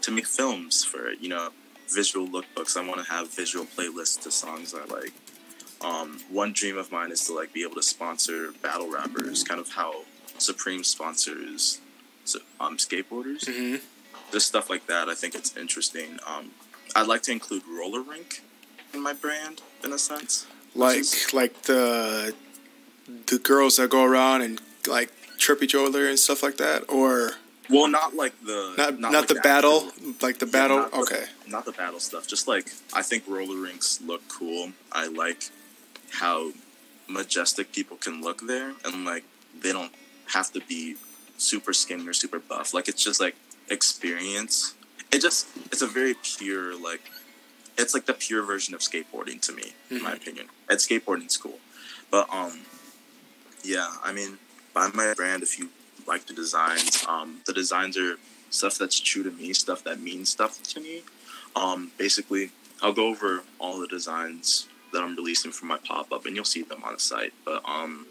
to 0.01 0.11
make 0.11 0.25
films 0.27 0.83
for. 0.83 1.11
You 1.13 1.29
know, 1.29 1.49
visual 1.89 2.27
lookbooks. 2.27 2.77
I 2.77 2.87
want 2.87 3.03
to 3.05 3.11
have 3.11 3.29
visual 3.33 3.65
playlists 3.65 4.21
to 4.23 4.31
songs 4.31 4.73
I 4.73 4.85
like. 4.85 5.13
Um, 5.83 6.19
one 6.29 6.53
dream 6.53 6.77
of 6.77 6.91
mine 6.91 7.11
is 7.11 7.25
to 7.25 7.33
like 7.33 7.51
be 7.53 7.63
able 7.63 7.75
to 7.75 7.83
sponsor 7.83 8.51
battle 8.61 8.89
rappers, 8.91 9.43
kind 9.43 9.59
of 9.59 9.69
how 9.69 10.03
Supreme 10.37 10.83
sponsors 10.83 11.81
um, 12.59 12.77
skateboarders. 12.77 13.45
hmm 13.51 13.77
Just 14.31 14.47
stuff 14.47 14.69
like 14.69 14.85
that. 14.87 15.09
I 15.09 15.15
think 15.15 15.33
it's 15.35 15.57
interesting. 15.57 16.19
Um, 16.27 16.51
I'd 16.95 17.07
like 17.07 17.23
to 17.23 17.31
include 17.31 17.63
roller 17.67 18.01
rink 18.01 18.41
in 18.93 19.01
my 19.01 19.13
brand, 19.13 19.61
in 19.83 19.91
a 19.93 19.97
sense. 19.97 20.45
Like, 20.75 20.99
is- 20.99 21.33
like 21.33 21.63
the 21.63 22.33
the 23.27 23.39
girls 23.39 23.77
that 23.77 23.89
go 23.89 24.03
around 24.03 24.41
and 24.41 24.61
like 24.87 25.09
trip 25.37 25.61
each 25.63 25.75
other 25.75 26.07
and 26.07 26.17
stuff 26.19 26.43
like 26.43 26.57
that, 26.57 26.83
or 26.89 27.31
Well, 27.69 27.87
not 27.87 28.15
like 28.15 28.33
the 28.43 28.73
not 28.77 28.99
not, 28.99 29.13
like 29.13 29.27
the 29.27 29.35
battle, 29.35 29.87
actual- 29.87 30.13
like 30.21 30.39
the 30.39 30.45
Yeah, 30.45 30.51
battle. 30.51 30.77
not 30.79 30.91
the- 30.91 30.97
okay, 30.97 31.25
not 31.47 31.65
the 31.65 31.71
battle 31.71 31.99
stuff. 31.99 32.27
Just 32.27 32.47
like 32.47 32.67
I 32.93 33.01
think 33.01 33.23
roller 33.27 33.57
rinks 33.57 33.99
look 34.01 34.27
cool. 34.27 34.73
I 34.91 35.07
like 35.07 35.49
how 36.11 36.51
majestic 37.07 37.71
people 37.71 37.97
can 37.97 38.21
look 38.21 38.41
there, 38.47 38.73
and 38.85 39.05
like 39.05 39.23
they 39.59 39.71
don't 39.71 39.91
have 40.27 40.51
to 40.53 40.61
be 40.61 40.95
super 41.37 41.73
skinny 41.73 42.07
or 42.07 42.13
super 42.13 42.39
buff. 42.39 42.73
Like 42.73 42.87
it's 42.87 43.03
just 43.03 43.19
like 43.19 43.35
experience. 43.69 44.73
It 45.11 45.21
just 45.21 45.47
it's 45.71 45.81
a 45.81 45.87
very 45.87 46.15
pure 46.23 46.75
like 46.75 47.01
it's 47.77 47.93
like 47.93 48.05
the 48.05 48.13
pure 48.13 48.43
version 48.43 48.73
of 48.73 48.81
skateboarding 48.81 49.41
to 49.41 49.51
me, 49.53 49.73
in 49.89 50.01
my 50.03 50.13
opinion. 50.13 50.47
And 50.69 50.77
skateboarding's 50.79 51.37
cool, 51.37 51.59
but 52.09 52.27
um, 52.33 52.61
yeah. 53.63 53.91
I 54.03 54.13
mean, 54.13 54.37
buy 54.73 54.89
my 54.93 55.13
brand 55.15 55.43
if 55.43 55.59
you 55.59 55.69
like 56.07 56.25
the 56.25 56.33
designs. 56.33 57.05
Um, 57.07 57.41
the 57.45 57.53
designs 57.53 57.97
are 57.97 58.17
stuff 58.49 58.77
that's 58.77 58.99
true 58.99 59.23
to 59.23 59.31
me, 59.31 59.53
stuff 59.53 59.83
that 59.83 59.99
means 59.99 60.29
stuff 60.29 60.61
to 60.63 60.79
me. 60.79 61.01
Um, 61.55 61.91
basically, 61.97 62.51
I'll 62.81 62.93
go 62.93 63.07
over 63.07 63.43
all 63.59 63.79
the 63.79 63.87
designs 63.87 64.67
that 64.93 65.01
I'm 65.01 65.15
releasing 65.15 65.51
for 65.51 65.65
my 65.65 65.77
pop 65.77 66.11
up, 66.11 66.25
and 66.25 66.35
you'll 66.35 66.45
see 66.45 66.63
them 66.63 66.83
on 66.83 66.93
the 66.93 66.99
site. 66.99 67.33
But 67.45 67.61
um, 67.67 68.07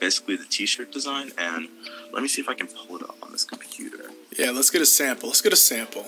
basically, 0.00 0.36
the 0.36 0.44
T-shirt 0.44 0.92
design, 0.92 1.32
and 1.38 1.68
let 2.12 2.22
me 2.22 2.28
see 2.28 2.40
if 2.40 2.48
I 2.48 2.54
can 2.54 2.66
pull 2.66 2.96
it 2.96 3.02
up 3.02 3.16
on 3.22 3.32
this 3.32 3.44
computer. 3.44 4.10
yeah. 4.38 4.50
Let's 4.50 4.70
get 4.70 4.82
a 4.82 4.86
sample. 4.86 5.28
Let's 5.28 5.42
get 5.42 5.52
a 5.52 5.56
sample 5.56 6.06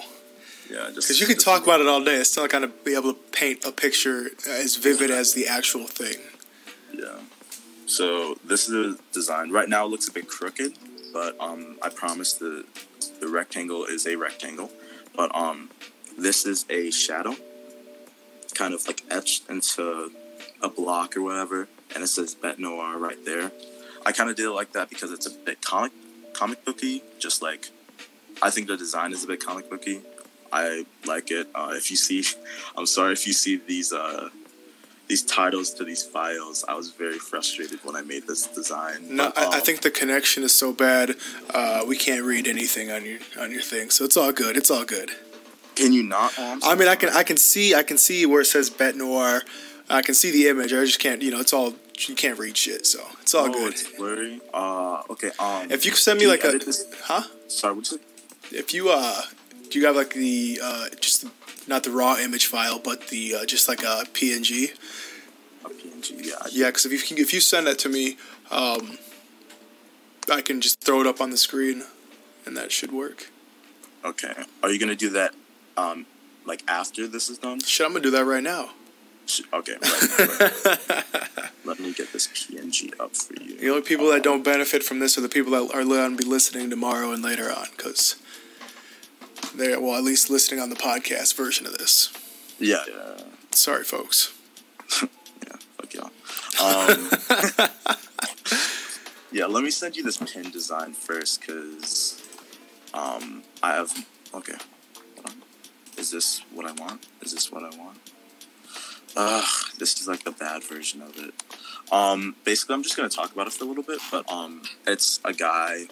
Yeah, 0.71 0.91
just 0.95 1.09
because 1.09 1.21
you 1.21 1.27
can 1.27 1.39
talk 1.39 1.63
about 1.63 1.81
it 1.81 1.87
all 1.87 2.03
day. 2.03 2.17
It's 2.17 2.31
still 2.31 2.45
not 2.45 2.51
gonna 2.51 2.69
be 2.69 2.95
able 2.95 3.13
to 3.13 3.21
paint 3.33 3.65
a 3.65 3.73
picture 3.73 4.31
as 4.49 4.77
vivid 4.77 5.11
as 5.11 5.35
the 5.35 5.47
actual 5.47 5.87
thing. 5.87 6.19
Yeah. 6.93 7.19
So 7.89 8.35
this 8.45 8.69
is 8.69 8.71
the 8.71 9.01
design. 9.13 9.51
Right 9.51 9.69
now, 9.69 9.87
it 9.87 9.89
looks 9.89 10.09
a 10.09 10.13
bit 10.13 10.29
crooked, 10.29 10.75
but 11.13 11.41
um, 11.41 11.79
I 11.83 11.89
promise 11.89 12.35
the 12.35 12.67
the 13.19 13.29
rectangle 13.29 13.87
is 13.87 14.07
a 14.07 14.17
rectangle. 14.17 14.71
But 15.17 15.35
um, 15.35 15.71
this 16.17 16.45
is 16.45 16.67
a 16.69 16.91
shadow, 16.91 17.35
kind 18.55 18.75
of 18.75 18.87
like 18.87 19.03
etched 19.11 19.49
into 19.49 20.13
a 20.63 20.69
block 20.69 21.17
or 21.17 21.23
whatever, 21.23 21.67
and 21.95 22.05
it 22.05 22.09
says 22.09 22.35
Bete 22.35 22.59
Noire 22.59 22.99
right 22.99 23.25
there. 23.25 23.53
I 24.05 24.13
kind 24.13 24.29
of 24.29 24.37
did 24.37 24.45
it 24.45 24.51
like 24.51 24.73
that 24.75 24.91
because 24.91 25.11
it's 25.11 25.27
a 25.27 25.31
bit 25.31 25.63
comic 25.63 25.93
comic 26.35 26.67
booky. 26.67 27.03
Just 27.19 27.41
like 27.41 27.71
I 28.43 28.51
think 28.51 28.67
the 28.67 28.77
design 28.77 29.13
is 29.13 29.25
a 29.25 29.27
bit 29.27 29.41
comic 29.45 29.71
booky. 29.71 30.03
I 30.53 30.85
like 31.07 31.31
it. 31.31 31.49
Uh, 31.55 31.73
if 31.73 31.91
you 31.91 31.97
see, 31.97 32.23
I'm 32.77 32.87
sorry 32.87 33.15
if 33.15 33.27
you 33.27 33.33
see 33.33 33.57
these 33.57 33.95
uh, 33.95 34.29
these 35.09 35.23
titles 35.23 35.73
to 35.75 35.85
these 35.85 36.03
files. 36.05 36.65
I 36.69 36.75
was 36.75 36.91
very 36.91 37.19
frustrated 37.19 37.83
when 37.85 37.97
I 37.97 38.03
made 38.03 38.27
this 38.27 38.47
design. 38.47 39.17
No, 39.17 39.33
But, 39.35 39.39
I, 39.39 39.45
I 39.45 39.57
um, 39.57 39.61
think 39.63 39.81
the 39.81 39.91
connection 39.91 40.43
is 40.43 40.55
so 40.55 40.73
bad, 40.73 41.17
uh, 41.53 41.85
we 41.87 41.97
can't 41.97 42.25
read 42.25 42.47
anything 42.47 42.91
on 42.91 43.05
your 43.05 43.19
on 43.41 43.51
your 43.51 43.63
thing. 43.63 43.91
So 43.91 44.05
it's 44.05 44.17
all 44.17 44.33
good. 44.33 44.57
It's 44.57 44.71
all 44.71 44.85
good. 44.85 45.11
Can 45.75 45.93
you 45.93 46.03
not? 46.03 46.33
Oh, 46.37 46.59
I'm 46.63 46.79
mean, 46.79 46.89
I 46.89 46.97
can 46.97 47.09
I 47.11 47.23
can 47.23 47.37
see 47.37 47.75
I 47.75 47.83
can 47.83 47.99
see 47.99 48.27
where 48.27 48.43
it 48.43 48.47
says 48.47 48.69
Bete 48.71 48.97
Noire. 48.97 49.43
I 49.91 50.03
can 50.03 50.15
see 50.15 50.31
the 50.31 50.49
image. 50.49 50.73
I 50.73 50.85
just 50.85 50.99
can't. 50.99 51.23
You 51.23 51.31
know, 51.31 51.41
it's 51.41 51.53
all 51.53 51.75
you 52.07 52.15
can't 52.15 52.39
read 52.39 52.57
shit, 52.57 52.87
so 52.87 53.01
it's 53.23 53.35
all 53.35 53.47
oh, 53.47 53.53
good. 53.53 53.73
it's 53.73 53.91
blurry. 53.97 54.41
Uh, 54.53 55.03
okay. 55.11 55.31
Um, 55.39 55.71
If 55.71 55.85
you 55.85 55.93
could 55.93 56.01
send 56.01 56.21
me 56.21 56.27
like 56.27 56.45
a, 56.45 56.59
this- 56.59 56.87
huh? 57.05 57.23
Sorry, 57.49 57.75
what's 57.75 57.93
it? 57.93 58.01
If 58.53 58.75
you 58.75 58.91
uh, 58.91 59.23
do 59.71 59.79
you 59.79 59.87
have 59.87 59.97
like 59.97 60.13
the 60.13 60.61
uh, 60.63 60.89
just 61.01 61.23
the, 61.23 61.31
not 61.69 61.85
the 61.85 61.91
raw 61.91 62.17
image 62.17 62.47
file, 62.47 62.79
but 62.79 63.09
the 63.09 63.37
uh, 63.37 63.45
just 63.47 63.69
like 63.69 63.83
a 63.83 64.05
PNG? 64.13 64.75
A 65.65 65.69
PNG. 65.69 66.27
Yeah. 66.27 66.35
Yeah, 66.51 66.67
because 66.67 66.87
if 66.87 66.93
you 66.93 66.99
can, 66.99 67.19
if 67.19 67.33
you 67.33 67.41
send 67.41 67.67
that 67.67 67.79
to 67.81 67.89
me, 67.89 68.17
um, 68.51 68.99
I 70.31 70.41
can 70.41 70.61
just 70.61 70.81
throw 70.81 71.01
it 71.01 71.07
up 71.07 71.21
on 71.21 71.31
the 71.31 71.37
screen, 71.37 71.85
and 72.47 72.57
that 72.57 72.73
should 72.73 72.93
work. 72.93 73.31
Okay. 74.05 74.33
Are 74.63 74.71
you 74.71 74.79
gonna 74.79 74.95
do 74.95 75.11
that? 75.11 75.35
Um, 75.77 76.07
like 76.47 76.63
after 76.69 77.07
this 77.07 77.29
is 77.29 77.39
done? 77.39 77.61
Shit, 77.61 77.87
I'm 77.87 77.93
gonna 77.93 78.03
do 78.03 78.11
that 78.13 78.25
right 78.25 78.43
now. 78.43 78.71
Okay. 79.53 79.75
Right, 79.83 80.87
right. 80.89 81.51
Let 81.65 81.81
me 81.81 81.93
get 81.93 82.13
this 82.13 82.27
PNG 82.29 82.99
up 82.99 83.15
for 83.15 83.35
you. 83.43 83.59
The 83.59 83.69
only 83.69 83.83
people 83.83 84.11
that 84.11 84.23
don't 84.23 84.43
benefit 84.43 84.83
from 84.83 85.01
this 85.01 85.19
are 85.19 85.21
the 85.21 85.29
people 85.29 85.53
that 85.53 85.75
are 85.75 85.85
going 85.85 86.17
to 86.17 86.23
be 86.23 86.29
listening 86.29 86.71
tomorrow 86.71 87.13
and 87.13 87.23
later 87.23 87.53
on, 87.53 87.67
because 87.77 88.17
they're 89.59 89.81
well, 89.81 89.97
at 89.97 90.05
least 90.05 90.31
listening 90.31 90.61
on 90.61 90.71
the 90.71 90.77
podcast 90.77 91.35
version 91.35 91.67
of 91.67 91.77
this. 91.77 92.13
Yeah. 92.59 92.85
Yeah. 92.89 93.23
Sorry, 93.53 93.85
folks. 93.85 94.35
Yeah. 95.47 95.55
Fuck 95.77 95.95
y'all. 95.95 96.11
Um, 96.61 97.11
yeah. 99.33 99.47
Let 99.47 99.63
me 99.63 99.71
send 99.71 99.97
you 99.97 100.03
this 100.03 100.17
pin 100.17 100.51
design 100.51 100.93
first, 100.93 101.47
cause 101.47 102.21
um, 102.93 103.45
I 103.63 103.75
have. 103.75 104.07
Okay. 104.35 104.55
Is 105.97 106.11
this 106.11 106.43
what 106.53 106.67
I 106.67 106.73
want? 106.73 107.07
Is 107.23 107.33
this 107.33 107.51
what 107.51 107.63
I 107.63 107.77
want? 107.77 107.99
Ugh, 109.17 109.45
this 109.79 110.01
is 110.01 110.07
like 110.07 110.23
the 110.25 110.31
bad 110.31 110.63
version 110.63 111.03
of 111.03 111.17
it. 111.19 111.35
Um, 111.91 112.37
basically, 112.45 112.75
I'm 112.75 112.83
just 112.83 112.97
gonna 112.97 113.09
talk 113.09 113.33
about 113.33 113.47
it 113.47 113.53
for 113.53 113.65
a 113.65 113.67
little 113.67 113.83
bit, 113.83 114.01
but 114.11 114.31
um, 114.31 114.63
it's 114.87 115.21
a 115.25 115.33
guy. 115.33 115.87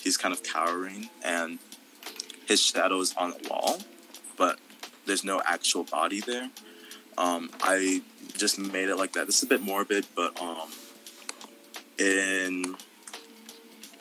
He's 0.00 0.16
kind 0.16 0.32
of 0.32 0.42
cowering, 0.42 1.10
and 1.22 1.58
his 2.50 2.60
shadow 2.60 2.98
is 3.00 3.14
on 3.16 3.30
the 3.30 3.48
wall, 3.48 3.78
but 4.36 4.58
there's 5.06 5.22
no 5.22 5.40
actual 5.46 5.84
body 5.84 6.20
there. 6.20 6.50
Um, 7.16 7.48
I 7.62 8.02
just 8.36 8.58
made 8.58 8.88
it 8.88 8.96
like 8.96 9.12
that. 9.12 9.26
This 9.26 9.36
is 9.38 9.44
a 9.44 9.46
bit 9.46 9.62
morbid, 9.62 10.04
but 10.16 10.38
um, 10.42 10.68
in 11.96 12.74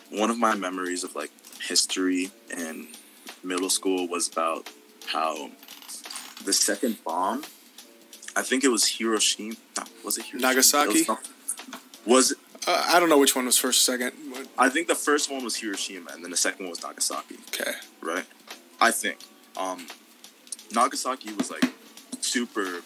one 0.09 0.31
of 0.31 0.39
my 0.39 0.55
memories 0.55 1.03
of 1.03 1.15
like 1.15 1.29
history 1.61 2.31
in 2.49 2.87
middle 3.43 3.69
school 3.69 4.07
was 4.07 4.27
about 4.27 4.67
how 5.05 5.51
the 6.43 6.51
second 6.53 6.97
bomb. 7.03 7.43
I 8.35 8.41
think 8.41 8.63
it 8.63 8.69
was 8.69 8.87
Hiroshima. 8.97 9.55
Was 10.03 10.17
it 10.17 10.25
Hiroshima? 10.25 10.41
Nagasaki? 10.49 10.99
It 10.99 11.07
Was, 11.07 11.17
was 12.05 12.31
it? 12.31 12.37
Uh, 12.67 12.83
I 12.87 12.99
don't 12.99 13.09
know 13.09 13.17
which 13.19 13.35
one 13.35 13.45
was 13.45 13.57
first, 13.57 13.85
second. 13.85 14.13
but- 14.33 14.47
I 14.57 14.69
think 14.69 14.87
the 14.87 14.95
first 14.95 15.31
one 15.31 15.43
was 15.43 15.55
Hiroshima, 15.57 16.11
and 16.13 16.23
then 16.23 16.31
the 16.31 16.37
second 16.37 16.65
one 16.65 16.71
was 16.71 16.81
Nagasaki. 16.83 17.35
Okay. 17.53 17.71
right? 18.01 18.25
I 18.81 18.91
think. 18.91 19.19
Um, 19.57 19.87
Nagasaki 20.73 21.33
was 21.33 21.51
like 21.51 21.65
super 22.21 22.81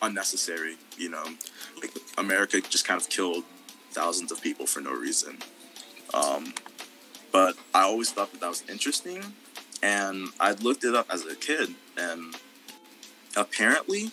unnecessary, 0.00 0.76
you 0.98 1.08
know. 1.08 1.24
Like 1.80 1.92
America 2.18 2.60
just 2.60 2.86
kind 2.86 3.00
of 3.00 3.08
killed 3.08 3.44
thousands 3.90 4.32
of 4.32 4.40
people 4.42 4.66
for 4.66 4.80
no 4.80 4.92
reason. 4.92 5.38
Um, 6.14 6.54
but 7.30 7.56
I 7.74 7.82
always 7.82 8.12
thought 8.12 8.30
that 8.32 8.40
that 8.40 8.48
was 8.48 8.62
interesting, 8.68 9.22
and 9.82 10.28
I 10.38 10.52
looked 10.52 10.84
it 10.84 10.94
up 10.94 11.06
as 11.10 11.24
a 11.24 11.34
kid, 11.34 11.74
and 11.96 12.34
apparently, 13.36 14.10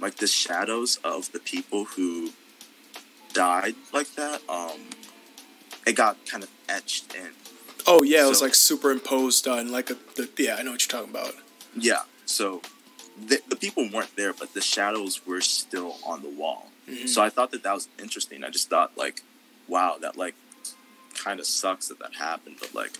like 0.00 0.16
the 0.16 0.26
shadows 0.26 0.98
of 1.04 1.30
the 1.32 1.38
people 1.40 1.84
who 1.84 2.30
died 3.34 3.74
like 3.92 4.14
that, 4.14 4.40
um, 4.48 4.80
it 5.86 5.94
got 5.94 6.24
kind 6.26 6.42
of 6.42 6.50
etched 6.68 7.14
in. 7.14 7.30
Oh 7.92 8.02
yeah, 8.04 8.24
it 8.24 8.28
was 8.28 8.40
like 8.42 8.54
superimposed 8.54 9.48
on 9.48 9.72
like 9.72 9.90
a. 9.90 9.96
The, 10.16 10.28
yeah, 10.38 10.56
I 10.58 10.62
know 10.62 10.70
what 10.72 10.82
you're 10.84 11.00
talking 11.00 11.10
about. 11.14 11.34
Yeah. 11.76 12.02
So 12.24 12.62
the, 13.26 13.40
the 13.48 13.56
people 13.56 13.88
weren't 13.92 14.14
there, 14.16 14.32
but 14.32 14.54
the 14.54 14.60
shadows 14.60 15.26
were 15.26 15.40
still 15.40 15.96
on 16.06 16.22
the 16.22 16.28
wall. 16.30 16.68
Mhm. 16.88 17.08
So 17.08 17.20
I 17.22 17.28
thought 17.30 17.50
that 17.50 17.62
that 17.64 17.74
was 17.74 17.88
interesting. 17.98 18.44
I 18.44 18.50
just 18.50 18.70
thought 18.70 18.96
like, 18.96 19.22
wow, 19.66 19.96
that 20.00 20.16
like 20.16 20.34
kind 21.14 21.40
of 21.40 21.46
sucks 21.46 21.88
that 21.88 21.98
that 21.98 22.14
happened, 22.14 22.56
but 22.60 22.74
like 22.74 22.92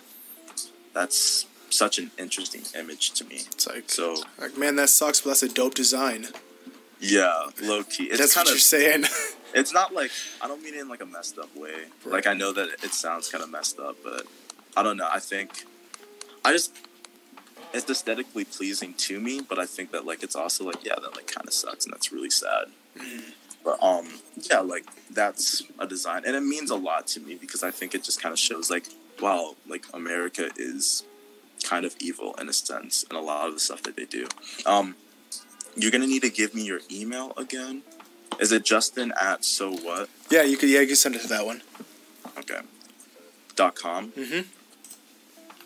that's 0.93 1.47
such 1.71 1.99
an 2.01 2.11
interesting 2.19 2.63
image 2.79 3.13
to 3.13 3.25
me. 3.25 3.37
It's 3.53 3.67
like, 3.69 3.89
So 3.91 4.17
like 4.41 4.59
man, 4.59 4.75
that 4.77 4.89
sucks, 4.89 5.21
but 5.21 5.31
that's 5.31 5.43
a 5.45 5.49
dope 5.49 5.75
design. 5.75 6.27
yeah, 7.01 7.45
low 7.63 7.85
key. 7.85 8.05
It's 8.05 8.19
that's 8.19 8.35
kind 8.35 8.47
what 8.47 8.51
you're 8.53 8.59
saying. 8.59 9.05
it's 9.55 9.73
not 9.73 9.95
like 9.95 10.11
I 10.43 10.49
don't 10.49 10.63
mean 10.63 10.75
it 10.75 10.81
in 10.81 10.89
like 10.89 11.01
a 11.01 11.07
messed 11.07 11.39
up 11.39 11.55
way. 11.57 11.71
Right. 12.05 12.15
Like 12.15 12.27
I 12.27 12.35
know 12.35 12.53
that 12.53 12.69
it 12.83 12.93
sounds 12.93 13.29
kind 13.31 13.45
of 13.45 13.51
messed 13.51 13.79
up, 13.79 13.97
but 14.03 14.27
I 14.77 14.83
don't 14.83 14.97
know. 14.97 15.09
I 15.11 15.19
think 15.19 15.65
I 16.45 16.53
just 16.53 16.75
it's 17.73 17.89
aesthetically 17.89 18.45
pleasing 18.45 18.95
to 18.95 19.21
me, 19.21 19.41
but 19.41 19.59
I 19.59 19.67
think 19.67 19.93
that 19.93 20.07
like 20.07 20.23
it's 20.23 20.37
also 20.37 20.65
like 20.65 20.85
yeah, 20.85 20.95
that 21.01 21.15
like 21.17 21.27
kind 21.27 21.47
of 21.47 21.53
sucks 21.53 21.85
and 21.85 21.93
that's 21.93 22.13
really 22.13 22.31
sad. 22.31 22.67
But 23.65 23.83
um 23.83 24.09
yeah, 24.51 24.61
like 24.61 24.85
that's 25.11 25.63
a 25.79 25.87
design 25.87 26.23
and 26.27 26.35
it 26.37 26.43
means 26.43 26.71
a 26.71 26.77
lot 26.77 27.07
to 27.09 27.21
me 27.21 27.35
because 27.35 27.63
I 27.63 27.71
think 27.71 27.95
it 27.95 28.03
just 28.03 28.23
kind 28.23 28.33
of 28.33 28.39
shows 28.39 28.71
like 28.71 28.87
wow, 29.21 29.55
like 29.69 29.85
America 29.93 30.51
is 30.57 31.05
kind 31.63 31.85
of 31.85 31.95
evil 32.01 32.35
in 32.41 32.49
a 32.49 32.53
sense 32.53 33.05
and 33.09 33.19
a 33.19 33.21
lot 33.21 33.49
of 33.49 33.55
the 33.55 33.61
stuff 33.61 33.83
that 33.83 33.97
they 33.97 34.07
do. 34.07 34.27
Um 34.67 34.97
you're 35.77 35.91
gonna 35.91 36.07
need 36.07 36.23
to 36.23 36.31
give 36.31 36.55
me 36.55 36.63
your 36.65 36.81
email 36.91 37.33
again. 37.37 37.83
Is 38.41 38.53
it 38.53 38.65
Justin 38.65 39.13
at 39.21 39.45
so 39.45 39.73
what? 39.73 40.09
yeah, 40.31 40.43
you 40.43 40.57
could. 40.57 40.69
Yeah, 40.71 40.81
you 40.81 40.87
could 40.87 40.97
send 40.97 41.15
it 41.15 41.23
to 41.23 41.29
that 41.29 41.45
one. 41.45 41.63
Okay. 42.39 42.61
Dot 43.57 43.75
com. 43.75 44.13
Mm-hmm. 44.13 44.49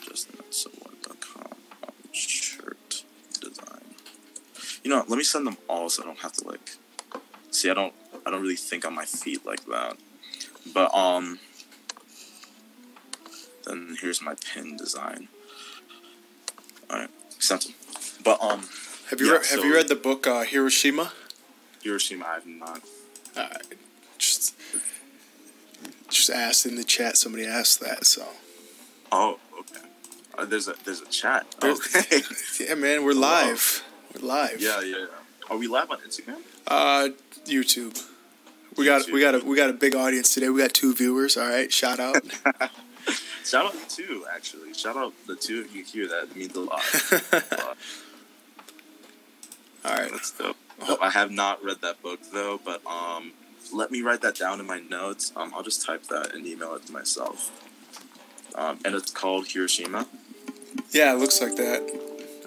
Justin 0.09 0.37
at 0.39 0.55
so 0.55 0.71
what 0.81 1.03
dot 1.03 1.21
com. 1.21 1.53
Um, 1.85 1.93
shirt 2.13 3.05
design. 3.41 3.95
You 4.85 4.91
know, 4.91 4.99
what, 4.99 5.09
let 5.11 5.17
me 5.17 5.25
send 5.25 5.47
them 5.47 5.57
all 5.69 5.89
so 5.89 6.03
I 6.03 6.07
don't 6.07 6.19
have 6.21 6.33
to 6.35 6.47
like. 6.47 6.77
See, 7.51 7.71
I 7.71 7.75
don't. 7.75 7.93
I 8.27 8.31
don't 8.31 8.41
really 8.43 8.55
think 8.57 8.85
on 8.87 8.95
my 8.95 9.05
feet 9.05 9.45
like 9.45 9.65
that. 9.67 9.97
But 10.73 10.95
um. 10.95 11.39
Then 13.67 13.97
here's 14.01 14.21
my 14.21 14.35
pin 14.35 14.77
design. 14.77 15.29
All 16.91 16.99
right, 16.99 17.09
sent 17.39 17.63
them. 17.65 17.75
But 18.23 18.43
um, 18.43 18.61
Have 19.09 19.21
you 19.21 19.27
Yeah, 19.29 19.33
re- 19.33 19.39
have 19.39 19.47
so- 19.47 19.63
you 19.65 19.75
read 19.75 19.89
the 19.89 19.95
book 19.97 20.27
uh, 20.27 20.43
Hiroshima? 20.45 21.13
Hiroshima, 21.83 22.27
I 22.27 22.35
have 22.35 22.47
not. 22.47 22.81
Uh, 23.35 23.49
just 24.19 24.55
just 26.09 26.29
asked 26.31 26.67
in 26.67 26.77
the 26.77 26.85
chat. 26.85 27.17
Somebody 27.17 27.47
asked 27.47 27.81
that, 27.81 28.05
so 28.07 28.27
Oh, 29.11 29.39
okay. 29.59 29.81
Uh, 30.37 30.45
there's 30.45 30.69
a 30.69 30.75
there's 30.85 31.01
a 31.01 31.07
chat. 31.07 31.47
There's- 31.61 31.97
Okay. 31.97 32.21
yeah, 32.69 32.75
man, 32.75 33.03
we're 33.05 33.15
live. 33.15 33.83
We're 34.15 34.29
live. 34.29 34.61
yeah, 34.61 34.81
yeah, 34.81 34.97
yeah. 34.99 35.07
Are 35.51 35.57
we 35.57 35.67
live 35.67 35.91
on 35.91 35.99
Instagram? 35.99 36.41
Uh, 36.67 37.09
YouTube. 37.45 38.03
We 38.77 38.85
got 38.87 39.11
we 39.11 39.21
got 39.21 39.35
a 39.35 39.39
we 39.45 39.57
got 39.57 39.71
a 39.71 39.73
big 39.73 39.95
audience 39.95 40.33
today. 40.35 40.49
We 40.49 40.61
got 40.61 40.73
two 40.73 40.95
viewers. 40.95 41.37
All 41.37 41.49
right, 41.49 41.73
shout 41.73 42.01
out. 42.01 42.17
Shout 43.45 43.67
out 43.67 43.91
too, 43.91 44.25
actually. 44.35 44.73
Shout 44.73 44.97
out 44.97 45.13
the 45.27 45.37
two 45.37 45.61
of 45.61 45.77
you 45.77 45.85
here. 45.85 46.09
That 46.09 46.35
means 46.35 46.57
a 46.57 46.61
lot. 46.61 46.83
All 49.85 49.95
right. 49.95 50.11
That's 50.11 50.31
dope. 50.31 50.57
I 51.01 51.11
have 51.11 51.31
not 51.31 51.63
read 51.63 51.83
that 51.83 52.01
book 52.03 52.21
though, 52.33 52.59
but 52.65 52.81
um, 52.87 53.33
let 53.71 53.91
me 53.91 54.01
write 54.01 54.23
that 54.23 54.37
down 54.37 54.61
in 54.61 54.67
my 54.67 54.81
notes. 54.81 55.31
Um, 55.37 55.53
I'll 55.55 55.63
just 55.63 55.85
type 55.85 56.05
that 56.05 56.35
and 56.35 56.47
email 56.47 56.75
it 56.75 56.87
to 56.87 56.93
myself. 56.93 57.51
Um, 58.55 58.79
and 58.87 58.95
it's 58.95 59.11
called 59.11 59.49
Hiroshima. 59.49 60.07
Yeah, 60.91 61.13
it 61.13 61.19
looks 61.19 61.43
like 61.43 61.57
that. 61.57 61.83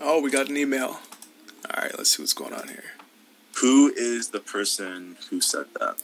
Oh, 0.02 0.20
we 0.20 0.32
got 0.32 0.50
an 0.50 0.58
email. 0.58 1.00
All 1.74 1.84
right, 1.84 1.98
let's 1.98 2.16
see 2.16 2.22
what's 2.22 2.34
going 2.34 2.54
on 2.54 2.68
here. 2.70 2.84
Who 3.62 3.92
is 3.96 4.30
the 4.30 4.40
person 4.40 5.18
who 5.30 5.42
said 5.42 5.66
that? 5.80 6.02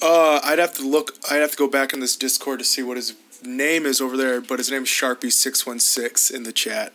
Uh, 0.00 0.40
I'd 0.42 0.58
have 0.58 0.72
to 0.74 0.88
look. 0.88 1.16
I'd 1.30 1.36
have 1.36 1.50
to 1.50 1.56
go 1.56 1.68
back 1.68 1.92
in 1.92 2.00
this 2.00 2.16
Discord 2.16 2.58
to 2.60 2.64
see 2.64 2.82
what 2.82 2.96
his 2.96 3.14
name 3.44 3.84
is 3.84 4.00
over 4.00 4.16
there. 4.16 4.40
But 4.40 4.58
his 4.58 4.70
name's 4.70 4.88
Sharpie 4.88 5.32
six 5.32 5.66
one 5.66 5.78
six 5.80 6.30
in 6.30 6.44
the 6.44 6.52
chat. 6.52 6.92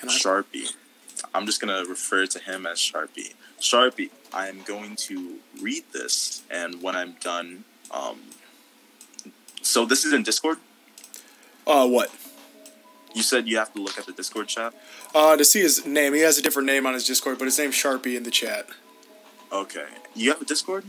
And 0.00 0.10
I, 0.10 0.14
Sharpie. 0.14 0.74
I'm 1.34 1.46
just 1.46 1.60
gonna 1.60 1.84
refer 1.84 2.26
to 2.26 2.38
him 2.38 2.66
as 2.66 2.78
Sharpie. 2.78 3.34
Sharpie. 3.60 4.10
I 4.32 4.48
am 4.48 4.62
going 4.62 4.96
to 4.96 5.36
read 5.60 5.84
this, 5.92 6.42
and 6.50 6.82
when 6.82 6.96
I'm 6.96 7.16
done, 7.20 7.64
um, 7.90 8.18
so 9.60 9.84
this 9.84 10.06
is 10.06 10.14
in 10.14 10.22
Discord. 10.22 10.56
uh, 11.66 11.86
what? 11.86 12.10
You 13.14 13.22
said 13.22 13.46
you 13.48 13.58
have 13.58 13.72
to 13.74 13.80
look 13.80 13.98
at 13.98 14.06
the 14.06 14.12
Discord 14.12 14.48
chat. 14.48 14.74
Uh, 15.14 15.36
to 15.36 15.44
see 15.44 15.60
his 15.60 15.84
name, 15.84 16.14
he 16.14 16.20
has 16.20 16.38
a 16.38 16.42
different 16.42 16.66
name 16.66 16.86
on 16.86 16.94
his 16.94 17.06
Discord, 17.06 17.38
but 17.38 17.44
his 17.44 17.58
name's 17.58 17.74
Sharpie 17.74 18.16
in 18.16 18.22
the 18.22 18.30
chat. 18.30 18.66
Okay. 19.52 19.86
You 20.14 20.30
have 20.32 20.40
a 20.40 20.44
Discord? 20.46 20.84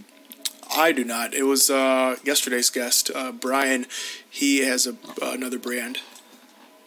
I 0.75 0.91
do 0.91 1.03
not. 1.03 1.33
It 1.33 1.43
was 1.43 1.69
uh 1.69 2.15
yesterday's 2.23 2.69
guest, 2.69 3.11
uh, 3.13 3.31
Brian. 3.31 3.85
He 4.29 4.59
has 4.65 4.87
a 4.87 4.95
another 5.21 5.59
brand. 5.59 5.99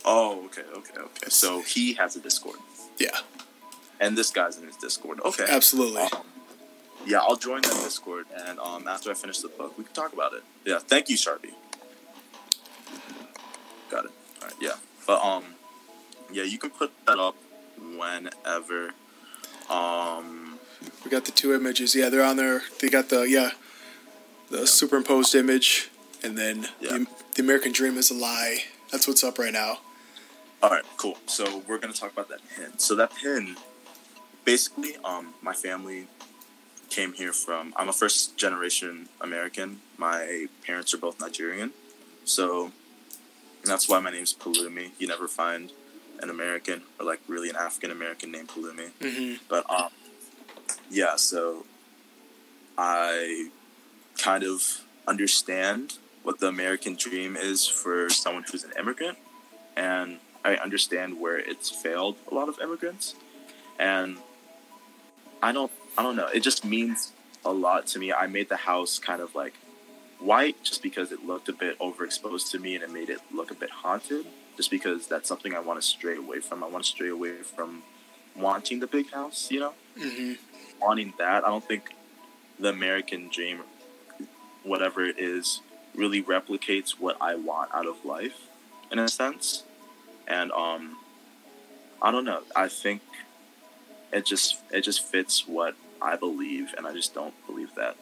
Oh, 0.04 0.44
okay, 0.46 0.62
okay, 0.74 0.98
okay. 0.98 1.26
So 1.28 1.60
he 1.62 1.92
has 1.94 2.16
a 2.16 2.20
Discord, 2.20 2.58
Yeah, 2.98 3.18
and 4.00 4.16
this 4.16 4.30
guy's 4.30 4.56
in 4.56 4.66
his 4.66 4.76
Discord. 4.76 5.20
Okay. 5.24 5.44
absolutely. 5.48 6.02
Um, 6.02 6.22
yeah, 7.04 7.18
I'll 7.18 7.36
join 7.36 7.60
that 7.62 7.74
Discord, 7.84 8.26
and 8.34 8.58
um, 8.58 8.88
after 8.88 9.10
I 9.10 9.14
finish 9.14 9.38
the 9.40 9.48
book, 9.48 9.76
we 9.78 9.84
can 9.84 9.92
talk 9.92 10.12
about 10.12 10.32
it. 10.32 10.42
Yeah, 10.64 10.78
thank 10.78 11.08
you, 11.08 11.16
Sharpie. 11.16 11.52
Got 13.90 14.06
it. 14.06 14.10
All 14.42 14.48
right, 14.48 14.56
yeah, 14.60 14.72
but 15.06 15.22
um, 15.24 15.44
yeah, 16.32 16.42
you 16.44 16.58
can 16.58 16.70
put 16.70 16.92
that 17.06 17.18
up 17.18 17.36
whenever. 17.96 18.92
Um, 19.70 20.58
We 21.04 21.10
got 21.10 21.24
the 21.24 21.32
two 21.32 21.54
images. 21.54 21.94
Yeah, 21.94 22.08
they're 22.08 22.24
on 22.24 22.36
there. 22.36 22.62
They 22.80 22.88
got 22.88 23.08
the 23.08 23.22
yeah, 23.22 23.50
the 24.50 24.66
superimposed 24.66 25.34
image, 25.34 25.90
and 26.22 26.36
then 26.36 26.68
Yeah. 26.80 26.98
the, 26.98 27.06
the 27.34 27.42
American 27.42 27.72
Dream 27.72 27.96
is 27.96 28.10
a 28.10 28.14
lie. 28.14 28.64
That's 28.92 29.06
what's 29.08 29.24
up 29.24 29.38
right 29.38 29.52
now. 29.52 29.80
All 30.62 30.70
right, 30.70 30.84
cool. 30.96 31.18
So 31.26 31.62
we're 31.66 31.78
gonna 31.78 31.92
talk 31.92 32.12
about 32.12 32.28
that 32.28 32.40
pin. 32.54 32.78
So 32.78 32.94
that 32.96 33.14
pin, 33.14 33.56
basically, 34.44 34.96
um, 35.04 35.34
my 35.42 35.52
family 35.52 36.06
came 36.88 37.12
here 37.12 37.32
from. 37.32 37.74
I'm 37.76 37.88
a 37.88 37.92
first 37.92 38.36
generation 38.36 39.08
American. 39.20 39.80
My 39.98 40.46
parents 40.64 40.94
are 40.94 40.98
both 40.98 41.20
Nigerian, 41.20 41.72
so 42.24 42.72
that's 43.70 43.88
why 43.88 43.98
my 44.00 44.10
name's 44.10 44.34
Palumi. 44.34 44.90
You 44.98 45.06
never 45.06 45.28
find 45.28 45.72
an 46.22 46.30
American 46.30 46.82
or 46.98 47.06
like 47.06 47.20
really 47.28 47.50
an 47.50 47.56
African 47.56 47.90
American 47.90 48.30
named 48.32 48.48
Palumi. 48.48 48.90
hmm 49.02 49.34
But 49.48 49.68
um, 49.70 49.88
yeah. 50.90 51.16
So 51.16 51.64
I 52.78 53.50
kind 54.18 54.44
of 54.44 54.82
understand 55.06 55.98
what 56.22 56.40
the 56.40 56.48
American 56.48 56.96
dream 56.96 57.36
is 57.36 57.66
for 57.66 58.08
someone 58.10 58.44
who's 58.50 58.64
an 58.64 58.72
immigrant, 58.78 59.18
and 59.76 60.18
I 60.44 60.56
understand 60.56 61.20
where 61.20 61.38
it's 61.38 61.70
failed 61.70 62.16
a 62.30 62.34
lot 62.34 62.48
of 62.48 62.58
immigrants, 62.60 63.14
and 63.78 64.16
I 65.42 65.52
don't, 65.52 65.70
I 65.96 66.02
don't 66.02 66.16
know. 66.16 66.26
It 66.28 66.40
just 66.40 66.64
means 66.64 67.12
a 67.44 67.52
lot 67.52 67.86
to 67.88 67.98
me. 67.98 68.12
I 68.12 68.26
made 68.26 68.48
the 68.48 68.56
house 68.56 68.98
kind 68.98 69.20
of 69.20 69.34
like 69.34 69.54
white 70.18 70.62
just 70.62 70.82
because 70.82 71.12
it 71.12 71.24
looked 71.24 71.48
a 71.48 71.52
bit 71.52 71.78
overexposed 71.78 72.50
to 72.52 72.58
me, 72.58 72.74
and 72.74 72.84
it 72.84 72.90
made 72.90 73.10
it 73.10 73.20
look 73.32 73.50
a 73.50 73.54
bit 73.54 73.70
haunted. 73.70 74.26
Just 74.56 74.70
because 74.70 75.06
that's 75.06 75.28
something 75.28 75.54
I 75.54 75.60
want 75.60 75.80
to 75.80 75.86
stray 75.86 76.16
away 76.16 76.40
from. 76.40 76.64
I 76.64 76.68
want 76.68 76.84
to 76.84 76.90
stray 76.90 77.08
away 77.08 77.42
from 77.42 77.82
wanting 78.34 78.80
the 78.80 78.86
big 78.86 79.10
house, 79.10 79.50
you 79.50 79.60
know 79.60 79.74
hmm 79.98 80.34
wanting 80.80 81.12
that. 81.18 81.44
I 81.44 81.48
don't 81.48 81.64
think 81.66 81.94
the 82.58 82.68
American 82.68 83.28
dream, 83.28 83.60
whatever 84.62 85.04
it 85.04 85.18
is, 85.18 85.60
really 85.94 86.22
replicates 86.22 86.90
what 86.90 87.16
I 87.20 87.34
want 87.34 87.74
out 87.74 87.86
of 87.86 88.04
life, 88.04 88.38
in 88.92 88.98
a 88.98 89.08
sense. 89.08 89.64
And 90.28 90.52
um, 90.52 90.98
I 92.02 92.10
don't 92.10 92.24
know. 92.24 92.42
I 92.54 92.68
think 92.68 93.02
it 94.12 94.26
just 94.26 94.58
it 94.70 94.82
just 94.82 95.04
fits 95.04 95.46
what 95.46 95.74
I 96.00 96.16
believe, 96.16 96.74
and 96.76 96.86
I 96.86 96.92
just 96.92 97.14
don't 97.14 97.34
believe 97.46 97.74
that 97.76 97.96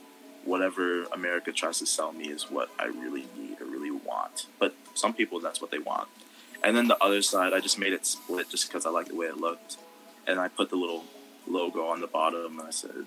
whatever 0.45 1.05
America 1.05 1.53
tries 1.53 1.79
to 1.79 1.87
sell 1.87 2.13
me 2.13 2.27
is 2.29 2.51
what 2.51 2.71
I 2.79 2.87
really 2.87 3.27
need 3.37 3.61
or 3.61 3.67
really 3.67 3.91
want. 3.91 4.47
But 4.59 4.75
some 4.95 5.13
people, 5.15 5.41
that's 5.41 5.61
what 5.61 5.71
they 5.71 5.79
want. 5.79 6.09
And 6.63 6.77
then 6.77 6.89
the 6.89 7.03
other 7.03 7.23
side, 7.23 7.53
I 7.53 7.61
just 7.61 7.79
made 7.79 7.93
it 7.93 8.07
split 8.07 8.49
just 8.51 8.69
because 8.69 8.87
I 8.87 8.91
like 8.91 9.07
the 9.09 9.15
way 9.15 9.27
it 9.27 9.37
looked, 9.37 9.77
and 10.27 10.41
I 10.41 10.49
put 10.49 10.71
the 10.71 10.77
little 10.77 11.05
logo 11.47 11.87
on 11.89 12.01
the 12.01 12.07
bottom 12.07 12.59
and 12.59 12.69
I 12.69 12.71
said 12.71 13.05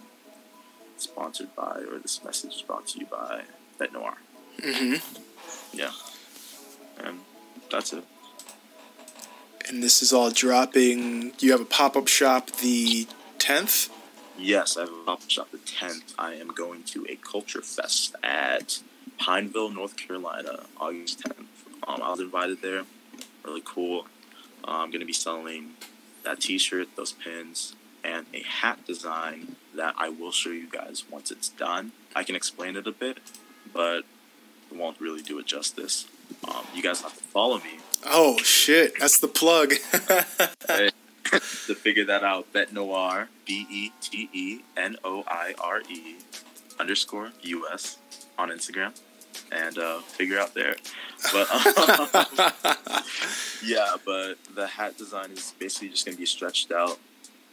sponsored 0.98 1.56
by 1.56 1.82
or 1.92 2.00
this 2.00 2.24
message 2.24 2.56
is 2.56 2.62
brought 2.62 2.88
to 2.88 3.00
you 3.00 3.06
by 3.06 3.44
Bete 3.80 3.94
Noire. 3.94 4.18
hmm 4.62 4.96
Yeah. 5.74 5.92
And 7.04 7.20
that's 7.72 7.94
it. 7.94 8.04
And 9.68 9.84
this 9.84 10.02
is 10.02 10.14
all 10.14 10.32
dropping. 10.32 11.34
You 11.40 11.52
have 11.52 11.62
a 11.62 11.66
pop 11.66 11.96
up 11.96 12.08
shop 12.08 12.52
the 12.52 13.08
tenth. 13.38 13.90
Yes, 14.38 14.78
I 14.78 14.82
have 14.82 14.90
a 14.90 15.04
pop 15.06 15.30
shop 15.30 15.52
the 15.52 15.58
tenth. 15.60 16.14
I 16.18 16.34
am 16.34 16.50
going 16.50 16.84
to 16.84 17.06
a 17.10 17.16
culture 17.16 17.62
fest 17.62 18.16
at 18.24 18.80
Pineville, 19.18 19.72
North 19.72 19.98
Carolina, 19.98 20.64
August 20.80 21.22
tenth. 21.22 21.48
Um, 21.88 22.02
I 22.02 22.12
was 22.12 22.20
invited 22.20 22.62
there. 22.62 22.84
Really 23.44 23.64
cool. 23.66 24.08
Uh, 24.64 24.72
I'm 24.72 24.92
gonna 24.92 25.06
be 25.06 25.14
selling 25.14 25.72
that 26.24 26.42
T-shirt, 26.42 26.90
those 26.96 27.14
pins, 27.14 27.76
and 28.04 28.26
a 28.34 28.44
hat 28.44 28.86
design 28.86 29.56
that 29.76 29.96
I 29.98 30.10
will 30.10 30.32
show 30.32 30.50
you 30.50 30.70
guys 30.70 31.04
once 31.10 31.32
it's 31.32 31.50
done. 31.50 31.92
I 32.16 32.24
can 32.24 32.36
explain 32.36 32.76
it 32.76 32.88
a 32.88 32.92
bit, 32.92 33.20
but 33.74 34.04
it 34.70 34.78
won't 34.78 35.00
really 35.00 35.22
do 35.22 35.40
it 35.40 35.46
justice. 35.46 36.08
Um, 36.48 36.66
you 36.76 36.84
guys 36.84 37.02
have 37.02 37.18
to 37.18 37.24
follow 37.24 37.58
me 37.60 37.80
Oh 38.06 38.38
shit! 38.38 39.00
That's 39.00 39.20
the 39.20 39.28
plug. 39.28 39.74
to 41.68 41.76
figure 41.76 42.06
that 42.06 42.24
out. 42.24 42.52
Bete 42.54 42.74
Noire, 42.74 43.30
B 43.46 43.66
E 43.70 43.92
T 44.02 44.30
E 44.34 44.62
N 44.76 44.96
O 45.04 45.24
I 45.28 45.54
R 45.60 45.82
E 45.90 46.16
underscore 46.80 47.32
U 47.42 47.68
S 47.72 47.98
on 48.38 48.50
Instagram, 48.50 48.92
and 49.52 49.78
uh, 49.78 50.00
figure 50.02 50.40
out 50.40 50.54
there. 50.54 50.76
But 51.34 51.50
um, 51.52 52.08
yeah, 53.64 53.96
but 54.06 54.36
the 54.56 54.68
hat 54.68 54.98
design 54.98 55.32
is 55.32 55.54
basically 55.60 55.90
just 55.90 56.06
gonna 56.06 56.18
be 56.18 56.26
stretched 56.26 56.72
out 56.72 56.98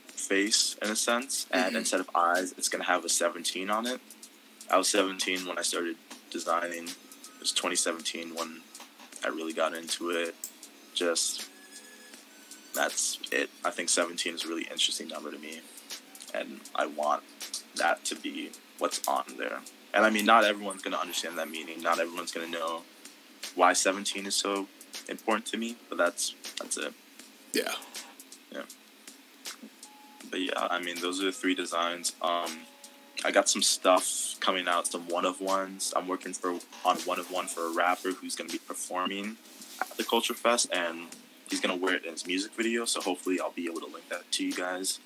face 0.08 0.76
in 0.82 0.90
a 0.90 0.96
sense, 0.96 1.46
and 1.50 1.74
Mhm. 1.74 1.78
instead 1.78 2.00
of 2.00 2.08
eyes, 2.14 2.54
it's 2.56 2.68
gonna 2.68 2.84
have 2.84 3.04
a 3.04 3.08
17 3.08 3.70
on 3.70 3.86
it. 3.86 4.00
I 4.70 4.78
was 4.78 4.88
17 4.88 5.46
when 5.46 5.58
I 5.58 5.62
started 5.62 5.96
designing. 6.30 6.84
It 6.88 7.40
was 7.40 7.52
2017 7.52 8.34
when 8.34 8.60
I 9.24 9.28
really 9.28 9.52
got 9.52 9.74
into 9.74 10.10
it. 10.10 10.34
Just 10.94 11.48
that's 12.74 13.18
it. 13.32 13.50
I 13.64 13.70
think 13.70 13.88
17 13.88 14.34
is 14.34 14.44
a 14.44 14.48
really 14.48 14.64
interesting 14.64 15.08
number 15.08 15.30
to 15.30 15.38
me, 15.38 15.60
and 16.34 16.60
I 16.74 16.86
want 16.86 17.22
that 17.76 18.04
to 18.06 18.16
be 18.16 18.50
what's 18.78 19.06
on 19.08 19.24
there. 19.38 19.60
And 19.92 20.04
I 20.04 20.10
mean, 20.10 20.26
not 20.26 20.44
everyone's 20.44 20.82
gonna 20.82 20.96
understand 20.96 21.38
that 21.38 21.48
meaning. 21.48 21.80
Not 21.82 22.00
everyone's 22.00 22.32
gonna 22.32 22.48
know 22.48 22.82
why 23.54 23.72
17 23.72 24.26
is 24.26 24.34
so 24.34 24.66
important 25.08 25.46
to 25.46 25.56
me. 25.56 25.76
But 25.88 25.98
that's 25.98 26.34
that's 26.58 26.76
it. 26.76 26.92
yeah. 27.52 27.72
Yeah. 28.52 28.62
But 30.30 30.40
yeah, 30.40 30.68
I 30.68 30.80
mean, 30.80 31.00
those 31.00 31.22
are 31.22 31.26
the 31.26 31.32
three 31.32 31.54
designs. 31.54 32.14
Um, 32.20 32.50
I 33.24 33.30
got 33.30 33.48
some 33.48 33.62
stuff 33.62 34.34
coming 34.40 34.66
out, 34.66 34.88
some 34.88 35.08
one 35.08 35.24
of 35.24 35.40
ones. 35.40 35.92
I'm 35.96 36.08
working 36.08 36.32
for 36.32 36.58
on 36.84 36.96
one 37.04 37.20
of 37.20 37.30
one 37.30 37.46
for 37.46 37.66
a 37.66 37.70
rapper 37.70 38.10
who's 38.10 38.34
gonna 38.34 38.50
be 38.50 38.58
performing 38.58 39.36
at 39.80 39.96
the 39.96 40.04
Culture 40.04 40.34
Fest, 40.34 40.70
and 40.72 41.06
he's 41.50 41.60
gonna 41.60 41.76
wear 41.76 41.94
it 41.94 42.04
in 42.04 42.12
his 42.12 42.26
music 42.26 42.52
video. 42.54 42.84
So 42.84 43.00
hopefully, 43.00 43.40
I'll 43.40 43.50
be 43.52 43.66
able 43.66 43.80
to 43.80 43.86
link 43.86 44.08
that 44.10 44.30
to 44.32 44.44
you 44.44 44.52
guys. 44.52 44.98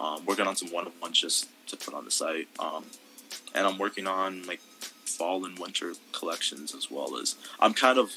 Um, 0.00 0.24
working 0.24 0.46
on 0.46 0.56
some 0.56 0.70
one 0.72 0.86
of 0.86 1.00
ones 1.00 1.20
just 1.20 1.48
to 1.68 1.76
put 1.76 1.94
on 1.94 2.04
the 2.04 2.10
site, 2.10 2.48
um, 2.58 2.84
and 3.54 3.66
I'm 3.66 3.78
working 3.78 4.06
on 4.06 4.44
like 4.46 4.60
fall 5.06 5.44
and 5.44 5.58
winter 5.58 5.92
collections 6.12 6.74
as 6.74 6.90
well 6.90 7.16
as 7.16 7.36
I'm 7.60 7.74
kind 7.74 7.98
of 7.98 8.10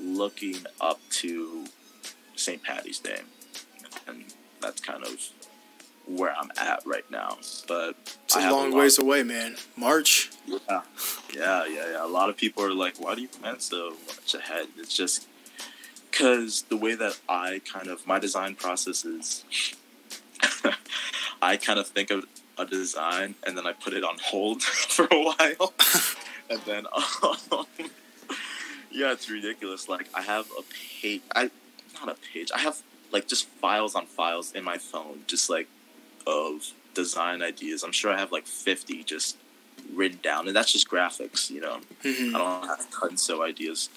looking 0.00 0.56
up 0.80 0.98
to 1.10 1.66
St. 2.34 2.62
Patty's 2.62 2.98
Day, 2.98 3.20
and 4.08 4.24
that's 4.60 4.80
kind 4.80 5.04
of 5.04 5.28
where 6.06 6.34
I'm 6.36 6.50
at 6.56 6.82
right 6.84 7.08
now. 7.10 7.36
But 7.68 7.94
It's 8.24 8.34
I 8.34 8.48
a 8.48 8.52
long 8.52 8.70
lot- 8.72 8.78
ways 8.80 8.98
away, 8.98 9.22
man. 9.22 9.56
March. 9.76 10.30
Yeah, 10.46 10.58
yeah, 11.32 11.64
yeah, 11.66 11.90
yeah. 11.92 12.04
A 12.04 12.08
lot 12.08 12.30
of 12.30 12.36
people 12.36 12.64
are 12.64 12.72
like, 12.74 12.98
"Why 12.98 13.14
do 13.14 13.22
you 13.22 13.28
plan 13.28 13.60
so 13.60 13.94
much 14.08 14.34
ahead?" 14.34 14.66
It's 14.78 14.96
just 14.96 15.28
because 16.22 16.62
the 16.62 16.76
way 16.76 16.94
that 16.94 17.18
I 17.28 17.60
kind 17.70 17.88
of 17.88 18.06
my 18.06 18.20
design 18.20 18.54
process 18.54 19.04
is, 19.04 19.44
I 21.42 21.56
kind 21.56 21.80
of 21.80 21.88
think 21.88 22.12
of 22.12 22.26
a 22.56 22.64
design 22.64 23.34
and 23.44 23.58
then 23.58 23.66
I 23.66 23.72
put 23.72 23.92
it 23.92 24.04
on 24.04 24.18
hold 24.22 24.62
for 24.62 25.08
a 25.10 25.20
while, 25.20 25.72
and 26.48 26.60
then 26.64 26.86
um, 27.22 27.66
yeah, 28.92 29.12
it's 29.12 29.28
ridiculous. 29.28 29.88
Like 29.88 30.08
I 30.14 30.22
have 30.22 30.46
a 30.56 30.62
page, 31.00 31.22
I 31.34 31.50
not 31.94 32.08
a 32.08 32.16
page. 32.32 32.52
I 32.54 32.60
have 32.60 32.80
like 33.10 33.26
just 33.26 33.48
files 33.48 33.96
on 33.96 34.06
files 34.06 34.52
in 34.52 34.62
my 34.62 34.78
phone, 34.78 35.24
just 35.26 35.50
like 35.50 35.66
of 36.24 36.72
design 36.94 37.42
ideas. 37.42 37.82
I'm 37.82 37.90
sure 37.90 38.12
I 38.12 38.18
have 38.18 38.30
like 38.30 38.46
50 38.46 39.02
just 39.02 39.38
written 39.92 40.20
down, 40.22 40.46
and 40.46 40.54
that's 40.54 40.70
just 40.70 40.88
graphics. 40.88 41.50
You 41.50 41.62
know, 41.62 41.80
hmm 42.04 42.36
I 42.36 42.38
don't 42.38 42.68
have 42.68 42.88
cut 42.92 43.10
and 43.10 43.18
sew 43.18 43.42
ideas. 43.42 43.88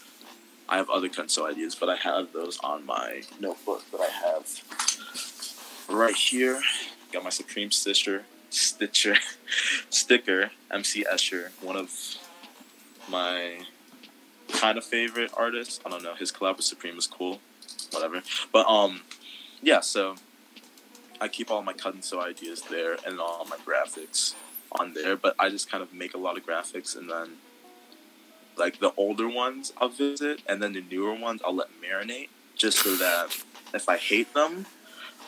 I 0.68 0.78
have 0.78 0.90
other 0.90 1.10
sew 1.28 1.48
ideas, 1.48 1.76
but 1.76 1.90
I 1.90 1.96
have 1.98 2.34
those 2.34 2.58
on 2.60 2.86
my 2.86 3.22
notebook 3.40 3.84
that 3.92 4.02
I 4.02 4.10
have 4.10 5.86
right 5.90 6.16
here. 6.16 6.62
Got 7.12 7.24
my 7.24 7.30
Supreme 7.30 7.72
Stitcher, 7.72 8.26
Stitcher, 8.50 9.16
sticker, 9.90 10.52
MC 10.72 11.06
Escher, 11.12 11.50
one 11.62 11.76
of 11.76 11.92
my 13.10 13.60
kind 14.54 14.78
of 14.78 14.84
favorite 14.84 15.32
artists. 15.36 15.80
I 15.86 15.90
don't 15.90 16.04
know, 16.04 16.16
his 16.16 16.32
collab 16.32 16.58
with 16.58 16.66
Supreme 16.66 16.98
is 16.98 17.08
cool, 17.08 17.40
whatever. 17.92 18.24
But 18.52 18.68
um, 18.68 19.02
yeah. 19.62 19.82
So 19.82 20.16
I 21.22 21.28
keep 21.28 21.52
all 21.52 21.62
my 21.62 21.76
sew 22.02 22.22
ideas 22.22 22.62
there, 22.64 22.98
and 23.06 23.20
all 23.20 23.46
my 23.46 23.58
graphics 23.58 24.34
on 24.72 24.94
there. 24.94 25.16
But 25.16 25.36
I 25.38 25.50
just 25.50 25.70
kind 25.70 25.84
of 25.84 25.94
make 25.94 26.16
a 26.16 26.18
lot 26.18 26.38
of 26.38 26.46
graphics, 26.46 26.98
and 26.98 27.10
then 27.10 27.34
like 28.58 28.80
the 28.80 28.94
older 28.98 29.28
ones 29.28 29.74
I'll 29.78 29.90
visit, 29.90 30.42
and 30.48 30.62
then 30.62 30.74
the 30.74 30.82
newer 30.82 31.14
ones 31.14 31.42
I'll 31.46 31.56
let 31.56 31.70
marinate, 31.82 32.30
just 32.56 32.80
so 32.80 32.96
that 32.96 33.36
if 33.74 33.90
I 33.90 33.98
hate 33.98 34.34
them, 34.34 34.66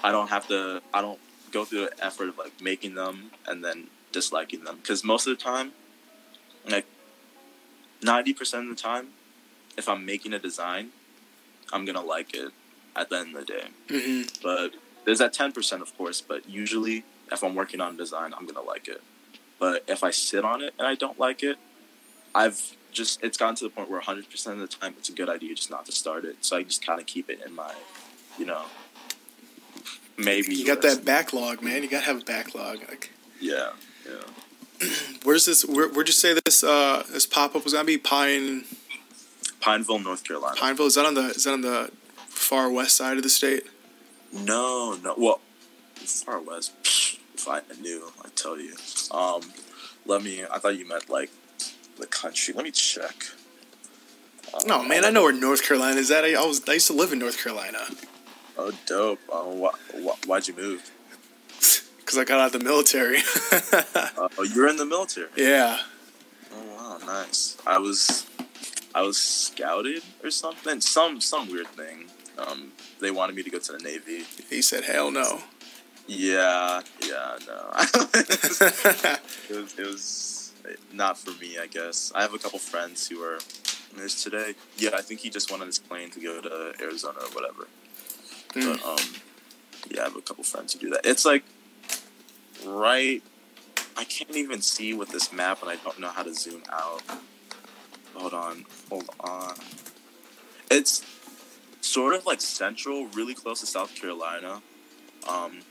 I 0.03 0.11
don't 0.11 0.29
have 0.29 0.47
to. 0.47 0.81
I 0.93 1.01
don't 1.01 1.19
go 1.51 1.65
through 1.65 1.85
the 1.85 2.05
effort 2.05 2.29
of 2.29 2.37
like 2.37 2.61
making 2.61 2.95
them 2.95 3.31
and 3.47 3.63
then 3.63 3.87
disliking 4.11 4.63
them 4.63 4.77
because 4.77 5.03
most 5.03 5.27
of 5.27 5.37
the 5.37 5.43
time, 5.43 5.71
like 6.69 6.85
ninety 8.01 8.33
percent 8.33 8.69
of 8.69 8.75
the 8.75 8.81
time, 8.81 9.09
if 9.77 9.89
I'm 9.89 10.05
making 10.05 10.33
a 10.33 10.39
design, 10.39 10.89
I'm 11.73 11.85
gonna 11.85 12.01
like 12.01 12.33
it 12.33 12.51
at 12.95 13.09
the 13.09 13.17
end 13.17 13.35
of 13.35 13.45
the 13.45 13.53
day. 13.53 13.67
hmm 13.89 14.21
But 14.41 14.73
there's 15.05 15.19
that 15.19 15.33
ten 15.33 15.51
percent, 15.51 15.81
of 15.81 15.97
course. 15.97 16.21
But 16.21 16.49
usually, 16.49 17.03
if 17.31 17.43
I'm 17.43 17.55
working 17.55 17.81
on 17.81 17.95
a 17.95 17.97
design, 17.97 18.33
I'm 18.37 18.45
gonna 18.45 18.65
like 18.65 18.87
it. 18.87 19.01
But 19.59 19.83
if 19.87 20.03
I 20.03 20.11
sit 20.11 20.45
on 20.45 20.61
it 20.61 20.73
and 20.77 20.87
I 20.87 20.95
don't 20.95 21.19
like 21.19 21.41
it, 21.43 21.57
I've 22.35 22.76
just 22.91 23.23
it's 23.23 23.37
gotten 23.37 23.55
to 23.55 23.63
the 23.65 23.69
point 23.69 23.89
where 23.89 23.99
100 23.99 24.29
percent 24.29 24.61
of 24.61 24.61
the 24.61 24.75
time 24.75 24.95
it's 24.97 25.09
a 25.09 25.13
good 25.13 25.29
idea 25.29 25.53
just 25.55 25.69
not 25.69 25.85
to 25.85 25.91
start 25.91 26.25
it. 26.25 26.37
So 26.41 26.57
I 26.57 26.63
just 26.63 26.85
kind 26.85 26.99
of 26.99 27.05
keep 27.05 27.29
it 27.29 27.41
in 27.45 27.53
my, 27.55 27.73
you 28.37 28.45
know, 28.45 28.65
maybe 30.17 30.55
You 30.55 30.65
got 30.65 30.81
that 30.81 31.05
backlog, 31.05 31.61
man. 31.61 31.83
You 31.83 31.89
gotta 31.89 32.05
have 32.05 32.21
a 32.21 32.25
backlog. 32.25 32.79
Like, 32.87 33.11
Yeah, 33.39 33.71
yeah. 34.05 34.87
where's 35.23 35.45
this? 35.45 35.65
Where, 35.65 35.89
where'd 35.89 36.07
you 36.07 36.13
say 36.13 36.37
this? 36.45 36.63
Uh, 36.63 37.03
this 37.11 37.25
pop 37.25 37.55
up 37.55 37.63
was 37.63 37.73
gonna 37.73 37.85
be 37.85 37.97
Pine 37.97 38.65
Pineville, 39.59 39.99
North 39.99 40.23
Carolina. 40.23 40.55
Pineville. 40.55 40.85
Is 40.85 40.95
that 40.95 41.05
on 41.05 41.13
the? 41.13 41.29
Is 41.29 41.43
that 41.43 41.53
on 41.53 41.61
the 41.61 41.91
far 42.27 42.69
west 42.71 42.95
side 42.95 43.17
of 43.17 43.23
the 43.23 43.29
state? 43.29 43.63
No, 44.31 44.97
no. 45.03 45.15
Well, 45.17 45.41
far 45.95 46.39
west. 46.39 46.73
If 47.33 47.47
I 47.47 47.61
knew, 47.81 48.11
I'd 48.23 48.35
tell 48.35 48.59
you. 48.59 48.75
Um, 49.11 49.41
let 50.05 50.23
me. 50.23 50.43
I 50.49 50.59
thought 50.59 50.77
you 50.77 50.87
meant 50.87 51.09
like 51.09 51.29
the 51.99 52.07
country. 52.07 52.53
Let 52.53 52.63
me 52.63 52.71
check. 52.71 53.15
Uh, 54.53 54.59
No, 54.65 54.83
man. 54.83 55.03
I 55.05 55.09
know 55.09 55.23
where 55.23 55.33
North 55.33 55.63
Carolina 55.67 55.99
is 55.99 56.09
at. 56.11 56.23
I, 56.23 56.33
I 56.35 56.45
was. 56.45 56.61
I 56.67 56.73
used 56.73 56.87
to 56.87 56.93
live 56.93 57.11
in 57.13 57.19
North 57.19 57.41
Carolina 57.41 57.79
Oh, 58.57 58.71
dope. 58.87 59.19
Um, 59.31 59.61
wh- 59.61 59.77
wh- 60.03 60.27
why'd 60.27 60.47
you 60.47 60.55
move? 60.55 60.89
because 61.99 62.17
I 62.17 62.23
got 62.23 62.39
out 62.39 62.55
of 62.55 62.59
the 62.59 62.65
military. 62.67 63.17
Uh, 63.51 64.29
oh, 64.37 64.43
you're 64.43 64.67
in 64.67 64.77
the 64.77 64.85
military. 64.85 65.27
yeah. 65.35 65.79
Oh 66.53 66.63
wow, 66.75 66.97
nice. 67.05 67.57
I 67.67 67.77
was, 67.77 68.25
I 68.95 69.01
was 69.01 69.17
scouted 69.17 70.01
or 70.23 70.31
something. 70.31 70.81
Some 70.81 71.21
some 71.21 71.51
weird 71.51 71.67
thing. 71.67 72.05
Um, 72.39 72.71
they 73.01 73.11
wanted 73.11 73.35
me 73.35 73.43
to 73.43 73.49
go 73.49 73.59
to 73.59 73.71
the 73.73 73.79
Navy. 73.79 74.23
He 74.49 74.61
said, 74.61 74.85
"Hell 74.85 75.11
no." 75.11 75.41
Yeah, 76.07 76.81
yeah, 77.05 77.37
no. 77.45 77.71
it 78.13 79.55
was 79.61 79.73
it 79.77 79.85
was 79.85 80.03
not 80.93 81.17
for 81.17 81.31
me, 81.41 81.57
I 81.57 81.67
guess. 81.67 82.11
I 82.15 82.21
have 82.21 82.33
a 82.33 82.39
couple 82.39 82.59
friends 82.59 83.07
who 83.07 83.21
are 83.23 83.39
there's 83.95 84.23
today. 84.23 84.55
Yeah, 84.77 84.91
I 84.93 85.01
think 85.01 85.21
he 85.21 85.29
just 85.29 85.49
went 85.49 85.61
on 85.61 85.67
his 85.67 85.79
plane 85.79 86.09
to 86.11 86.19
go 86.19 86.41
to 86.41 86.73
Arizona 86.81 87.19
or 87.19 87.29
whatever. 87.29 87.67
Mm. 88.53 88.79
But 88.81 88.85
um 88.85 89.15
yeah, 89.89 90.01
I 90.01 90.03
have 90.05 90.15
a 90.15 90.21
couple 90.21 90.43
friends 90.43 90.73
who 90.73 90.79
do 90.79 90.89
that. 90.91 91.01
It's 91.05 91.25
like 91.25 91.43
right 92.65 93.23
I 93.95 94.03
can't 94.03 94.35
even 94.35 94.61
see 94.61 94.93
with 94.93 95.09
this 95.09 95.33
map 95.33 95.61
and 95.61 95.71
I 95.71 95.75
don't 95.77 95.99
know 95.99 96.09
how 96.09 96.23
to 96.23 96.33
zoom 96.33 96.63
out. 96.71 97.01
Hold 98.15 98.33
on, 98.33 98.65
hold 98.89 99.09
on. 99.19 99.55
It's 100.69 101.03
sort 101.81 102.13
of 102.15 102.25
like 102.25 102.41
central, 102.41 103.07
really 103.07 103.33
close 103.33 103.61
to 103.61 103.65
South 103.65 103.95
Carolina. 103.95 104.61
Um 105.27 105.61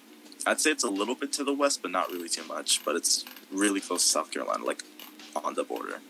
I'd 0.46 0.60
say 0.60 0.70
it's 0.70 0.84
a 0.84 0.90
little 0.90 1.14
bit 1.14 1.32
to 1.34 1.44
the 1.44 1.52
west, 1.52 1.82
but 1.82 1.90
not 1.90 2.10
really 2.10 2.28
too 2.28 2.44
much. 2.44 2.84
But 2.84 2.96
it's 2.96 3.24
really 3.50 3.80
close 3.80 4.02
to 4.02 4.08
South 4.08 4.30
Carolina, 4.30 4.64
like 4.64 4.84
on 5.34 5.54
the 5.54 5.64
border. 5.64 6.00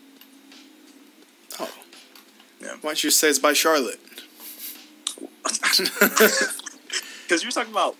Oh. 1.59 1.69
Yeah. 2.61 2.75
Why 2.81 2.89
don't 2.89 3.03
you 3.03 3.09
say 3.09 3.29
it's 3.29 3.39
by 3.39 3.53
Charlotte? 3.53 3.99
Because 7.27 7.43
you 7.43 7.49
were 7.49 7.51
talking 7.51 7.73
about, 7.73 7.97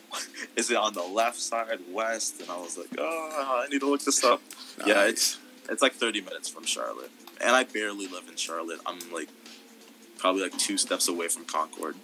is 0.55 0.71
it 0.71 0.77
on 0.77 0.93
the 0.93 1.03
left 1.03 1.37
side, 1.37 1.79
west? 1.91 2.39
And 2.39 2.49
I 2.49 2.55
was 2.55 2.77
like, 2.77 2.87
oh, 2.97 3.63
I 3.65 3.67
need 3.67 3.81
to 3.81 3.89
look 3.89 4.01
this 4.01 4.23
up. 4.23 4.41
Yeah, 4.85 5.05
it's 5.05 5.37
it's 5.69 5.81
like 5.81 5.95
30 5.95 6.21
minutes 6.21 6.47
from 6.47 6.65
Charlotte. 6.65 7.11
And 7.41 7.53
I 7.53 7.65
barely 7.65 8.07
live 8.07 8.23
in 8.29 8.37
Charlotte. 8.37 8.79
I'm 8.85 8.99
like 9.11 9.27
probably 10.17 10.43
like 10.43 10.57
two 10.57 10.77
steps 10.77 11.09
away 11.09 11.27
from 11.27 11.43
Concord. 11.43 11.97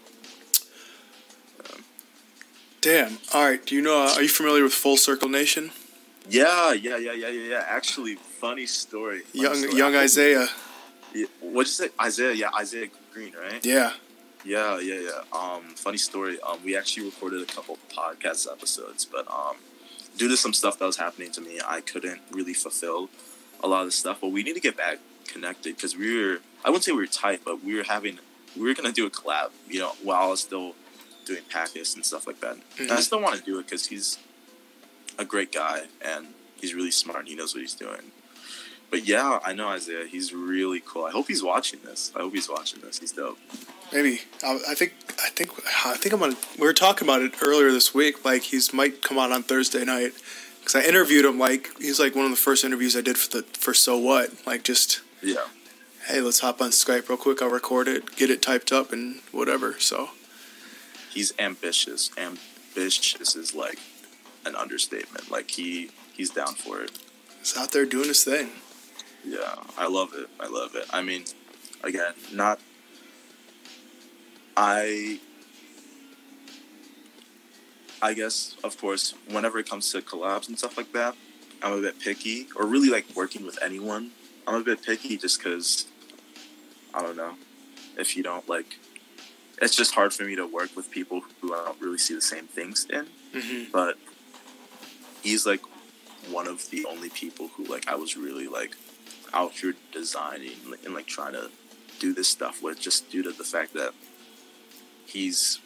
Damn. 2.83 3.17
All 3.33 3.45
right. 3.49 3.65
Do 3.65 3.75
you 3.75 3.81
know? 3.81 4.03
Uh, 4.03 4.15
are 4.15 4.21
you 4.21 4.27
familiar 4.27 4.61
with 4.61 4.73
Full 4.73 4.97
Circle 4.97 5.29
Nation? 5.29 5.71
Yeah, 6.29 6.73
yeah, 6.73 6.97
yeah, 6.97 7.13
yeah, 7.13 7.29
yeah, 7.29 7.49
yeah. 7.51 7.65
Actually, 7.65 8.15
funny 8.15 8.65
story. 8.65 9.21
Funny 9.21 9.43
Young 9.43 9.55
story. 9.55 9.77
young 9.77 9.95
Isaiah. 9.95 10.47
Yeah, 11.13 11.27
what'd 11.39 11.67
you 11.69 11.87
say? 11.87 11.89
Isaiah, 12.01 12.33
yeah, 12.33 12.49
Isaiah 12.59 12.89
Green, 13.13 13.33
right? 13.41 13.65
Yeah. 13.65 13.93
Yeah, 14.43 14.81
yeah, 14.81 14.99
yeah. 14.99 15.21
Um, 15.31 15.61
funny 15.75 15.97
story. 15.97 16.37
Um, 16.41 16.59
we 16.65 16.75
actually 16.75 17.05
recorded 17.05 17.41
a 17.41 17.45
couple 17.45 17.77
podcast 17.89 18.51
episodes, 18.51 19.05
but 19.05 19.31
um, 19.31 19.55
due 20.17 20.27
to 20.27 20.35
some 20.35 20.51
stuff 20.51 20.77
that 20.79 20.85
was 20.85 20.97
happening 20.97 21.31
to 21.31 21.41
me, 21.41 21.61
I 21.65 21.79
couldn't 21.79 22.19
really 22.31 22.53
fulfill 22.53 23.09
a 23.63 23.67
lot 23.69 23.81
of 23.81 23.87
the 23.87 23.91
stuff. 23.91 24.19
But 24.19 24.29
we 24.31 24.43
need 24.43 24.55
to 24.55 24.59
get 24.59 24.75
back 24.75 24.97
connected 25.25 25.77
because 25.77 25.95
we 25.95 26.21
were. 26.21 26.39
I 26.65 26.69
wouldn't 26.69 26.83
say 26.83 26.91
we 26.91 26.97
were 26.97 27.07
tight, 27.07 27.43
but 27.45 27.63
we 27.63 27.75
were 27.75 27.83
having. 27.83 28.19
We 28.57 28.63
were 28.63 28.73
gonna 28.73 28.91
do 28.91 29.05
a 29.05 29.09
collab, 29.09 29.51
you 29.69 29.79
know, 29.79 29.93
while 30.03 30.23
I 30.23 30.27
was 30.27 30.41
still 30.41 30.75
doing 31.25 31.43
Packus 31.49 31.95
and 31.95 32.05
stuff 32.05 32.27
like 32.27 32.39
that. 32.41 32.53
And 32.53 32.63
I 32.79 32.83
mm-hmm. 32.83 33.01
still 33.01 33.21
want 33.21 33.35
to 33.37 33.43
do 33.43 33.59
it 33.59 33.65
because 33.65 33.87
he's 33.87 34.17
a 35.17 35.25
great 35.25 35.51
guy 35.51 35.83
and 36.03 36.27
he's 36.59 36.73
really 36.73 36.91
smart. 36.91 37.19
and 37.19 37.27
He 37.27 37.35
knows 37.35 37.53
what 37.53 37.61
he's 37.61 37.75
doing. 37.75 38.11
But 38.93 39.07
yeah, 39.07 39.39
I 39.43 39.53
know 39.53 39.69
Isaiah. 39.69 40.05
He's 40.05 40.35
really 40.35 40.79
cool. 40.79 41.05
I 41.05 41.09
hope 41.09 41.27
he's 41.27 41.41
watching 41.41 41.79
this. 41.83 42.11
I 42.15 42.19
hope 42.19 42.33
he's 42.33 42.47
watching 42.47 42.79
this. 42.81 42.99
He's 42.99 43.11
dope. 43.11 43.39
Maybe. 43.91 44.21
I, 44.43 44.59
I 44.69 44.75
think. 44.75 44.93
I 45.19 45.29
think. 45.29 45.49
I 45.83 45.95
think 45.95 46.13
I'm 46.13 46.21
on. 46.21 46.35
We 46.59 46.67
were 46.67 46.73
talking 46.73 47.07
about 47.07 47.23
it 47.23 47.33
earlier 47.41 47.71
this 47.71 47.95
week. 47.95 48.23
Like 48.23 48.43
he's 48.43 48.71
might 48.71 49.01
come 49.01 49.17
out 49.17 49.31
on 49.31 49.41
Thursday 49.41 49.83
night. 49.83 50.13
Because 50.59 50.75
I 50.75 50.87
interviewed 50.87 51.25
him. 51.25 51.39
Like 51.39 51.71
he's 51.79 51.99
like 51.99 52.13
one 52.13 52.25
of 52.25 52.29
the 52.29 52.37
first 52.37 52.63
interviews 52.63 52.95
I 52.95 53.01
did 53.01 53.17
for 53.17 53.37
the 53.37 53.43
for 53.57 53.73
So 53.73 53.97
What. 53.97 54.29
Like 54.45 54.61
just 54.63 55.01
Yeah. 55.23 55.47
hey, 56.07 56.21
let's 56.21 56.41
hop 56.41 56.61
on 56.61 56.69
Skype 56.69 57.09
real 57.09 57.17
quick. 57.17 57.41
I'll 57.41 57.49
record 57.49 57.87
it, 57.87 58.15
get 58.15 58.29
it 58.29 58.43
typed 58.43 58.71
up, 58.71 58.93
and 58.93 59.21
whatever. 59.31 59.73
So 59.79 60.11
he's 61.13 61.33
ambitious. 61.39 62.09
Ambitious 62.17 63.35
is 63.35 63.53
like 63.53 63.79
an 64.45 64.55
understatement. 64.55 65.31
Like 65.31 65.51
he 65.51 65.91
he's 66.13 66.29
down 66.29 66.55
for 66.55 66.81
it. 66.81 66.91
he's 67.39 67.55
out 67.57 67.71
there 67.71 67.85
doing 67.85 68.07
his 68.07 68.23
thing. 68.23 68.49
Yeah, 69.25 69.55
I 69.77 69.87
love 69.87 70.13
it. 70.13 70.27
I 70.39 70.47
love 70.47 70.75
it. 70.75 70.85
I 70.91 71.01
mean, 71.01 71.25
again, 71.83 72.13
not 72.33 72.59
I 74.57 75.19
I 78.01 78.13
guess 78.13 78.55
of 78.63 78.77
course, 78.77 79.13
whenever 79.29 79.59
it 79.59 79.69
comes 79.69 79.91
to 79.91 80.01
collabs 80.01 80.47
and 80.47 80.57
stuff 80.57 80.77
like 80.77 80.91
that, 80.93 81.15
I'm 81.61 81.73
a 81.73 81.81
bit 81.81 81.99
picky 81.99 82.47
or 82.55 82.65
really 82.65 82.89
like 82.89 83.05
working 83.15 83.45
with 83.45 83.57
anyone. 83.63 84.11
I'm 84.45 84.55
a 84.55 84.63
bit 84.63 84.83
picky 84.83 85.17
just 85.17 85.41
cuz 85.41 85.87
I 86.93 87.01
don't 87.01 87.15
know. 87.15 87.35
If 87.97 88.17
you 88.17 88.23
don't 88.23 88.47
like 88.49 88.77
it's 89.63 89.75
just 89.75 89.95
hard 89.95 90.13
for 90.13 90.23
me 90.23 90.35
to 90.35 90.45
work 90.45 90.75
with 90.75 90.91
people 90.91 91.21
who 91.41 91.53
I 91.53 91.65
don't 91.65 91.81
really 91.81 91.97
see 91.97 92.13
the 92.13 92.21
same 92.21 92.47
things 92.47 92.85
in. 92.89 93.07
Mm-hmm. 93.33 93.71
but 93.71 93.97
he's 95.23 95.43
like 95.43 95.61
one 96.29 96.47
of 96.47 96.69
the 96.69 96.85
only 96.85 97.09
people 97.09 97.47
who 97.55 97.63
like 97.63 97.87
I 97.87 97.95
was 97.95 98.15
really 98.15 98.47
like 98.47 98.75
out 99.33 99.53
here 99.53 99.73
designing 99.91 100.51
and 100.85 100.93
like 100.93 101.07
trying 101.07 101.33
to 101.33 101.49
do 101.99 102.13
this 102.13 102.27
stuff 102.27 102.61
with 102.61 102.79
just 102.79 103.09
due 103.09 103.23
to 103.23 103.31
the 103.31 103.43
fact 103.43 103.73
that 103.73 103.93
he's 105.07 105.59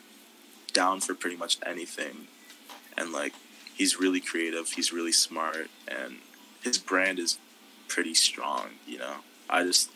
down 0.71 1.01
for 1.01 1.13
pretty 1.13 1.35
much 1.35 1.57
anything. 1.65 2.27
And 2.97 3.11
like 3.11 3.33
he's 3.75 3.99
really 3.99 4.21
creative 4.21 4.69
he's 4.69 4.93
really 4.93 5.11
smart 5.11 5.69
and 5.87 6.17
his 6.63 6.77
brand 6.77 7.19
is 7.19 7.37
pretty 7.87 8.13
strong 8.13 8.69
you 8.85 8.97
know? 8.97 9.17
I 9.49 9.63
just 9.63 9.91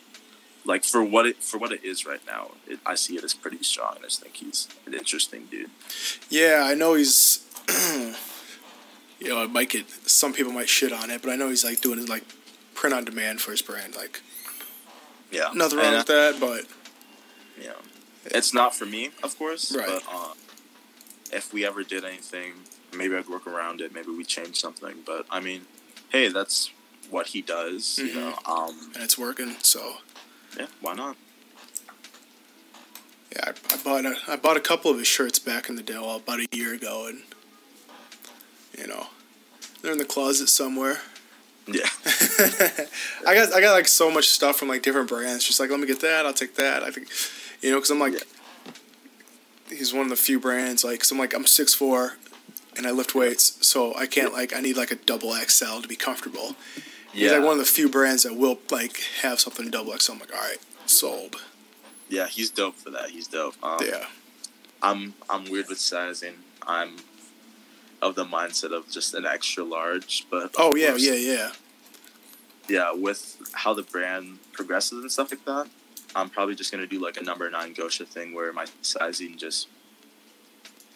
like 0.64 0.84
for 0.84 1.02
what 1.02 1.26
it 1.26 1.42
for 1.42 1.58
what 1.58 1.72
it 1.72 1.82
is 1.84 2.06
right 2.06 2.20
now 2.26 2.52
it, 2.68 2.78
i 2.86 2.94
see 2.94 3.16
it 3.16 3.24
as 3.24 3.34
pretty 3.34 3.62
strong 3.62 3.96
i 3.98 4.02
just 4.02 4.20
think 4.22 4.34
he's 4.36 4.68
an 4.86 4.94
interesting 4.94 5.46
dude 5.50 5.70
Yeah, 6.30 6.62
I 6.64 6.74
know 6.74 6.94
he's. 6.94 7.40
you 9.20 9.28
know, 9.28 9.42
it 9.44 9.50
might 9.50 9.70
get 9.70 9.88
some 10.08 10.32
people 10.32 10.52
might 10.52 10.68
shit 10.68 10.92
on 10.92 11.10
it, 11.10 11.22
but 11.22 11.30
I 11.30 11.36
know 11.36 11.48
he's 11.48 11.64
like 11.64 11.80
doing 11.80 11.98
his 11.98 12.08
like 12.08 12.24
print 12.74 12.94
on 12.94 13.04
demand 13.04 13.40
for 13.40 13.50
his 13.52 13.62
brand. 13.62 13.94
Like 13.94 14.20
yeah 15.30 15.50
nothing 15.54 15.78
wrong 15.78 15.86
And, 15.88 15.96
with 15.98 16.06
that, 16.06 16.36
but 16.40 16.64
Yeah, 17.62 17.72
it's 18.24 18.52
not 18.52 18.74
for 18.74 18.86
me, 18.86 19.10
of 19.22 19.38
course. 19.38 19.74
Right. 19.74 19.86
But 19.86 20.02
uh, 20.10 20.34
if 21.32 21.52
we 21.52 21.64
ever 21.64 21.82
did 21.84 22.04
anything, 22.04 22.52
maybe 22.96 23.14
I'd 23.16 23.28
work 23.28 23.46
around 23.46 23.80
it. 23.80 23.94
Maybe 23.94 24.10
we 24.10 24.24
change 24.24 24.60
something. 24.60 24.96
But 25.06 25.26
I 25.30 25.40
mean, 25.40 25.62
hey, 26.10 26.28
that's 26.28 26.70
what 27.10 27.28
he 27.28 27.42
does. 27.42 27.98
You 27.98 28.08
Mhm. 28.08 28.14
know. 28.14 28.38
Um. 28.46 28.90
and 28.94 29.02
it's 29.04 29.16
working. 29.18 29.56
So 29.62 29.98
Yeah. 30.58 30.66
Why 30.80 30.94
not? 30.94 31.16
yeah, 33.34 33.52
I, 33.70 33.74
I 33.74 33.76
bought 33.82 34.04
a 34.04 34.16
I 34.28 34.36
bought 34.36 34.56
a 34.56 34.60
couple 34.60 34.90
of 34.90 34.98
his 34.98 35.06
shirts 35.06 35.38
back 35.38 35.68
in 35.68 35.76
the 35.76 35.82
day, 35.82 35.94
well, 35.94 36.16
about 36.16 36.40
a 36.40 36.46
year 36.52 36.74
ago, 36.74 37.06
and 37.08 37.22
you 38.76 38.86
know, 38.86 39.06
they're 39.80 39.92
in 39.92 39.98
the 39.98 40.04
closet 40.04 40.48
somewhere. 40.48 40.98
Yeah. 41.66 41.88
I 43.26 43.34
got 43.34 43.54
I 43.54 43.60
got 43.60 43.72
like 43.72 43.88
so 43.88 44.10
much 44.10 44.28
stuff 44.28 44.56
from 44.56 44.68
like 44.68 44.82
different 44.82 45.08
brands. 45.08 45.44
Just 45.44 45.60
like 45.60 45.70
let 45.70 45.80
me 45.80 45.86
get 45.86 46.00
that, 46.00 46.26
I'll 46.26 46.32
take 46.32 46.56
that. 46.56 46.82
I 46.82 46.90
think, 46.90 47.08
you 47.62 47.70
know, 47.70 47.76
because 47.76 47.90
I'm 47.90 48.00
like, 48.00 48.14
he's 49.68 49.94
one 49.94 50.04
of 50.04 50.10
the 50.10 50.16
few 50.16 50.40
brands. 50.40 50.84
Like, 50.84 51.00
cause 51.00 51.10
I'm 51.10 51.18
like 51.18 51.34
I'm 51.34 51.46
six 51.46 51.74
four, 51.74 52.16
and 52.76 52.86
I 52.86 52.90
lift 52.90 53.14
weights, 53.14 53.66
so 53.66 53.94
I 53.94 54.06
can't 54.06 54.32
like 54.32 54.54
I 54.54 54.60
need 54.60 54.76
like 54.76 54.90
a 54.90 54.96
double 54.96 55.34
XL 55.34 55.80
to 55.80 55.88
be 55.88 55.96
comfortable. 55.96 56.56
He's 57.12 57.22
Yeah, 57.30 57.36
like 57.38 57.44
one 57.46 57.52
of 57.54 57.58
the 57.58 57.64
few 57.64 57.88
brands 57.88 58.22
that 58.24 58.36
will 58.36 58.58
like 58.70 58.98
have 59.22 59.40
something 59.40 59.70
double 59.70 59.96
XL. 59.96 60.12
I'm 60.12 60.18
like, 60.20 60.34
all 60.34 60.40
right, 60.40 60.58
sold. 60.86 61.36
yeah, 62.08 62.26
he's 62.26 62.50
dope 62.50 62.76
for 62.76 62.90
that. 62.90 63.10
He's 63.10 63.28
dope. 63.28 63.54
Um, 63.62 63.78
yeah, 63.84 64.06
I'm 64.82 65.14
I'm 65.30 65.50
weird 65.50 65.68
with 65.68 65.78
sizing. 65.78 66.34
I'm 66.66 66.96
of 68.00 68.14
the 68.14 68.24
mindset 68.24 68.72
of 68.72 68.90
just 68.90 69.14
an 69.14 69.24
extra 69.26 69.62
large, 69.64 70.26
but 70.30 70.54
Oh 70.58 70.74
yeah, 70.74 70.88
course, 70.90 71.02
yeah, 71.04 71.14
yeah. 71.14 71.52
yeah. 72.68 72.92
With 72.92 73.36
how 73.52 73.74
the 73.74 73.82
brand 73.82 74.38
progresses 74.52 75.00
and 75.02 75.10
stuff 75.12 75.30
like 75.30 75.44
that, 75.44 75.68
I'm 76.16 76.28
probably 76.30 76.54
just 76.54 76.72
gonna 76.72 76.86
do 76.86 76.98
like 76.98 77.16
a 77.16 77.22
number 77.22 77.48
nine 77.50 77.74
Gosha 77.74 78.06
thing 78.06 78.34
where 78.34 78.52
my 78.52 78.64
sizing 78.82 79.36
just 79.36 79.68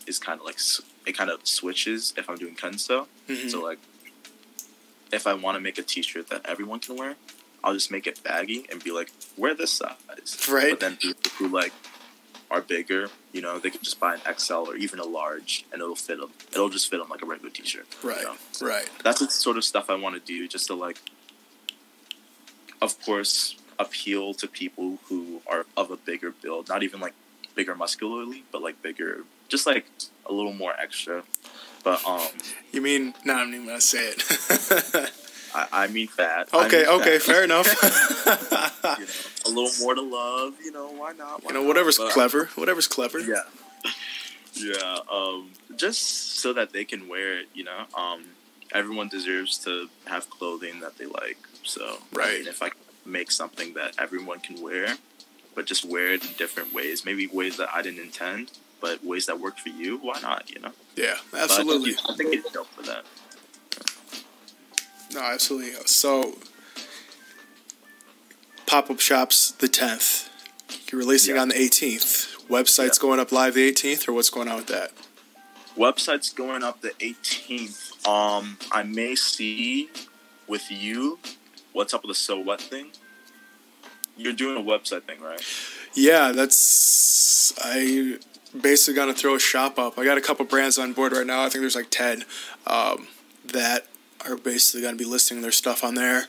is 0.07 0.19
kind 0.19 0.41
of 0.41 0.47
like 0.47 0.59
it 1.07 1.17
kind 1.17 1.31
of 1.31 1.47
switches 1.47 2.13
if 2.17 2.29
I'm 2.31 2.37
doing 2.37 2.55
kenso. 2.57 3.07
Mhm. 3.29 3.51
So 3.51 3.63
like, 3.63 3.79
if 5.13 5.27
I 5.27 5.35
want 5.35 5.57
to 5.57 5.61
make 5.61 5.79
a 5.79 5.83
T-shirt 5.83 6.29
that 6.29 6.47
everyone 6.47 6.81
can 6.81 6.97
wear, 6.97 7.15
I'll 7.63 7.75
just 7.75 7.91
make 7.91 8.07
it 8.07 8.23
baggy 8.23 8.67
and 8.71 8.83
be 8.83 8.93
like, 8.93 9.11
wear 9.37 9.55
this 9.55 9.73
size. 9.73 10.47
Right. 10.51 10.71
But 10.71 10.81
then 10.81 10.97
people 10.97 11.31
who 11.39 11.49
like 11.49 11.73
are 12.51 12.61
bigger, 12.61 13.09
you 13.33 13.41
know, 13.41 13.59
they 13.59 13.71
can 13.71 13.83
just 13.83 13.99
buy 13.99 14.15
an 14.15 14.37
XL 14.39 14.55
or 14.55 14.77
even 14.77 15.01
a 15.01 15.05
large, 15.05 15.65
and 15.73 15.83
it'll 15.83 15.97
fit 15.97 16.19
them. 16.19 16.31
It'll 16.53 16.69
just 16.69 16.91
fit 16.91 16.99
them 16.99 17.09
like 17.09 17.23
a 17.23 17.27
regular 17.27 17.51
T-shirt. 17.51 17.87
you 18.03 18.11
right, 18.11 18.23
know? 18.23 18.37
right. 18.67 18.89
That's 19.03 19.21
the 19.21 19.29
sort 19.31 19.57
of 19.57 19.65
stuff 19.65 19.91
I 19.91 19.97
want 19.97 20.15
to 20.15 20.21
do, 20.21 20.47
just 20.47 20.69
to 20.69 20.75
like, 20.75 20.99
of 22.81 23.01
course, 23.05 23.57
appeal 23.79 24.33
to 24.35 24.47
people 24.47 24.99
who 25.09 25.43
are 25.47 25.67
of 25.77 25.91
a 25.91 25.97
bigger 25.97 26.31
build, 26.31 26.69
not 26.69 26.83
even 26.83 27.01
like 27.01 27.15
bigger 27.55 27.75
muscularly, 27.75 28.45
but 28.53 28.63
like 28.63 28.81
bigger, 28.83 29.25
just 29.49 29.67
like 29.67 29.87
a 30.27 30.33
little 30.33 30.53
more 30.53 30.75
extra. 30.79 31.25
But 31.85 32.05
um, 32.07 32.27
You 32.73 32.81
mean? 32.83 33.15
No, 33.25 33.35
I'm 33.35 33.51
not 33.51 33.55
even 33.55 33.67
gonna 33.67 33.81
say 33.81 34.09
it. 34.17 35.13
I, 35.55 35.69
I 35.73 35.87
mean 35.87 36.09
fat. 36.09 36.49
I 36.53 36.67
okay, 36.67 36.79
mean 36.85 37.01
okay, 37.01 37.19
fat. 37.19 37.23
fair 37.23 37.45
enough. 37.49 37.67
you 38.99 39.05
know, 39.07 39.11
a 39.47 39.49
little 39.61 39.71
more 39.85 39.95
to 39.95 40.03
love. 40.03 40.55
You 40.63 40.73
know, 40.73 40.89
why 40.93 41.13
not? 41.13 41.43
Why 41.45 41.49
you 41.49 41.55
know, 41.55 41.63
whatever's 41.63 41.99
But- 41.99 42.13
clever, 42.13 42.47
whatever's 42.57 42.87
clever. 42.89 43.21
Yeah. 43.21 43.43
Yeah. 44.55 44.99
Um, 45.13 45.51
just 45.77 46.39
so 46.41 46.53
that 46.55 46.73
they 46.73 46.85
can 46.85 47.09
wear 47.09 47.39
it. 47.39 47.49
You 47.55 47.65
know, 47.65 47.85
um, 47.97 48.25
everyone 48.73 49.09
deserves 49.09 49.59
to 49.65 49.89
have 50.07 50.29
clothing 50.31 50.81
that 50.81 50.99
they 50.99 51.07
like. 51.07 51.39
So, 51.63 51.99
I 52.15 52.17
Right. 52.19 52.47
if 52.47 52.63
I 52.63 52.71
make 53.05 53.31
something 53.31 53.75
that 53.75 53.95
everyone 53.99 54.41
can 54.41 54.61
wear, 54.63 54.97
but 55.55 55.67
just 55.67 55.85
wear 55.85 56.13
it 56.13 56.25
in 56.25 56.33
different 56.37 56.73
ways, 56.73 57.05
maybe 57.05 57.27
ways 57.27 57.57
that 57.59 57.69
I 57.73 57.83
didn't 57.83 58.01
intend, 58.01 58.51
but 58.87 59.05
ways 59.05 59.27
that 59.27 59.41
work 59.41 59.59
for 59.59 59.71
you, 59.71 59.99
why 59.99 60.21
not? 60.23 60.49
You 60.55 60.61
know. 60.61 60.71
Yeah, 60.95 61.17
But 61.33 61.41
I 61.41 61.47
think 61.49 61.61
absolutely. 61.61 61.91
you- 61.91 61.97
I 62.09 62.15
think 62.15 62.35
it's 62.35 62.53
dope 62.53 62.73
for 62.75 62.83
that. 62.83 63.05
No, 65.13 65.21
absolutely. 65.21 65.73
So, 65.87 66.39
pop 68.67 68.89
up 68.91 69.01
shops 69.01 69.51
the 69.53 69.69
10th. 69.69 70.29
You're 70.91 71.01
releasing 71.01 71.35
Yeah. 71.35 71.43
on 71.43 71.49
the 71.49 71.61
18th. 71.61 72.37
Website's 72.49 72.99
going 72.99 73.19
up 73.19 73.33
live 73.33 73.55
the 73.55 73.67
18th, 73.67 74.07
or 74.09 74.13
what's 74.13 74.31
going 74.31 74.47
on 74.49 74.57
with 74.57 74.69
that? 74.69 74.93
Website's 75.77 76.31
going 76.33 76.63
up 76.63 76.81
the 76.81 76.93
18th. 77.01 77.93
Um, 78.07 78.57
I 78.71 78.85
may 78.85 79.17
see 79.17 79.91
with 80.47 80.71
you 80.71 81.19
what's 81.73 81.93
up 81.93 82.03
with 82.05 82.11
the 82.11 82.15
so 82.15 82.39
what 82.39 82.61
thing. 82.61 82.93
You're 84.17 84.33
doing 84.33 84.57
a 84.57 84.63
website 84.63 85.03
thing, 85.05 85.21
right? 85.21 85.43
Yeah, 85.95 86.33
that's. 86.33 87.53
I 87.59 88.19
basically 88.61 88.95
gonna 88.95 89.15
throw 89.15 89.35
a 89.35 89.41
shop 89.41 89.79
up. 89.79 89.99
I 89.99 90.05
got 90.05 90.19
a 90.19 90.21
couple 90.21 90.45
brands 90.45 90.79
on 90.79 90.93
board 90.93 91.13
right 91.13 91.27
now. 91.27 91.43
I 91.43 91.49
think 91.49 91.63
there's 91.63 91.77
like 91.77 91.91
10 91.91 92.25
um, 92.67 93.07
that 93.45 93.87
are 94.27 94.37
basically 94.37 94.83
gonna 94.83 94.97
be 94.97 95.05
listing 95.05 95.43
their 95.43 95.53
stuff 95.53 95.85
on 95.85 95.95
there. 95.95 96.25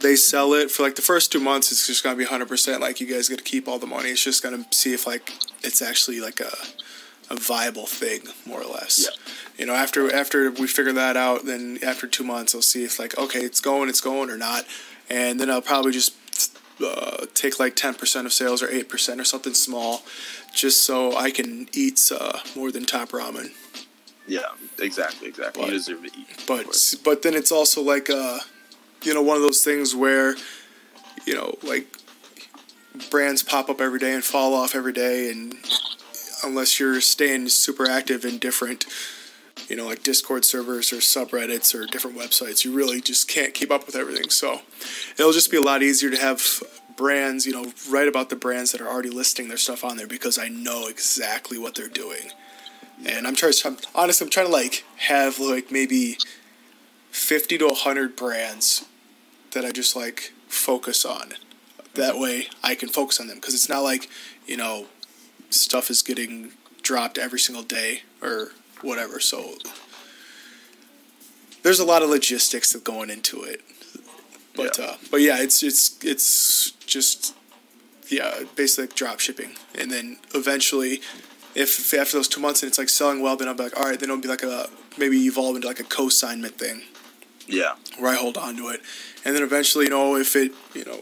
They 0.00 0.16
sell 0.16 0.54
it 0.54 0.70
for 0.70 0.82
like 0.82 0.96
the 0.96 1.02
first 1.02 1.30
two 1.30 1.40
months. 1.40 1.70
It's 1.70 1.86
just 1.86 2.02
gonna 2.02 2.16
be 2.16 2.24
100%. 2.24 2.80
Like 2.80 3.00
you 3.00 3.06
guys 3.06 3.28
get 3.28 3.38
to 3.38 3.44
keep 3.44 3.68
all 3.68 3.78
the 3.78 3.86
money. 3.86 4.10
It's 4.10 4.24
just 4.24 4.42
gonna 4.42 4.64
see 4.70 4.94
if 4.94 5.06
like 5.06 5.32
it's 5.62 5.82
actually 5.82 6.20
like 6.20 6.40
a 6.40 6.52
a 7.30 7.36
viable 7.36 7.86
thing, 7.86 8.22
more 8.44 8.60
or 8.60 8.66
less. 8.66 9.06
Yeah. 9.06 9.32
You 9.56 9.66
know, 9.66 9.74
after 9.74 10.12
after 10.12 10.50
we 10.50 10.66
figure 10.66 10.92
that 10.92 11.16
out, 11.16 11.46
then 11.46 11.78
after 11.82 12.06
two 12.06 12.24
months, 12.24 12.54
I'll 12.54 12.62
see 12.62 12.84
if 12.84 12.98
like 12.98 13.16
okay, 13.16 13.40
it's 13.40 13.60
going, 13.60 13.88
it's 13.88 14.00
going 14.00 14.30
or 14.30 14.36
not, 14.36 14.64
and 15.08 15.38
then 15.38 15.50
I'll 15.50 15.62
probably 15.62 15.92
just 15.92 16.14
uh, 16.82 17.26
take 17.34 17.58
like 17.58 17.76
ten 17.76 17.94
percent 17.94 18.26
of 18.26 18.32
sales 18.32 18.62
or 18.62 18.70
eight 18.70 18.88
percent 18.88 19.20
or 19.20 19.24
something 19.24 19.54
small, 19.54 20.02
just 20.54 20.84
so 20.84 21.16
I 21.16 21.30
can 21.30 21.68
eat 21.72 22.10
uh, 22.18 22.40
more 22.56 22.70
than 22.70 22.84
top 22.84 23.10
ramen. 23.10 23.52
Yeah, 24.26 24.40
exactly, 24.78 25.28
exactly. 25.28 25.62
But- 25.62 25.72
you 25.72 25.78
deserve 25.78 26.02
to 26.02 26.18
eat. 26.18 26.44
But 26.46 26.94
but 27.04 27.22
then 27.22 27.34
it's 27.34 27.52
also 27.52 27.82
like 27.82 28.08
uh, 28.10 28.38
you 29.02 29.14
know, 29.14 29.22
one 29.22 29.36
of 29.36 29.42
those 29.42 29.64
things 29.64 29.94
where, 29.94 30.36
you 31.26 31.34
know, 31.34 31.56
like 31.62 31.86
brands 33.10 33.42
pop 33.42 33.70
up 33.70 33.80
every 33.80 33.98
day 33.98 34.14
and 34.14 34.24
fall 34.24 34.54
off 34.54 34.74
every 34.74 34.92
day, 34.92 35.30
and 35.30 35.54
unless 36.44 36.78
you're 36.78 37.00
staying 37.00 37.48
super 37.48 37.88
active 37.88 38.24
and 38.24 38.40
different, 38.40 38.84
you 39.68 39.76
know, 39.76 39.86
like 39.86 40.02
Discord 40.02 40.44
servers 40.44 40.92
or 40.92 40.96
subreddits 40.96 41.74
or 41.74 41.86
different 41.86 42.16
websites, 42.16 42.64
you 42.64 42.72
really 42.72 43.00
just 43.00 43.28
can't 43.28 43.54
keep 43.54 43.70
up 43.70 43.86
with 43.86 43.96
everything. 43.96 44.30
So 44.30 44.60
it'll 45.18 45.32
just 45.32 45.50
be 45.50 45.56
a 45.56 45.62
lot 45.62 45.82
easier 45.82 46.10
to 46.10 46.16
have 46.16 46.62
brands, 46.96 47.46
you 47.46 47.52
know, 47.52 47.72
write 47.88 48.08
about 48.08 48.28
the 48.28 48.36
brands 48.36 48.72
that 48.72 48.80
are 48.80 48.88
already 48.88 49.10
listing 49.10 49.48
their 49.48 49.56
stuff 49.56 49.84
on 49.84 49.96
there 49.96 50.06
because 50.06 50.38
I 50.38 50.48
know 50.48 50.86
exactly 50.86 51.58
what 51.58 51.74
they're 51.74 51.88
doing. 51.88 52.30
And 53.06 53.26
I'm 53.26 53.34
trying. 53.34 53.54
I'm, 53.64 53.78
honestly, 53.94 54.26
I'm 54.26 54.30
trying 54.30 54.46
to 54.46 54.52
like 54.52 54.84
have 54.98 55.38
like 55.38 55.70
maybe 55.70 56.18
fifty 57.10 57.56
to 57.56 57.68
hundred 57.68 58.14
brands 58.14 58.84
that 59.52 59.64
I 59.64 59.72
just 59.72 59.96
like 59.96 60.32
focus 60.48 61.06
on. 61.06 61.32
That 61.94 62.18
way, 62.18 62.48
I 62.62 62.74
can 62.74 62.90
focus 62.90 63.18
on 63.18 63.26
them 63.26 63.38
because 63.38 63.54
it's 63.54 63.70
not 63.70 63.80
like 63.80 64.10
you 64.46 64.58
know 64.58 64.86
stuff 65.48 65.90
is 65.90 66.02
getting 66.02 66.52
dropped 66.82 67.16
every 67.16 67.38
single 67.38 67.64
day 67.64 68.02
or 68.20 68.52
whatever. 68.82 69.20
So 69.20 69.54
there's 71.62 71.80
a 71.80 71.84
lot 71.84 72.02
of 72.02 72.08
logistics 72.10 72.72
that 72.72 72.84
going 72.84 73.10
into 73.10 73.42
it. 73.42 73.60
But 74.56 74.78
Yeah. 74.78 74.84
uh, 74.84 74.96
but 75.10 75.20
yeah, 75.20 75.38
it's 75.40 75.62
it's 75.62 75.96
it's 76.02 76.72
just 76.86 77.34
yeah, 78.08 78.40
basically 78.56 78.84
like 78.86 78.94
drop 78.96 79.20
shipping, 79.20 79.52
and 79.78 79.90
then 79.90 80.18
eventually, 80.34 80.94
if, 81.54 81.78
if 81.78 81.94
after 81.94 82.16
those 82.16 82.26
two 82.28 82.40
months 82.40 82.62
and 82.62 82.68
it's 82.68 82.78
like 82.78 82.88
selling 82.88 83.22
well, 83.22 83.36
then 83.36 83.46
I'll 83.46 83.54
be 83.54 83.62
like, 83.62 83.78
all 83.78 83.84
right, 83.88 83.98
then 83.98 84.10
it'll 84.10 84.20
be 84.20 84.28
like 84.28 84.42
a 84.42 84.68
maybe 84.98 85.16
evolve 85.26 85.54
into 85.56 85.68
like 85.68 85.78
a 85.78 85.84
co-signment 85.84 86.58
thing 86.58 86.82
yeah, 87.46 87.74
where 87.98 88.10
I 88.12 88.16
hold 88.16 88.36
on 88.36 88.56
to 88.56 88.68
it, 88.68 88.80
and 89.24 89.34
then 89.36 89.42
eventually, 89.44 89.84
you 89.84 89.90
know, 89.90 90.16
if 90.16 90.34
it 90.34 90.52
you 90.74 90.84
know, 90.84 91.00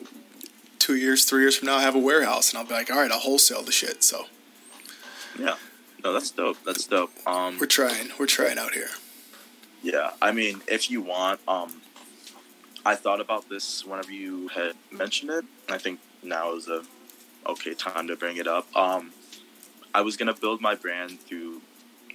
two 0.79 0.97
years, 0.97 1.25
three 1.25 1.41
years 1.41 1.57
from 1.57 1.67
now, 1.67 1.77
I 1.77 1.83
have 1.83 1.95
a 1.95 1.99
warehouse, 1.99 2.51
and 2.51 2.59
I'll 2.59 2.67
be 2.67 2.75
like, 2.75 2.91
all 2.91 2.99
right, 2.99 3.11
I'll 3.11 3.19
wholesale 3.19 3.63
the 3.63 3.73
shit. 3.73 4.03
So 4.05 4.27
yeah. 5.39 5.55
No, 6.05 6.13
that's 6.13 6.31
dope. 6.31 6.59
That's 6.65 6.87
dope. 6.87 7.11
Um, 7.27 7.59
we're 7.59 7.67
trying, 7.67 8.11
we're 8.19 8.27
trying 8.27 8.59
out 8.59 8.73
here. 8.75 8.89
yeah. 9.83 10.11
I 10.23 10.33
mean, 10.33 10.63
if 10.69 10.91
you 10.91 11.01
want, 11.03 11.41
um, 11.49 11.83
I 12.87 12.95
thought 12.95 13.21
about 13.21 13.49
this 13.49 13.85
whenever 13.85 14.13
you 14.13 14.49
had 14.49 14.75
mentioned 14.91 15.31
it. 15.31 15.45
I 15.69 15.79
think 15.79 16.01
now 16.23 16.55
is 16.55 16.69
a 16.69 16.83
okay 17.47 17.75
time 17.75 18.07
to 18.09 18.17
bring 18.17 18.37
it 18.37 18.47
up. 18.47 18.75
Um, 18.77 19.13
I 19.95 20.03
was 20.03 20.17
gonna 20.17 20.35
build 20.35 20.61
my 20.61 20.75
brand 20.75 21.21
through 21.21 21.63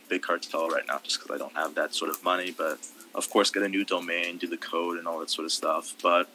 Big 0.08 0.22
Cartel 0.22 0.70
right 0.70 0.84
now, 0.88 1.00
just 1.04 1.20
because 1.20 1.36
I 1.36 1.38
don't 1.38 1.54
have 1.56 1.76
that 1.76 1.94
sort 1.94 2.10
of 2.10 2.24
money. 2.24 2.52
But 2.56 2.80
of 3.14 3.30
course, 3.30 3.52
get 3.52 3.64
a 3.64 3.70
new 3.70 3.84
domain, 3.84 4.38
do 4.38 4.48
the 4.48 4.58
code, 4.58 4.98
and 4.98 5.08
all 5.08 5.20
that 5.20 5.30
sort 5.30 5.46
of 5.46 5.52
stuff. 5.52 5.96
But 6.02 6.30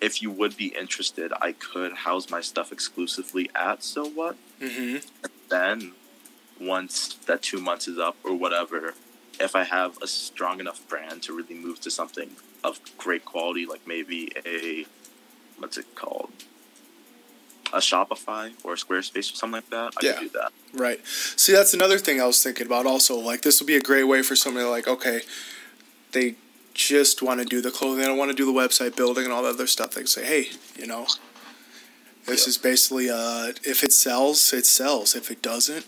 if 0.00 0.22
you 0.22 0.30
would 0.30 0.56
be 0.56 0.68
interested, 0.68 1.32
I 1.40 1.52
could 1.52 1.92
house 1.92 2.30
my 2.30 2.40
stuff 2.40 2.72
exclusively 2.72 3.50
at 3.54 3.82
So 3.82 4.06
What. 4.08 4.36
Mm-hmm. 4.60 5.06
then 5.48 5.92
once 6.60 7.14
that 7.26 7.42
two 7.42 7.60
months 7.60 7.86
is 7.88 7.98
up 7.98 8.16
or 8.24 8.34
whatever 8.34 8.94
if 9.40 9.54
i 9.54 9.64
have 9.64 9.96
a 10.02 10.06
strong 10.06 10.60
enough 10.60 10.86
brand 10.88 11.22
to 11.22 11.32
really 11.36 11.54
move 11.54 11.80
to 11.80 11.90
something 11.90 12.30
of 12.64 12.80
great 12.98 13.24
quality 13.24 13.64
like 13.66 13.86
maybe 13.86 14.30
a 14.44 14.84
what's 15.58 15.76
it 15.78 15.86
called 15.94 16.30
a 17.72 17.78
shopify 17.78 18.50
or 18.64 18.72
a 18.72 18.76
squarespace 18.76 19.32
or 19.32 19.36
something 19.36 19.52
like 19.60 19.70
that 19.70 19.92
i 19.96 20.04
Yeah. 20.04 20.12
could 20.14 20.20
do 20.20 20.28
that 20.38 20.52
Right. 20.74 21.00
See, 21.06 21.52
that's 21.52 21.72
another 21.72 21.98
thing 21.98 22.20
I 22.20 22.26
was 22.26 22.42
thinking 22.42 22.66
about. 22.66 22.84
Also, 22.84 23.16
like 23.18 23.40
this 23.40 23.58
would 23.58 23.66
be 23.66 23.76
a 23.76 23.80
great 23.80 24.04
way 24.04 24.20
for 24.22 24.36
somebody 24.36 24.66
like, 24.66 24.86
okay, 24.86 25.22
they 26.12 26.34
just 26.74 27.22
want 27.22 27.40
to 27.40 27.46
do 27.46 27.62
the 27.62 27.70
clothing, 27.70 28.00
they 28.00 28.04
don't 28.06 28.18
want 28.18 28.30
to 28.30 28.36
do 28.36 28.44
the 28.44 28.52
website 28.52 28.94
building 28.94 29.24
and 29.24 29.32
all 29.32 29.42
that 29.44 29.54
other 29.54 29.66
stuff. 29.66 29.92
They 29.92 30.02
can 30.02 30.06
say, 30.08 30.26
hey, 30.26 30.50
you 30.78 30.86
know, 30.86 31.06
this 32.26 32.44
Yeah. 32.44 32.50
is 32.50 32.58
basically 32.58 33.08
uh, 33.08 33.52
if 33.64 33.82
it 33.82 33.92
sells, 33.92 34.52
it 34.52 34.66
sells. 34.66 35.16
If 35.16 35.30
it 35.30 35.40
doesn't, 35.40 35.86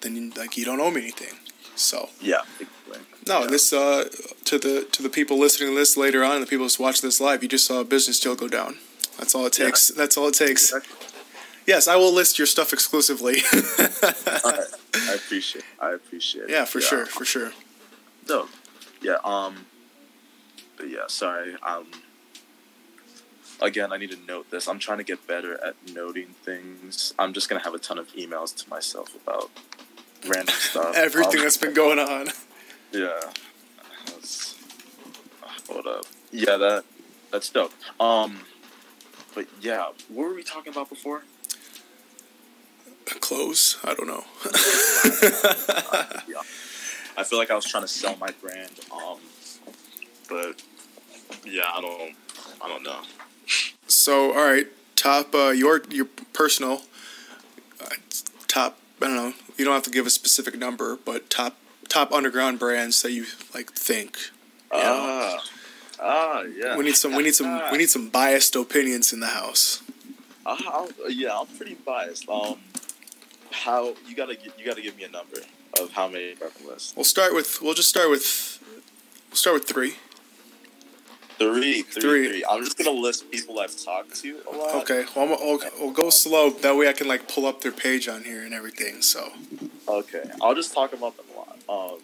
then 0.00 0.16
you, 0.16 0.30
like 0.36 0.56
you 0.56 0.64
don't 0.64 0.80
owe 0.80 0.90
me 0.90 1.00
anything. 1.02 1.38
So 1.76 2.08
yeah 2.20 2.42
exactly. 2.60 2.98
no, 3.26 3.40
Yeah. 3.42 3.46
this 3.46 3.72
uh, 3.72 4.08
to 4.44 4.58
the 4.58 4.84
to 4.92 5.02
the 5.02 5.08
people 5.10 5.38
listening 5.38 5.70
to 5.70 5.76
this 5.76 5.96
later 5.96 6.24
on, 6.24 6.32
and 6.36 6.42
the 6.42 6.46
people 6.46 6.66
who 6.68 6.82
watch 6.82 7.00
this 7.00 7.20
live, 7.20 7.42
you 7.42 7.48
just 7.48 7.66
saw 7.66 7.80
a 7.80 7.84
business 7.84 8.18
deal 8.20 8.34
go 8.34 8.48
down. 8.48 8.78
That's 9.18 9.34
all 9.34 9.46
it 9.46 9.58
Yeah. 9.58 9.66
takes. 9.66 9.88
That's 9.88 10.16
all 10.16 10.28
it 10.28 10.34
takes. 10.34 10.72
Exactly. 10.72 11.06
Yes, 11.66 11.86
I 11.86 11.96
will 11.96 12.12
list 12.14 12.38
your 12.38 12.46
stuff 12.46 12.72
exclusively. 12.72 13.42
I 13.52 15.12
appreciate 15.14 15.64
i 15.80 15.92
appreciate 15.92 16.44
it 16.44 16.50
Yeah, 16.50 16.64
for 16.64 16.80
sure, 16.80 17.04
for 17.06 17.24
sure. 17.26 17.52
dope. 18.26 18.48
Yeah. 19.02 19.16
Um. 19.24 19.66
But 20.76 20.88
yeah, 20.90 21.06
sorry. 21.08 21.54
Um. 21.62 21.86
Again, 23.60 23.92
I 23.92 23.96
need 23.98 24.10
to 24.12 24.18
note 24.26 24.50
this. 24.50 24.68
I'm 24.68 24.78
trying 24.78 24.98
to 24.98 25.04
get 25.04 25.26
better 25.26 25.62
at 25.62 25.74
noting 25.92 26.28
things. 26.44 27.12
I'm 27.18 27.32
just 27.32 27.48
gonna 27.48 27.62
have 27.64 27.74
a 27.74 27.78
ton 27.78 27.98
of 27.98 28.08
emails 28.14 28.54
to 28.62 28.68
myself 28.70 29.14
about 29.22 29.50
random 30.26 30.54
stuff. 30.58 30.96
Everything 30.96 31.38
Um, 31.38 31.42
that's 31.44 31.56
been 31.56 31.74
going 31.74 31.98
on. 31.98 32.28
Yeah. 32.92 33.20
That's, 34.06 34.54
hold 35.68 35.86
up. 35.86 36.04
Yeah, 36.32 36.56
that 36.56 36.84
that's 37.30 37.50
dope. 37.50 37.72
Um. 38.00 38.40
But 39.34 39.46
yeah, 39.60 39.88
what 40.08 40.28
were 40.28 40.34
we 40.34 40.42
talking 40.42 40.72
about 40.72 40.88
before? 40.88 41.22
Clothes? 43.20 43.78
I 43.84 43.94
don't 43.94 44.06
know. 44.06 44.24
yeah. 46.28 46.40
I 47.16 47.24
feel 47.24 47.38
like 47.38 47.50
I 47.50 47.54
was 47.54 47.64
trying 47.64 47.82
to 47.84 47.88
sell 47.88 48.16
my 48.16 48.30
brand. 48.40 48.70
Um. 48.92 49.18
But 50.28 50.62
yeah, 51.44 51.62
I 51.74 51.80
don't. 51.80 52.14
I 52.62 52.68
don't 52.68 52.82
know. 52.82 53.00
So, 53.86 54.32
all 54.32 54.44
right, 54.44 54.66
top 54.96 55.34
uh, 55.34 55.48
your 55.50 55.82
your 55.90 56.06
personal 56.32 56.82
uh, 57.80 57.86
top. 58.46 58.78
I 59.00 59.06
don't 59.06 59.16
know. 59.16 59.32
You 59.56 59.64
don't 59.64 59.74
have 59.74 59.84
to 59.84 59.90
give 59.90 60.06
a 60.06 60.10
specific 60.10 60.58
number, 60.58 60.96
but 61.04 61.30
top 61.30 61.56
top 61.88 62.12
underground 62.12 62.58
brands 62.58 63.00
that 63.02 63.12
you 63.12 63.26
like 63.54 63.72
think. 63.72 64.18
you 64.72 64.78
know? 64.78 64.84
Ah. 64.84 65.44
Ah. 66.00 66.42
Yeah. 66.42 66.76
We 66.76 66.84
need 66.84 66.96
some. 66.96 67.14
We 67.14 67.22
need 67.22 67.34
some. 67.34 67.60
We 67.72 67.78
need 67.78 67.90
some 67.90 68.08
biased 68.08 68.54
opinions 68.56 69.12
in 69.12 69.20
the 69.20 69.28
house. 69.28 69.82
Uh, 70.46 70.56
I'll, 70.66 70.88
yeah, 71.08 71.38
I'm 71.38 71.46
pretty 71.46 71.74
biased. 71.74 72.28
Um, 72.28 72.58
how 73.50 73.94
you 74.06 74.14
gotta 74.16 74.36
you 74.56 74.64
gotta 74.64 74.82
give 74.82 74.96
me 74.96 75.04
a 75.04 75.10
number 75.10 75.38
of 75.80 75.92
how 75.92 76.08
many 76.08 76.34
bucket 76.34 76.66
list? 76.66 76.96
We'll 76.96 77.04
start 77.04 77.34
with. 77.34 77.60
We'll 77.62 77.74
just 77.74 77.88
start 77.88 78.10
with. 78.10 78.58
We'll 79.30 79.36
start 79.36 79.54
with 79.54 79.64
three. 79.68 79.94
Three, 81.38 81.82
three, 81.82 82.00
Three. 82.02 82.28
three. 82.28 82.44
I'm 82.50 82.64
just 82.64 82.76
gonna 82.76 82.90
list 82.90 83.30
people 83.30 83.60
I've 83.60 83.76
talked 83.76 84.16
to 84.22 84.40
a 84.52 84.56
lot. 84.56 84.74
Okay. 84.82 85.04
Well, 85.14 85.24
I'm, 85.24 85.30
we'll, 85.30 85.60
we'll 85.78 85.92
go 85.92 86.10
slow. 86.10 86.50
That 86.50 86.76
way, 86.76 86.88
I 86.88 86.92
can 86.92 87.06
like 87.06 87.28
pull 87.28 87.46
up 87.46 87.60
their 87.60 87.72
page 87.72 88.08
on 88.08 88.24
here 88.24 88.42
and 88.42 88.52
everything. 88.52 89.02
So. 89.02 89.32
Okay, 89.88 90.28
I'll 90.42 90.54
just 90.54 90.74
talk 90.74 90.92
about 90.92 91.16
them 91.16 91.26
a 91.34 91.38
lot. 91.38 91.92
Um, 91.92 91.98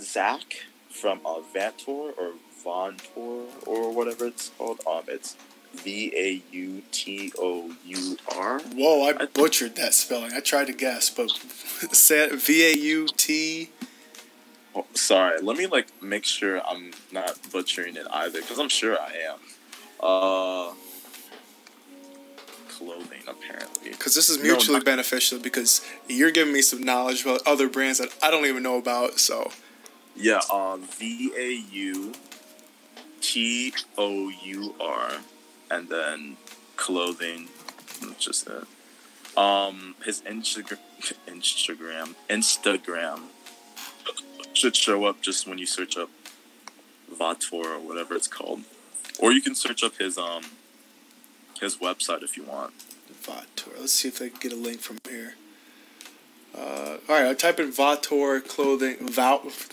Zach 0.00 0.62
from 0.88 1.20
uh, 1.26 1.40
Vantor 1.54 2.12
or 2.18 2.32
Vontor 2.64 3.46
or 3.66 3.92
whatever 3.94 4.26
it's 4.26 4.50
called. 4.56 4.80
Um, 4.90 5.02
it's 5.08 5.36
V 5.74 6.12
A 6.16 6.42
U 6.52 6.82
T 6.90 7.32
O 7.38 7.74
U 7.84 8.16
R. 8.34 8.60
Whoa! 8.60 9.02
I 9.04 9.26
butchered 9.26 9.76
that 9.76 9.94
spelling. 9.94 10.32
I 10.32 10.40
tried 10.40 10.66
to 10.68 10.72
guess, 10.72 11.10
but 11.10 11.30
say 11.92 12.24
it. 12.24 12.32
V 12.32 12.64
a 12.64 12.74
u 12.76 13.06
t. 13.16 13.68
Oh, 14.74 14.86
sorry, 14.94 15.40
let 15.42 15.56
me 15.56 15.66
like 15.66 15.88
make 16.02 16.24
sure 16.24 16.60
I'm 16.66 16.92
not 17.10 17.36
butchering 17.52 17.96
it 17.96 18.06
either, 18.12 18.40
because 18.40 18.58
I'm 18.58 18.68
sure 18.68 18.96
I 19.00 19.12
am. 19.32 19.38
Uh, 20.00 20.72
clothing 22.68 23.22
apparently. 23.28 23.90
Because 23.90 24.14
this 24.14 24.28
is 24.30 24.38
No, 24.38 24.44
mutually 24.44 24.78
not- 24.78 24.84
beneficial. 24.84 25.38
Because 25.38 25.80
you're 26.08 26.30
giving 26.30 26.52
me 26.52 26.62
some 26.62 26.82
knowledge 26.82 27.22
about 27.22 27.42
other 27.46 27.68
brands 27.68 27.98
that 27.98 28.08
I 28.22 28.30
don't 28.30 28.46
even 28.46 28.62
know 28.62 28.78
about. 28.78 29.18
So 29.18 29.50
Yeah, 30.16 30.40
um, 30.52 30.82
V 30.82 31.32
A 31.36 31.50
U 31.72 32.12
T 33.20 33.72
O 33.98 34.28
U 34.28 34.74
R, 34.80 35.12
and 35.70 35.88
then 35.88 36.36
clothing. 36.76 37.48
Just 38.18 38.46
it. 38.48 38.64
Um, 39.36 39.94
his 40.04 40.20
Instagram, 40.22 40.78
Instagram, 41.28 42.14
Instagram 42.28 43.20
should 44.52 44.76
show 44.76 45.04
up 45.04 45.20
just 45.20 45.46
when 45.46 45.58
you 45.58 45.66
search 45.66 45.96
up 45.96 46.10
Vator 47.12 47.52
or 47.64 47.78
whatever 47.78 48.14
it's 48.14 48.28
called, 48.28 48.62
or 49.18 49.32
you 49.32 49.40
can 49.42 49.54
search 49.54 49.82
up 49.82 49.96
his 49.98 50.18
um 50.18 50.42
his 51.60 51.76
website 51.76 52.22
if 52.22 52.36
you 52.36 52.44
want. 52.44 52.72
Vator. 53.22 53.78
Let's 53.78 53.92
see 53.92 54.08
if 54.08 54.22
I 54.22 54.28
can 54.28 54.38
get 54.40 54.52
a 54.52 54.56
link 54.56 54.80
from 54.80 54.98
here. 55.08 55.34
Uh, 56.56 56.96
all 57.08 57.20
right, 57.20 57.26
I 57.26 57.34
type 57.34 57.60
in 57.60 57.70
Vator 57.70 58.46
clothing. 58.46 58.96
Vout. 59.08 59.70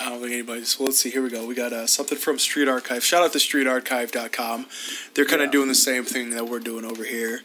I 0.00 0.10
don't 0.10 0.20
think 0.20 0.32
anybody's. 0.32 0.78
Well, 0.78 0.86
let's 0.86 0.98
see. 0.98 1.10
Here 1.10 1.22
we 1.22 1.30
go. 1.30 1.44
We 1.46 1.54
got 1.54 1.72
uh, 1.72 1.86
something 1.86 2.18
from 2.18 2.38
Street 2.38 2.68
Archive. 2.68 3.02
Shout 3.04 3.24
out 3.24 3.32
to 3.32 3.38
streetarchive.com. 3.38 4.66
They're 5.14 5.24
kind 5.24 5.42
of 5.42 5.46
Yeah. 5.46 5.52
doing 5.52 5.68
the 5.68 5.74
same 5.74 6.04
thing 6.04 6.30
that 6.30 6.48
we're 6.48 6.60
doing 6.60 6.84
over 6.84 7.02
here. 7.04 7.42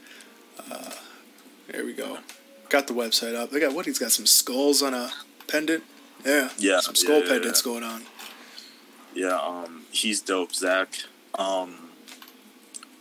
Uh, 0.72 0.92
there 1.72 1.84
we 1.86 1.94
go. 1.94 2.20
Got 2.70 2.88
the 2.88 2.94
website 2.94 3.36
up. 3.36 3.50
They 3.50 3.60
got 3.60 3.74
what? 3.74 3.86
He's 3.86 3.98
got 4.00 4.12
some 4.12 4.26
skulls 4.28 4.84
on 4.84 4.94
a 4.94 5.12
pendant. 5.48 5.84
Yeah. 6.26 6.49
Yeah, 6.57 6.80
Some 6.80 6.95
skull 6.95 7.17
yeah, 7.19 7.24
yeah, 7.24 7.30
pendants 7.30 7.61
yeah. 7.65 7.71
going 7.71 7.84
on. 7.84 8.03
Yeah, 9.13 9.38
um, 9.38 9.86
he's 9.91 10.21
dope, 10.21 10.53
Zach. 10.55 10.95
Um, 11.38 11.89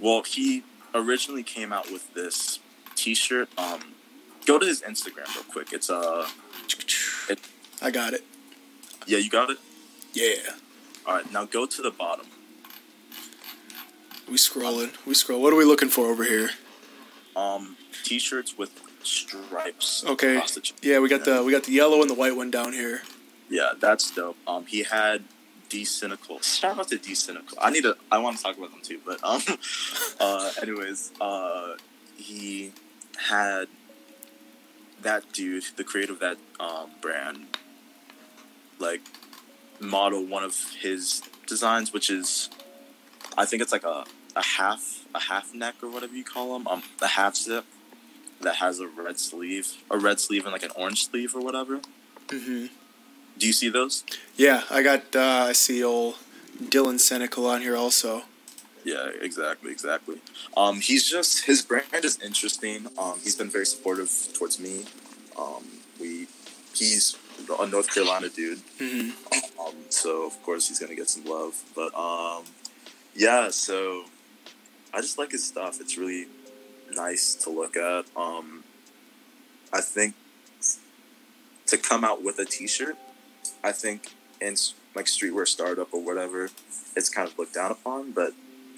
well, 0.01 0.23
he 0.23 0.65
originally 0.95 1.43
came 1.43 1.73
out 1.73 1.91
with 1.91 2.13
this 2.15 2.59
T-shirt. 2.97 3.49
Um, 3.59 3.81
go 4.47 4.59
to 4.59 4.67
his 4.67 4.83
Instagram 4.83 5.33
real 5.35 5.45
quick. 5.45 5.73
It's 5.73 5.89
uh, 5.89 6.29
It- 7.29 7.39
I 7.81 7.91
got 7.91 8.13
it. 8.13 8.25
yeah, 9.07 9.19
you 9.19 9.31
got 9.31 9.51
it. 9.51 9.59
Yeah. 10.13 10.55
All 11.07 11.15
right, 11.15 11.33
now 11.33 11.45
go 11.47 11.67
to 11.67 11.83
the 11.83 11.91
bottom. 11.91 12.27
We 14.29 14.35
scrolling. 14.37 14.93
We 15.07 15.15
scroll. 15.15 15.41
What 15.43 15.53
are 15.53 15.57
we 15.57 15.65
looking 15.65 15.89
for 15.89 16.07
over 16.07 16.25
here? 16.25 16.51
Um, 17.35 17.77
T-shirts 18.05 18.57
with 18.57 18.71
stripes. 19.03 20.05
Okay. 20.07 20.37
across 20.37 20.55
the 20.55 20.61
ch- 20.61 20.75
Yeah, 20.83 21.01
we 21.01 21.09
got 21.09 21.25
the 21.25 21.43
we 21.43 21.51
got 21.53 21.65
the 21.65 21.73
yellow 21.73 22.01
and 22.03 22.09
the 22.11 22.15
white 22.15 22.37
one 22.37 22.51
down 22.51 22.73
here. 22.73 23.03
Yeah, 23.53 23.73
that's 23.79 24.11
dope. 24.11 24.39
Um, 24.47 24.65
he 24.65 24.83
had 24.83 25.25
D 25.69 25.85
Cynical. 25.85 26.41
Shout 26.41 26.79
out 26.79 26.89
to 26.89 26.97
D 26.97 27.15
Cynical. 27.15 27.59
I 27.61 27.71
need 27.71 27.83
to. 27.83 27.99
I 28.11 28.17
want 28.17 28.39
to 28.39 28.43
talk 28.43 28.57
about 28.57 28.71
them 28.71 28.81
too, 28.83 28.99
but 29.05 29.23
um, 29.23 29.43
uh, 30.21 30.51
anyways, 30.63 31.13
uh, 31.21 31.75
he 32.17 32.73
had 33.29 33.69
that 35.03 35.31
dude, 35.35 35.65
the 35.77 35.85
creator 35.85 36.15
of 36.15 36.21
that 36.21 36.39
um 36.59 36.93
brand, 37.03 37.59
like 38.79 39.03
model 39.79 40.25
one 40.25 40.45
of 40.45 40.57
his 40.81 41.23
designs, 41.47 41.93
which 41.93 42.09
is, 42.09 42.49
I 43.37 43.45
think 43.45 43.61
it's 43.61 43.73
like 43.73 43.85
a 43.85 44.07
a 44.35 44.43
half 44.43 45.05
a 45.15 45.21
half 45.21 45.55
neck 45.55 45.75
or 45.83 45.91
whatever 45.91 46.15
you 46.15 46.25
call 46.25 46.55
them, 46.55 46.67
um, 46.67 46.83
a 47.03 47.07
half 47.07 47.37
zip 47.37 47.67
that 48.41 48.57
has 48.57 48.81
a 48.81 48.89
red 48.89 49.19
sleeve, 49.19 49.77
a 49.91 49.99
red 49.99 50.21
sleeve 50.21 50.45
and 50.45 50.55
like 50.55 50.63
an 50.63 50.73
orange 50.75 51.07
sleeve 51.11 51.35
or 51.35 51.43
whatever. 51.43 51.83
hmm 52.31 52.69
Do 53.43 53.49
you 53.49 53.53
see 53.53 53.71
those? 53.71 54.05
Yeah, 54.37 54.63
I 54.71 54.85
got. 54.85 55.17
Uh, 55.17 55.47
I 55.49 55.53
see 55.53 55.83
old 55.83 56.15
Dylan 56.63 57.01
Senecal 57.01 57.45
on 57.51 57.61
here 57.61 57.77
also. 57.77 58.23
Yeah, 58.85 59.11
exactly, 59.21 59.73
exactly. 59.73 60.19
Um, 60.57 60.81
he's 60.81 61.11
just 61.11 61.45
his 61.47 61.61
brand 61.61 62.05
is 62.05 62.21
interesting. 62.21 62.87
Um, 62.97 63.19
he's 63.21 63.35
been 63.35 63.51
very 63.51 63.67
supportive 63.67 64.13
towards 64.33 64.61
me. 64.61 64.85
Um, 65.37 65.65
we, 66.01 66.29
he's 66.73 67.17
a 67.59 67.67
North 67.67 67.93
Carolina 67.93 68.29
dude. 68.29 68.61
hmm 68.79 69.11
Um, 69.59 69.75
so 69.89 70.25
of 70.25 70.41
course 70.45 70.69
he's 70.69 70.79
gonna 70.79 70.95
get 70.95 71.09
some 71.11 71.25
love. 71.25 71.61
But 71.75 71.93
um, 71.99 72.45
yeah. 73.17 73.49
So 73.51 74.05
I 74.95 75.01
just 75.01 75.19
like 75.19 75.33
his 75.33 75.43
stuff. 75.43 75.81
It's 75.81 75.99
really 75.99 76.29
nice 76.95 77.35
to 77.43 77.51
look 77.51 77.77
at. 77.77 78.05
Um, 78.17 78.63
I 79.73 79.81
think 79.81 80.15
to 81.67 81.77
come 81.77 82.05
out 82.05 82.23
with 82.23 82.39
a 82.39 82.45
T-shirt, 82.45 82.97
I 83.65 83.73
think 83.73 84.15
in 84.41 84.55
like 84.95 85.07
streetwear 85.07 85.47
startup 85.47 85.93
or 85.93 86.03
whatever, 86.03 86.51
it's 86.97 87.09
kind 87.09 87.29
of 87.29 87.39
looked 87.39 87.55
down 87.55 87.71
upon. 87.71 88.13
But 88.13 88.33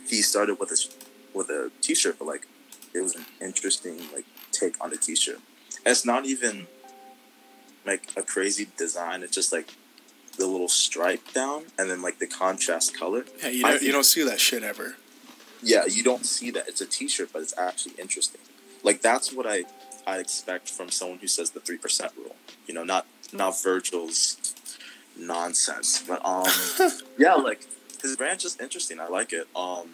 he 0.07 0.22
started 0.22 0.61
with 0.61 0.70
a 0.70 1.37
with 1.37 1.49
a 1.49 1.70
T-shirt, 1.80 2.18
but 2.18 2.26
like 2.26 2.47
it 2.95 3.01
was 3.01 3.14
an 3.16 3.24
interesting 3.41 3.99
like 4.12 4.24
take 4.53 4.82
on 4.82 4.91
the 4.91 4.97
T-shirt. 4.97 5.41
And 5.85 5.93
it's 5.93 6.05
not 6.05 6.26
even 6.26 6.66
like 7.85 8.09
a 8.16 8.22
crazy 8.22 8.68
design. 8.76 9.22
It's 9.22 9.35
just 9.35 9.53
like 9.53 9.74
the 10.37 10.47
little 10.47 10.68
stripe 10.68 11.32
down 11.32 11.64
and 11.78 11.91
then 11.91 12.03
like 12.03 12.18
the 12.18 12.26
contrast 12.26 12.97
color. 12.97 13.24
Yeah, 13.43 13.49
you 13.49 13.62
don't, 13.62 13.82
you 13.82 13.93
don't 13.93 14.05
see 14.05 14.24
that 14.24 14.41
shit 14.41 14.62
ever. 14.62 14.97
Yeah, 15.62 15.87
you 15.87 16.03
don't 16.03 16.26
see 16.26 16.51
that. 16.51 16.68
It's 16.68 16.80
a 16.80 16.87
T-shirt, 16.87 17.30
but 17.32 17.43
it's 17.43 17.57
actually 17.57 17.95
interesting. 17.99 18.41
Like 18.82 19.01
that's 19.01 19.32
what 19.32 19.47
I 19.47 19.64
I 20.07 20.18
expect 20.18 20.68
from 20.68 20.91
someone 20.91 21.18
who 21.18 21.26
says 21.26 21.51
the 21.51 21.61
three 21.61 21.78
percent 21.78 22.12
rule. 22.16 22.37
You 22.66 22.74
know, 22.74 22.85
not 22.85 23.07
not 23.32 23.61
Virgil's 23.62 24.55
nonsense, 25.19 26.03
but 26.07 26.25
um, 26.25 26.47
yeah, 27.19 27.35
like 27.35 27.67
his 28.03 28.17
brand's 28.17 28.43
just 28.43 28.61
interesting. 28.61 29.01
I 29.01 29.09
like 29.09 29.33
it. 29.33 29.47
Um, 29.55 29.89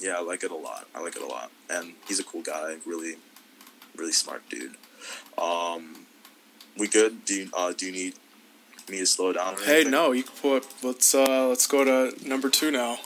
yeah, 0.00 0.14
I 0.18 0.20
like 0.22 0.42
it 0.42 0.50
a 0.50 0.56
lot. 0.56 0.86
I 0.94 1.00
like 1.00 1.16
it 1.16 1.22
a 1.22 1.26
lot, 1.26 1.50
and 1.70 1.94
he's 2.06 2.20
a 2.20 2.24
cool 2.24 2.42
guy. 2.42 2.76
Really, 2.84 3.16
really 3.96 4.12
smart 4.12 4.48
dude. 4.48 4.74
Um, 5.38 6.06
we 6.76 6.88
good? 6.88 7.24
Do 7.24 7.34
you 7.34 7.50
uh, 7.56 7.72
do 7.72 7.86
you 7.86 7.92
need 7.92 8.14
me 8.88 8.98
to 8.98 9.06
slow 9.06 9.32
down? 9.32 9.56
Hey, 9.56 9.76
anything? 9.76 9.92
no, 9.92 10.12
you 10.12 10.24
can 10.24 10.36
put. 10.36 10.66
Let's 10.82 11.14
uh, 11.14 11.48
let's 11.48 11.66
go 11.66 11.84
to 11.84 12.28
number 12.28 12.50
two 12.50 12.70
now. 12.70 12.98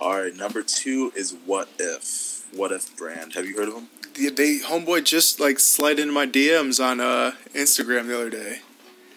All 0.00 0.20
right, 0.20 0.34
number 0.34 0.62
two 0.62 1.12
is 1.16 1.34
What 1.46 1.68
If. 1.78 2.44
What 2.52 2.72
If 2.72 2.96
brand. 2.96 3.34
Have 3.34 3.46
you 3.46 3.56
heard 3.56 3.68
of 3.68 3.74
them? 3.74 3.88
They, 4.14 4.28
they 4.28 4.58
homeboy 4.58 5.04
just 5.04 5.40
like 5.40 5.58
slid 5.58 5.98
into 5.98 6.12
my 6.12 6.26
DMs 6.26 6.84
on 6.84 7.00
uh 7.00 7.32
Instagram 7.54 8.06
the 8.06 8.16
other 8.16 8.30
day. 8.30 8.60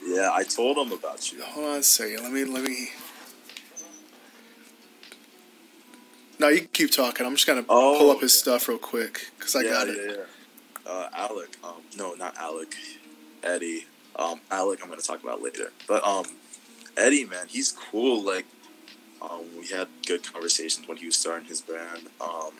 Yeah, 0.07 0.29
I 0.33 0.43
told 0.43 0.77
him 0.77 0.93
about 0.93 1.31
you. 1.33 1.41
Hold 1.43 1.65
on 1.67 1.77
a 1.79 1.83
second. 1.83 2.23
Let 2.23 2.31
me 2.31 2.45
let 2.45 2.63
me. 2.63 2.87
No, 6.39 6.47
you 6.49 6.61
keep 6.61 6.91
talking. 6.91 7.25
I'm 7.25 7.33
just 7.35 7.45
gonna 7.47 7.65
Oh, 7.67 7.97
pull 7.99 8.11
up 8.11 8.21
his 8.21 8.31
okay. 8.33 8.57
stuff 8.57 8.69
real 8.69 8.77
quick 8.77 9.31
because 9.37 9.55
I 9.55 9.63
yeah, 9.63 9.69
got 9.69 9.87
yeah, 9.87 9.93
it. 9.93 10.19
Yeah. 10.85 10.91
Uh, 10.91 11.09
Alec. 11.13 11.57
Um, 11.63 11.81
no, 11.97 12.13
not 12.13 12.37
Alec. 12.37 12.75
Eddie. 13.43 13.85
Um, 14.15 14.39
Alec. 14.49 14.79
I'm 14.81 14.89
gonna 14.89 15.01
talk 15.01 15.21
about 15.21 15.41
later. 15.41 15.71
But 15.87 16.05
um, 16.07 16.25
Eddie, 16.95 17.25
man, 17.25 17.47
he's 17.49 17.73
cool. 17.73 18.23
Like, 18.23 18.45
um, 19.21 19.41
we 19.59 19.67
had 19.67 19.87
good 20.05 20.23
conversations 20.31 20.87
when 20.87 20.97
he 20.97 21.07
was 21.07 21.17
starting 21.17 21.47
his 21.47 21.59
brand. 21.61 22.07
Um, 22.21 22.51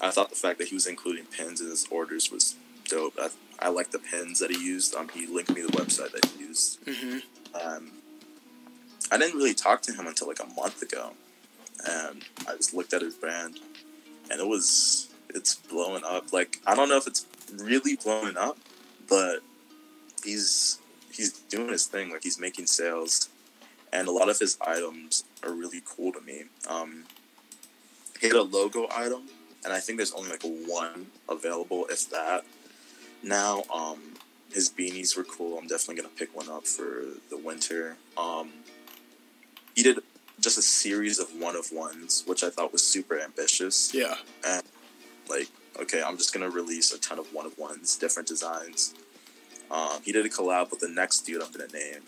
I 0.00 0.10
thought 0.10 0.30
the 0.30 0.36
fact 0.36 0.58
that 0.60 0.68
he 0.68 0.74
was 0.74 0.86
including 0.86 1.26
pins 1.26 1.60
in 1.60 1.68
his 1.68 1.86
orders 1.90 2.30
was 2.32 2.54
dope. 2.86 3.14
I, 3.20 3.28
I 3.58 3.68
like 3.70 3.90
the 3.90 3.98
pins 3.98 4.38
that 4.38 4.50
he 4.50 4.64
used. 4.64 4.94
Um, 4.94 5.08
he 5.08 5.26
linked 5.26 5.54
me 5.54 5.62
the 5.62 5.68
website 5.68 6.12
that 6.12 6.24
he 6.26 6.44
used. 6.44 6.78
hmm 6.86 7.18
Um, 7.60 7.90
I 9.10 9.18
didn't 9.18 9.36
really 9.36 9.54
talk 9.54 9.82
to 9.82 9.92
him 9.92 10.06
until 10.06 10.28
like 10.28 10.40
a 10.40 10.46
month 10.46 10.82
ago, 10.82 11.12
and 11.88 12.24
I 12.46 12.56
just 12.56 12.74
looked 12.74 12.92
at 12.92 13.02
his 13.02 13.14
brand, 13.14 13.58
and 14.30 14.40
it 14.40 14.46
was 14.46 15.08
it's 15.30 15.54
blowing 15.54 16.02
up. 16.04 16.32
Like 16.32 16.60
I 16.66 16.74
don't 16.74 16.88
know 16.88 16.96
if 16.98 17.06
it's 17.06 17.26
really 17.54 17.96
blowing 17.96 18.36
up, 18.36 18.58
but 19.08 19.40
he's 20.24 20.78
he's 21.10 21.32
doing 21.32 21.70
his 21.70 21.86
thing. 21.86 22.10
Like 22.10 22.22
he's 22.22 22.38
making 22.38 22.66
sales, 22.66 23.28
and 23.92 24.08
a 24.08 24.12
lot 24.12 24.28
of 24.28 24.38
his 24.38 24.58
items 24.60 25.24
are 25.42 25.52
really 25.52 25.82
cool 25.84 26.12
to 26.12 26.20
me. 26.20 26.44
Um, 26.68 27.04
he 28.20 28.26
had 28.26 28.36
a 28.36 28.42
logo 28.42 28.86
item, 28.92 29.22
and 29.64 29.72
I 29.72 29.80
think 29.80 29.98
there's 29.98 30.12
only 30.12 30.30
like 30.30 30.42
one 30.42 31.06
available, 31.28 31.86
if 31.90 32.08
that. 32.10 32.44
Now, 33.22 33.62
um, 33.74 34.14
his 34.52 34.70
beanies 34.70 35.16
were 35.16 35.24
cool. 35.24 35.58
I'm 35.58 35.66
definitely 35.66 36.02
gonna 36.02 36.14
pick 36.14 36.34
one 36.34 36.48
up 36.48 36.66
for 36.66 37.04
the 37.30 37.36
winter. 37.36 37.96
Um, 38.16 38.50
he 39.74 39.82
did 39.82 39.98
just 40.40 40.58
a 40.58 40.62
series 40.62 41.18
of 41.18 41.28
one 41.38 41.56
of 41.56 41.72
ones, 41.72 42.24
which 42.26 42.42
I 42.42 42.50
thought 42.50 42.72
was 42.72 42.82
super 42.82 43.20
ambitious. 43.20 43.92
Yeah. 43.92 44.14
And 44.46 44.62
like, 45.28 45.48
okay, 45.80 46.02
I'm 46.02 46.16
just 46.16 46.32
gonna 46.32 46.50
release 46.50 46.92
a 46.92 46.98
ton 46.98 47.18
of 47.18 47.32
one 47.34 47.46
of 47.46 47.58
ones, 47.58 47.96
different 47.96 48.28
designs. 48.28 48.94
Um, 49.70 50.00
he 50.02 50.12
did 50.12 50.24
a 50.24 50.28
collab 50.28 50.70
with 50.70 50.80
the 50.80 50.88
next 50.88 51.20
dude 51.20 51.42
I'm 51.42 51.52
gonna 51.52 51.70
name, 51.72 52.02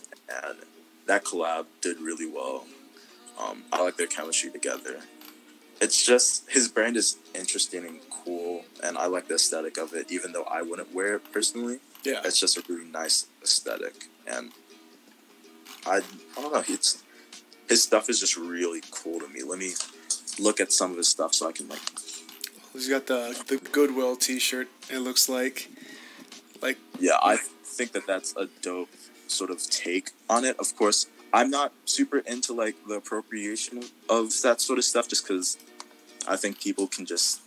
and 0.45 0.59
that 1.07 1.25
collab 1.25 1.67
did 1.81 2.01
really 2.01 2.27
well. 2.27 2.67
Um, 3.39 3.65
I 3.73 3.83
like 3.83 3.97
their 3.97 4.07
chemistry 4.07 4.51
together. 4.51 5.01
It's 5.81 6.05
just 6.05 6.49
his 6.51 6.69
brand 6.69 6.97
is 6.97 7.17
interesting 7.35 7.87
and 7.87 8.01
cool, 8.11 8.65
and 8.83 8.99
I 8.99 9.07
like 9.07 9.29
the 9.29 9.35
aesthetic 9.37 9.79
of 9.79 9.95
it, 9.95 10.11
even 10.13 10.33
though 10.33 10.45
I 10.45 10.63
wouldn't 10.63 10.93
wear 10.95 11.15
it 11.17 11.33
personally 11.33 11.79
Yeah. 12.05 12.21
it's 12.25 12.39
just 12.39 12.57
a 12.59 12.63
really 12.69 12.85
nice 12.91 13.27
aesthetic 13.43 14.07
and 14.27 14.53
I, 15.87 15.97
I 16.37 16.41
don't 16.41 16.53
know 16.53 16.63
it's 16.69 17.03
his 17.69 17.83
stuff 17.83 18.09
is 18.11 18.21
just 18.21 18.37
really 18.37 18.83
cool 18.91 19.21
to 19.21 19.29
me 19.29 19.43
let 19.43 19.59
me 19.59 19.73
look 20.39 20.61
at 20.61 20.73
some 20.73 20.91
of 20.93 20.97
his 20.97 21.09
stuff 21.09 21.35
so 21.35 21.49
i 21.49 21.53
can 21.53 21.69
like 21.69 21.81
He's 22.73 22.89
got 22.89 23.07
the 23.07 23.35
the 23.49 23.57
Goodwill 23.57 24.15
T-shirt. 24.17 24.69
It 24.91 24.99
looks 25.01 25.29
like, 25.29 25.69
like 26.63 26.79
yeah 26.99 27.19
i 27.23 27.37
think 27.65 27.93
that 27.93 28.07
that's 28.07 28.35
a 28.37 28.47
dope 28.63 28.91
sort 29.27 29.51
of 29.51 29.59
take 29.69 30.11
on 30.29 30.45
it 30.45 30.57
of 30.59 30.75
course 30.77 31.07
i'm 31.33 31.51
not 31.51 31.73
super 31.85 32.19
into 32.19 32.53
like 32.53 32.77
the 32.89 32.95
appropriation 32.95 33.83
of 34.09 34.25
that 34.43 34.61
sort 34.61 34.79
of 34.79 34.85
stuff 34.85 35.09
just 35.09 35.27
because 35.27 35.57
i 36.35 36.37
think 36.37 36.53
people 36.61 36.87
can 36.87 37.05
just 37.05 37.41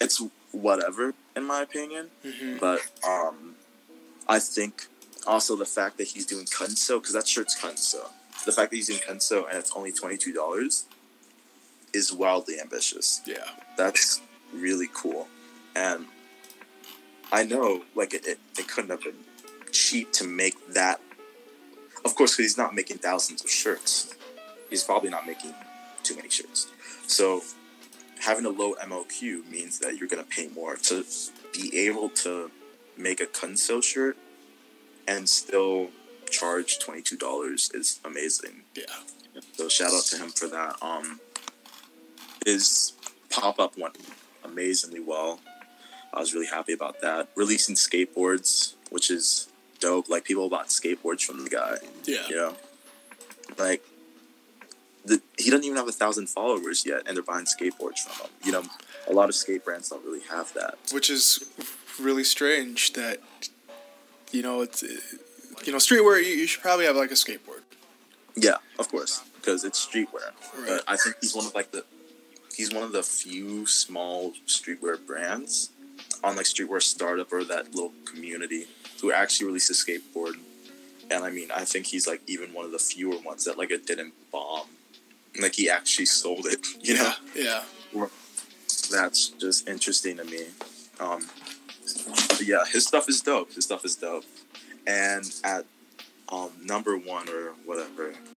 it's 0.00 0.18
whatever 0.52 1.14
in 1.36 1.44
my 1.44 1.60
opinion 1.68 2.04
mhm. 2.24 2.58
But 2.60 2.80
um, 3.14 3.54
I 4.28 4.38
think 4.38 4.74
also 5.26 5.52
the 5.56 5.70
fact 5.78 5.98
that 5.98 6.08
he's 6.12 6.26
doing 6.32 6.46
Kunso, 6.46 6.94
because 7.00 7.14
that 7.18 7.26
shirt's 7.28 7.54
Kunso. 7.60 8.02
The 8.46 8.52
fact 8.52 8.70
that 8.70 8.76
he's 8.76 8.88
doing 8.92 9.00
Kunso 9.08 9.38
and 9.48 9.56
it's 9.58 9.72
only 9.78 9.92
twenty 9.92 10.16
two 10.24 10.32
dollars 10.32 10.84
is 11.92 12.12
wildly 12.12 12.56
ambitious. 12.60 13.20
yeah, 13.26 13.48
That's 13.76 14.20
really 14.52 14.88
cool, 15.00 15.28
and 15.74 16.06
I 17.32 17.44
know 17.44 17.82
like 17.94 18.14
it, 18.14 18.26
it, 18.32 18.38
it 18.58 18.66
couldn't 18.68 18.90
have 18.90 19.02
been 19.02 19.20
cheap 19.72 20.06
to 20.18 20.24
make 20.24 20.56
that. 20.74 21.00
Of 22.04 22.14
course, 22.14 22.32
because 22.32 22.46
he's 22.52 22.58
not 22.58 22.74
making 22.74 22.98
thousands 22.98 23.42
of 23.44 23.50
shirts. 23.50 24.14
He's 24.70 24.84
probably 24.84 25.10
not 25.10 25.26
making 25.26 25.52
too 26.02 26.14
many 26.16 26.28
shirts. 26.28 26.60
So 27.06 27.42
having 28.24 28.44
a 28.46 28.50
low 28.50 28.74
MOQ 28.74 29.48
means 29.50 29.78
that 29.80 29.96
you're 29.96 30.08
gonna 30.08 30.22
pay 30.24 30.48
more 30.48 30.76
to 30.76 31.04
be 31.52 31.76
able 31.86 32.08
to 32.08 32.50
make 32.96 33.20
a 33.20 33.26
Kunso 33.26 33.82
shirt 33.82 34.16
and 35.06 35.28
still 35.28 35.90
charge 36.30 36.78
twenty 36.78 37.02
two 37.02 37.16
dollars 37.16 37.70
is 37.74 38.00
amazing. 38.04 38.62
yeah. 38.74 38.84
So 39.52 39.68
shout 39.68 39.92
out 39.92 40.04
to 40.04 40.16
him 40.18 40.28
for 40.30 40.46
that. 40.48 40.76
Um, 40.80 41.20
his 42.46 42.92
pop 43.30 43.58
up 43.58 43.76
went 43.76 43.96
amazingly 44.44 45.00
well. 45.00 45.40
I 46.12 46.20
was 46.20 46.32
really 46.34 46.46
happy 46.46 46.72
about 46.72 47.00
that. 47.00 47.28
Releasing 47.34 47.74
skateboards, 47.74 48.74
which 48.90 49.10
is 49.10 49.48
dope. 49.80 50.08
Like 50.08 50.24
people 50.24 50.48
bought 50.48 50.68
skateboards 50.68 51.22
from 51.24 51.42
the 51.42 51.50
guy. 51.50 51.76
Yeah. 52.04 52.28
You 52.28 52.36
know, 52.36 52.56
like 53.58 53.82
the 55.04 55.20
he 55.38 55.50
doesn't 55.50 55.64
even 55.64 55.76
have 55.76 55.88
a 55.88 55.92
thousand 55.92 56.28
followers 56.28 56.84
yet, 56.86 57.02
and 57.06 57.16
they're 57.16 57.24
buying 57.24 57.46
skateboards 57.46 57.98
from 57.98 58.26
him. 58.26 58.32
You 58.44 58.52
know, 58.52 58.62
a 59.08 59.12
lot 59.12 59.28
of 59.28 59.34
skate 59.34 59.64
brands 59.64 59.88
don't 59.88 60.04
really 60.04 60.22
have 60.30 60.52
that. 60.54 60.78
Which 60.92 61.10
is 61.10 61.44
really 62.00 62.24
strange 62.24 62.92
that, 62.94 63.18
you 64.32 64.42
know, 64.42 64.62
it's, 64.62 64.82
you 64.82 65.72
know, 65.72 65.78
streetwear. 65.78 66.22
You, 66.22 66.30
you 66.30 66.46
should 66.46 66.62
probably 66.62 66.86
have 66.86 66.96
like 66.96 67.10
a 67.10 67.14
skateboard. 67.14 67.62
Yeah, 68.36 68.56
of 68.78 68.88
course, 68.88 69.22
because 69.36 69.64
it's 69.64 69.84
streetwear. 69.84 70.32
Right. 70.58 70.66
But 70.68 70.84
I 70.88 70.96
think 70.96 71.16
he's 71.20 71.34
one 71.34 71.46
of 71.46 71.54
like 71.54 71.70
the 71.70 71.84
he's 72.54 72.72
one 72.72 72.82
of 72.82 72.92
the 72.92 73.02
few 73.02 73.66
small 73.66 74.32
streetwear 74.46 75.04
brands 75.04 75.70
on 76.22 76.36
like 76.36 76.46
streetwear 76.46 76.82
startup 76.82 77.32
or 77.32 77.44
that 77.44 77.74
little 77.74 77.92
community 78.04 78.66
who 79.00 79.12
actually 79.12 79.46
released 79.46 79.70
a 79.70 79.74
skateboard. 79.74 80.34
And 81.10 81.22
I 81.24 81.30
mean, 81.30 81.50
I 81.54 81.64
think 81.64 81.86
he's 81.86 82.06
like 82.06 82.22
even 82.26 82.54
one 82.54 82.64
of 82.64 82.72
the 82.72 82.78
fewer 82.78 83.18
ones 83.18 83.44
that 83.44 83.58
like 83.58 83.70
it 83.70 83.86
didn't 83.86 84.14
bomb. 84.32 84.66
Like 85.40 85.54
he 85.54 85.68
actually 85.70 86.06
sold 86.06 86.46
it. 86.46 86.66
You 86.82 86.94
know, 86.94 87.12
Yeah. 87.34 87.62
that's 88.90 89.28
just 89.30 89.68
interesting 89.68 90.16
to 90.18 90.24
me. 90.24 90.46
Um, 91.00 91.26
but 92.28 92.42
yeah, 92.42 92.64
his 92.70 92.86
stuff 92.86 93.08
is 93.08 93.20
dope. 93.20 93.52
His 93.52 93.64
stuff 93.64 93.84
is 93.84 93.96
dope. 93.96 94.24
And 94.86 95.24
at 95.42 95.64
um, 96.30 96.50
number 96.62 96.96
one 96.98 97.28
or 97.28 97.52
whatever, 97.64 98.12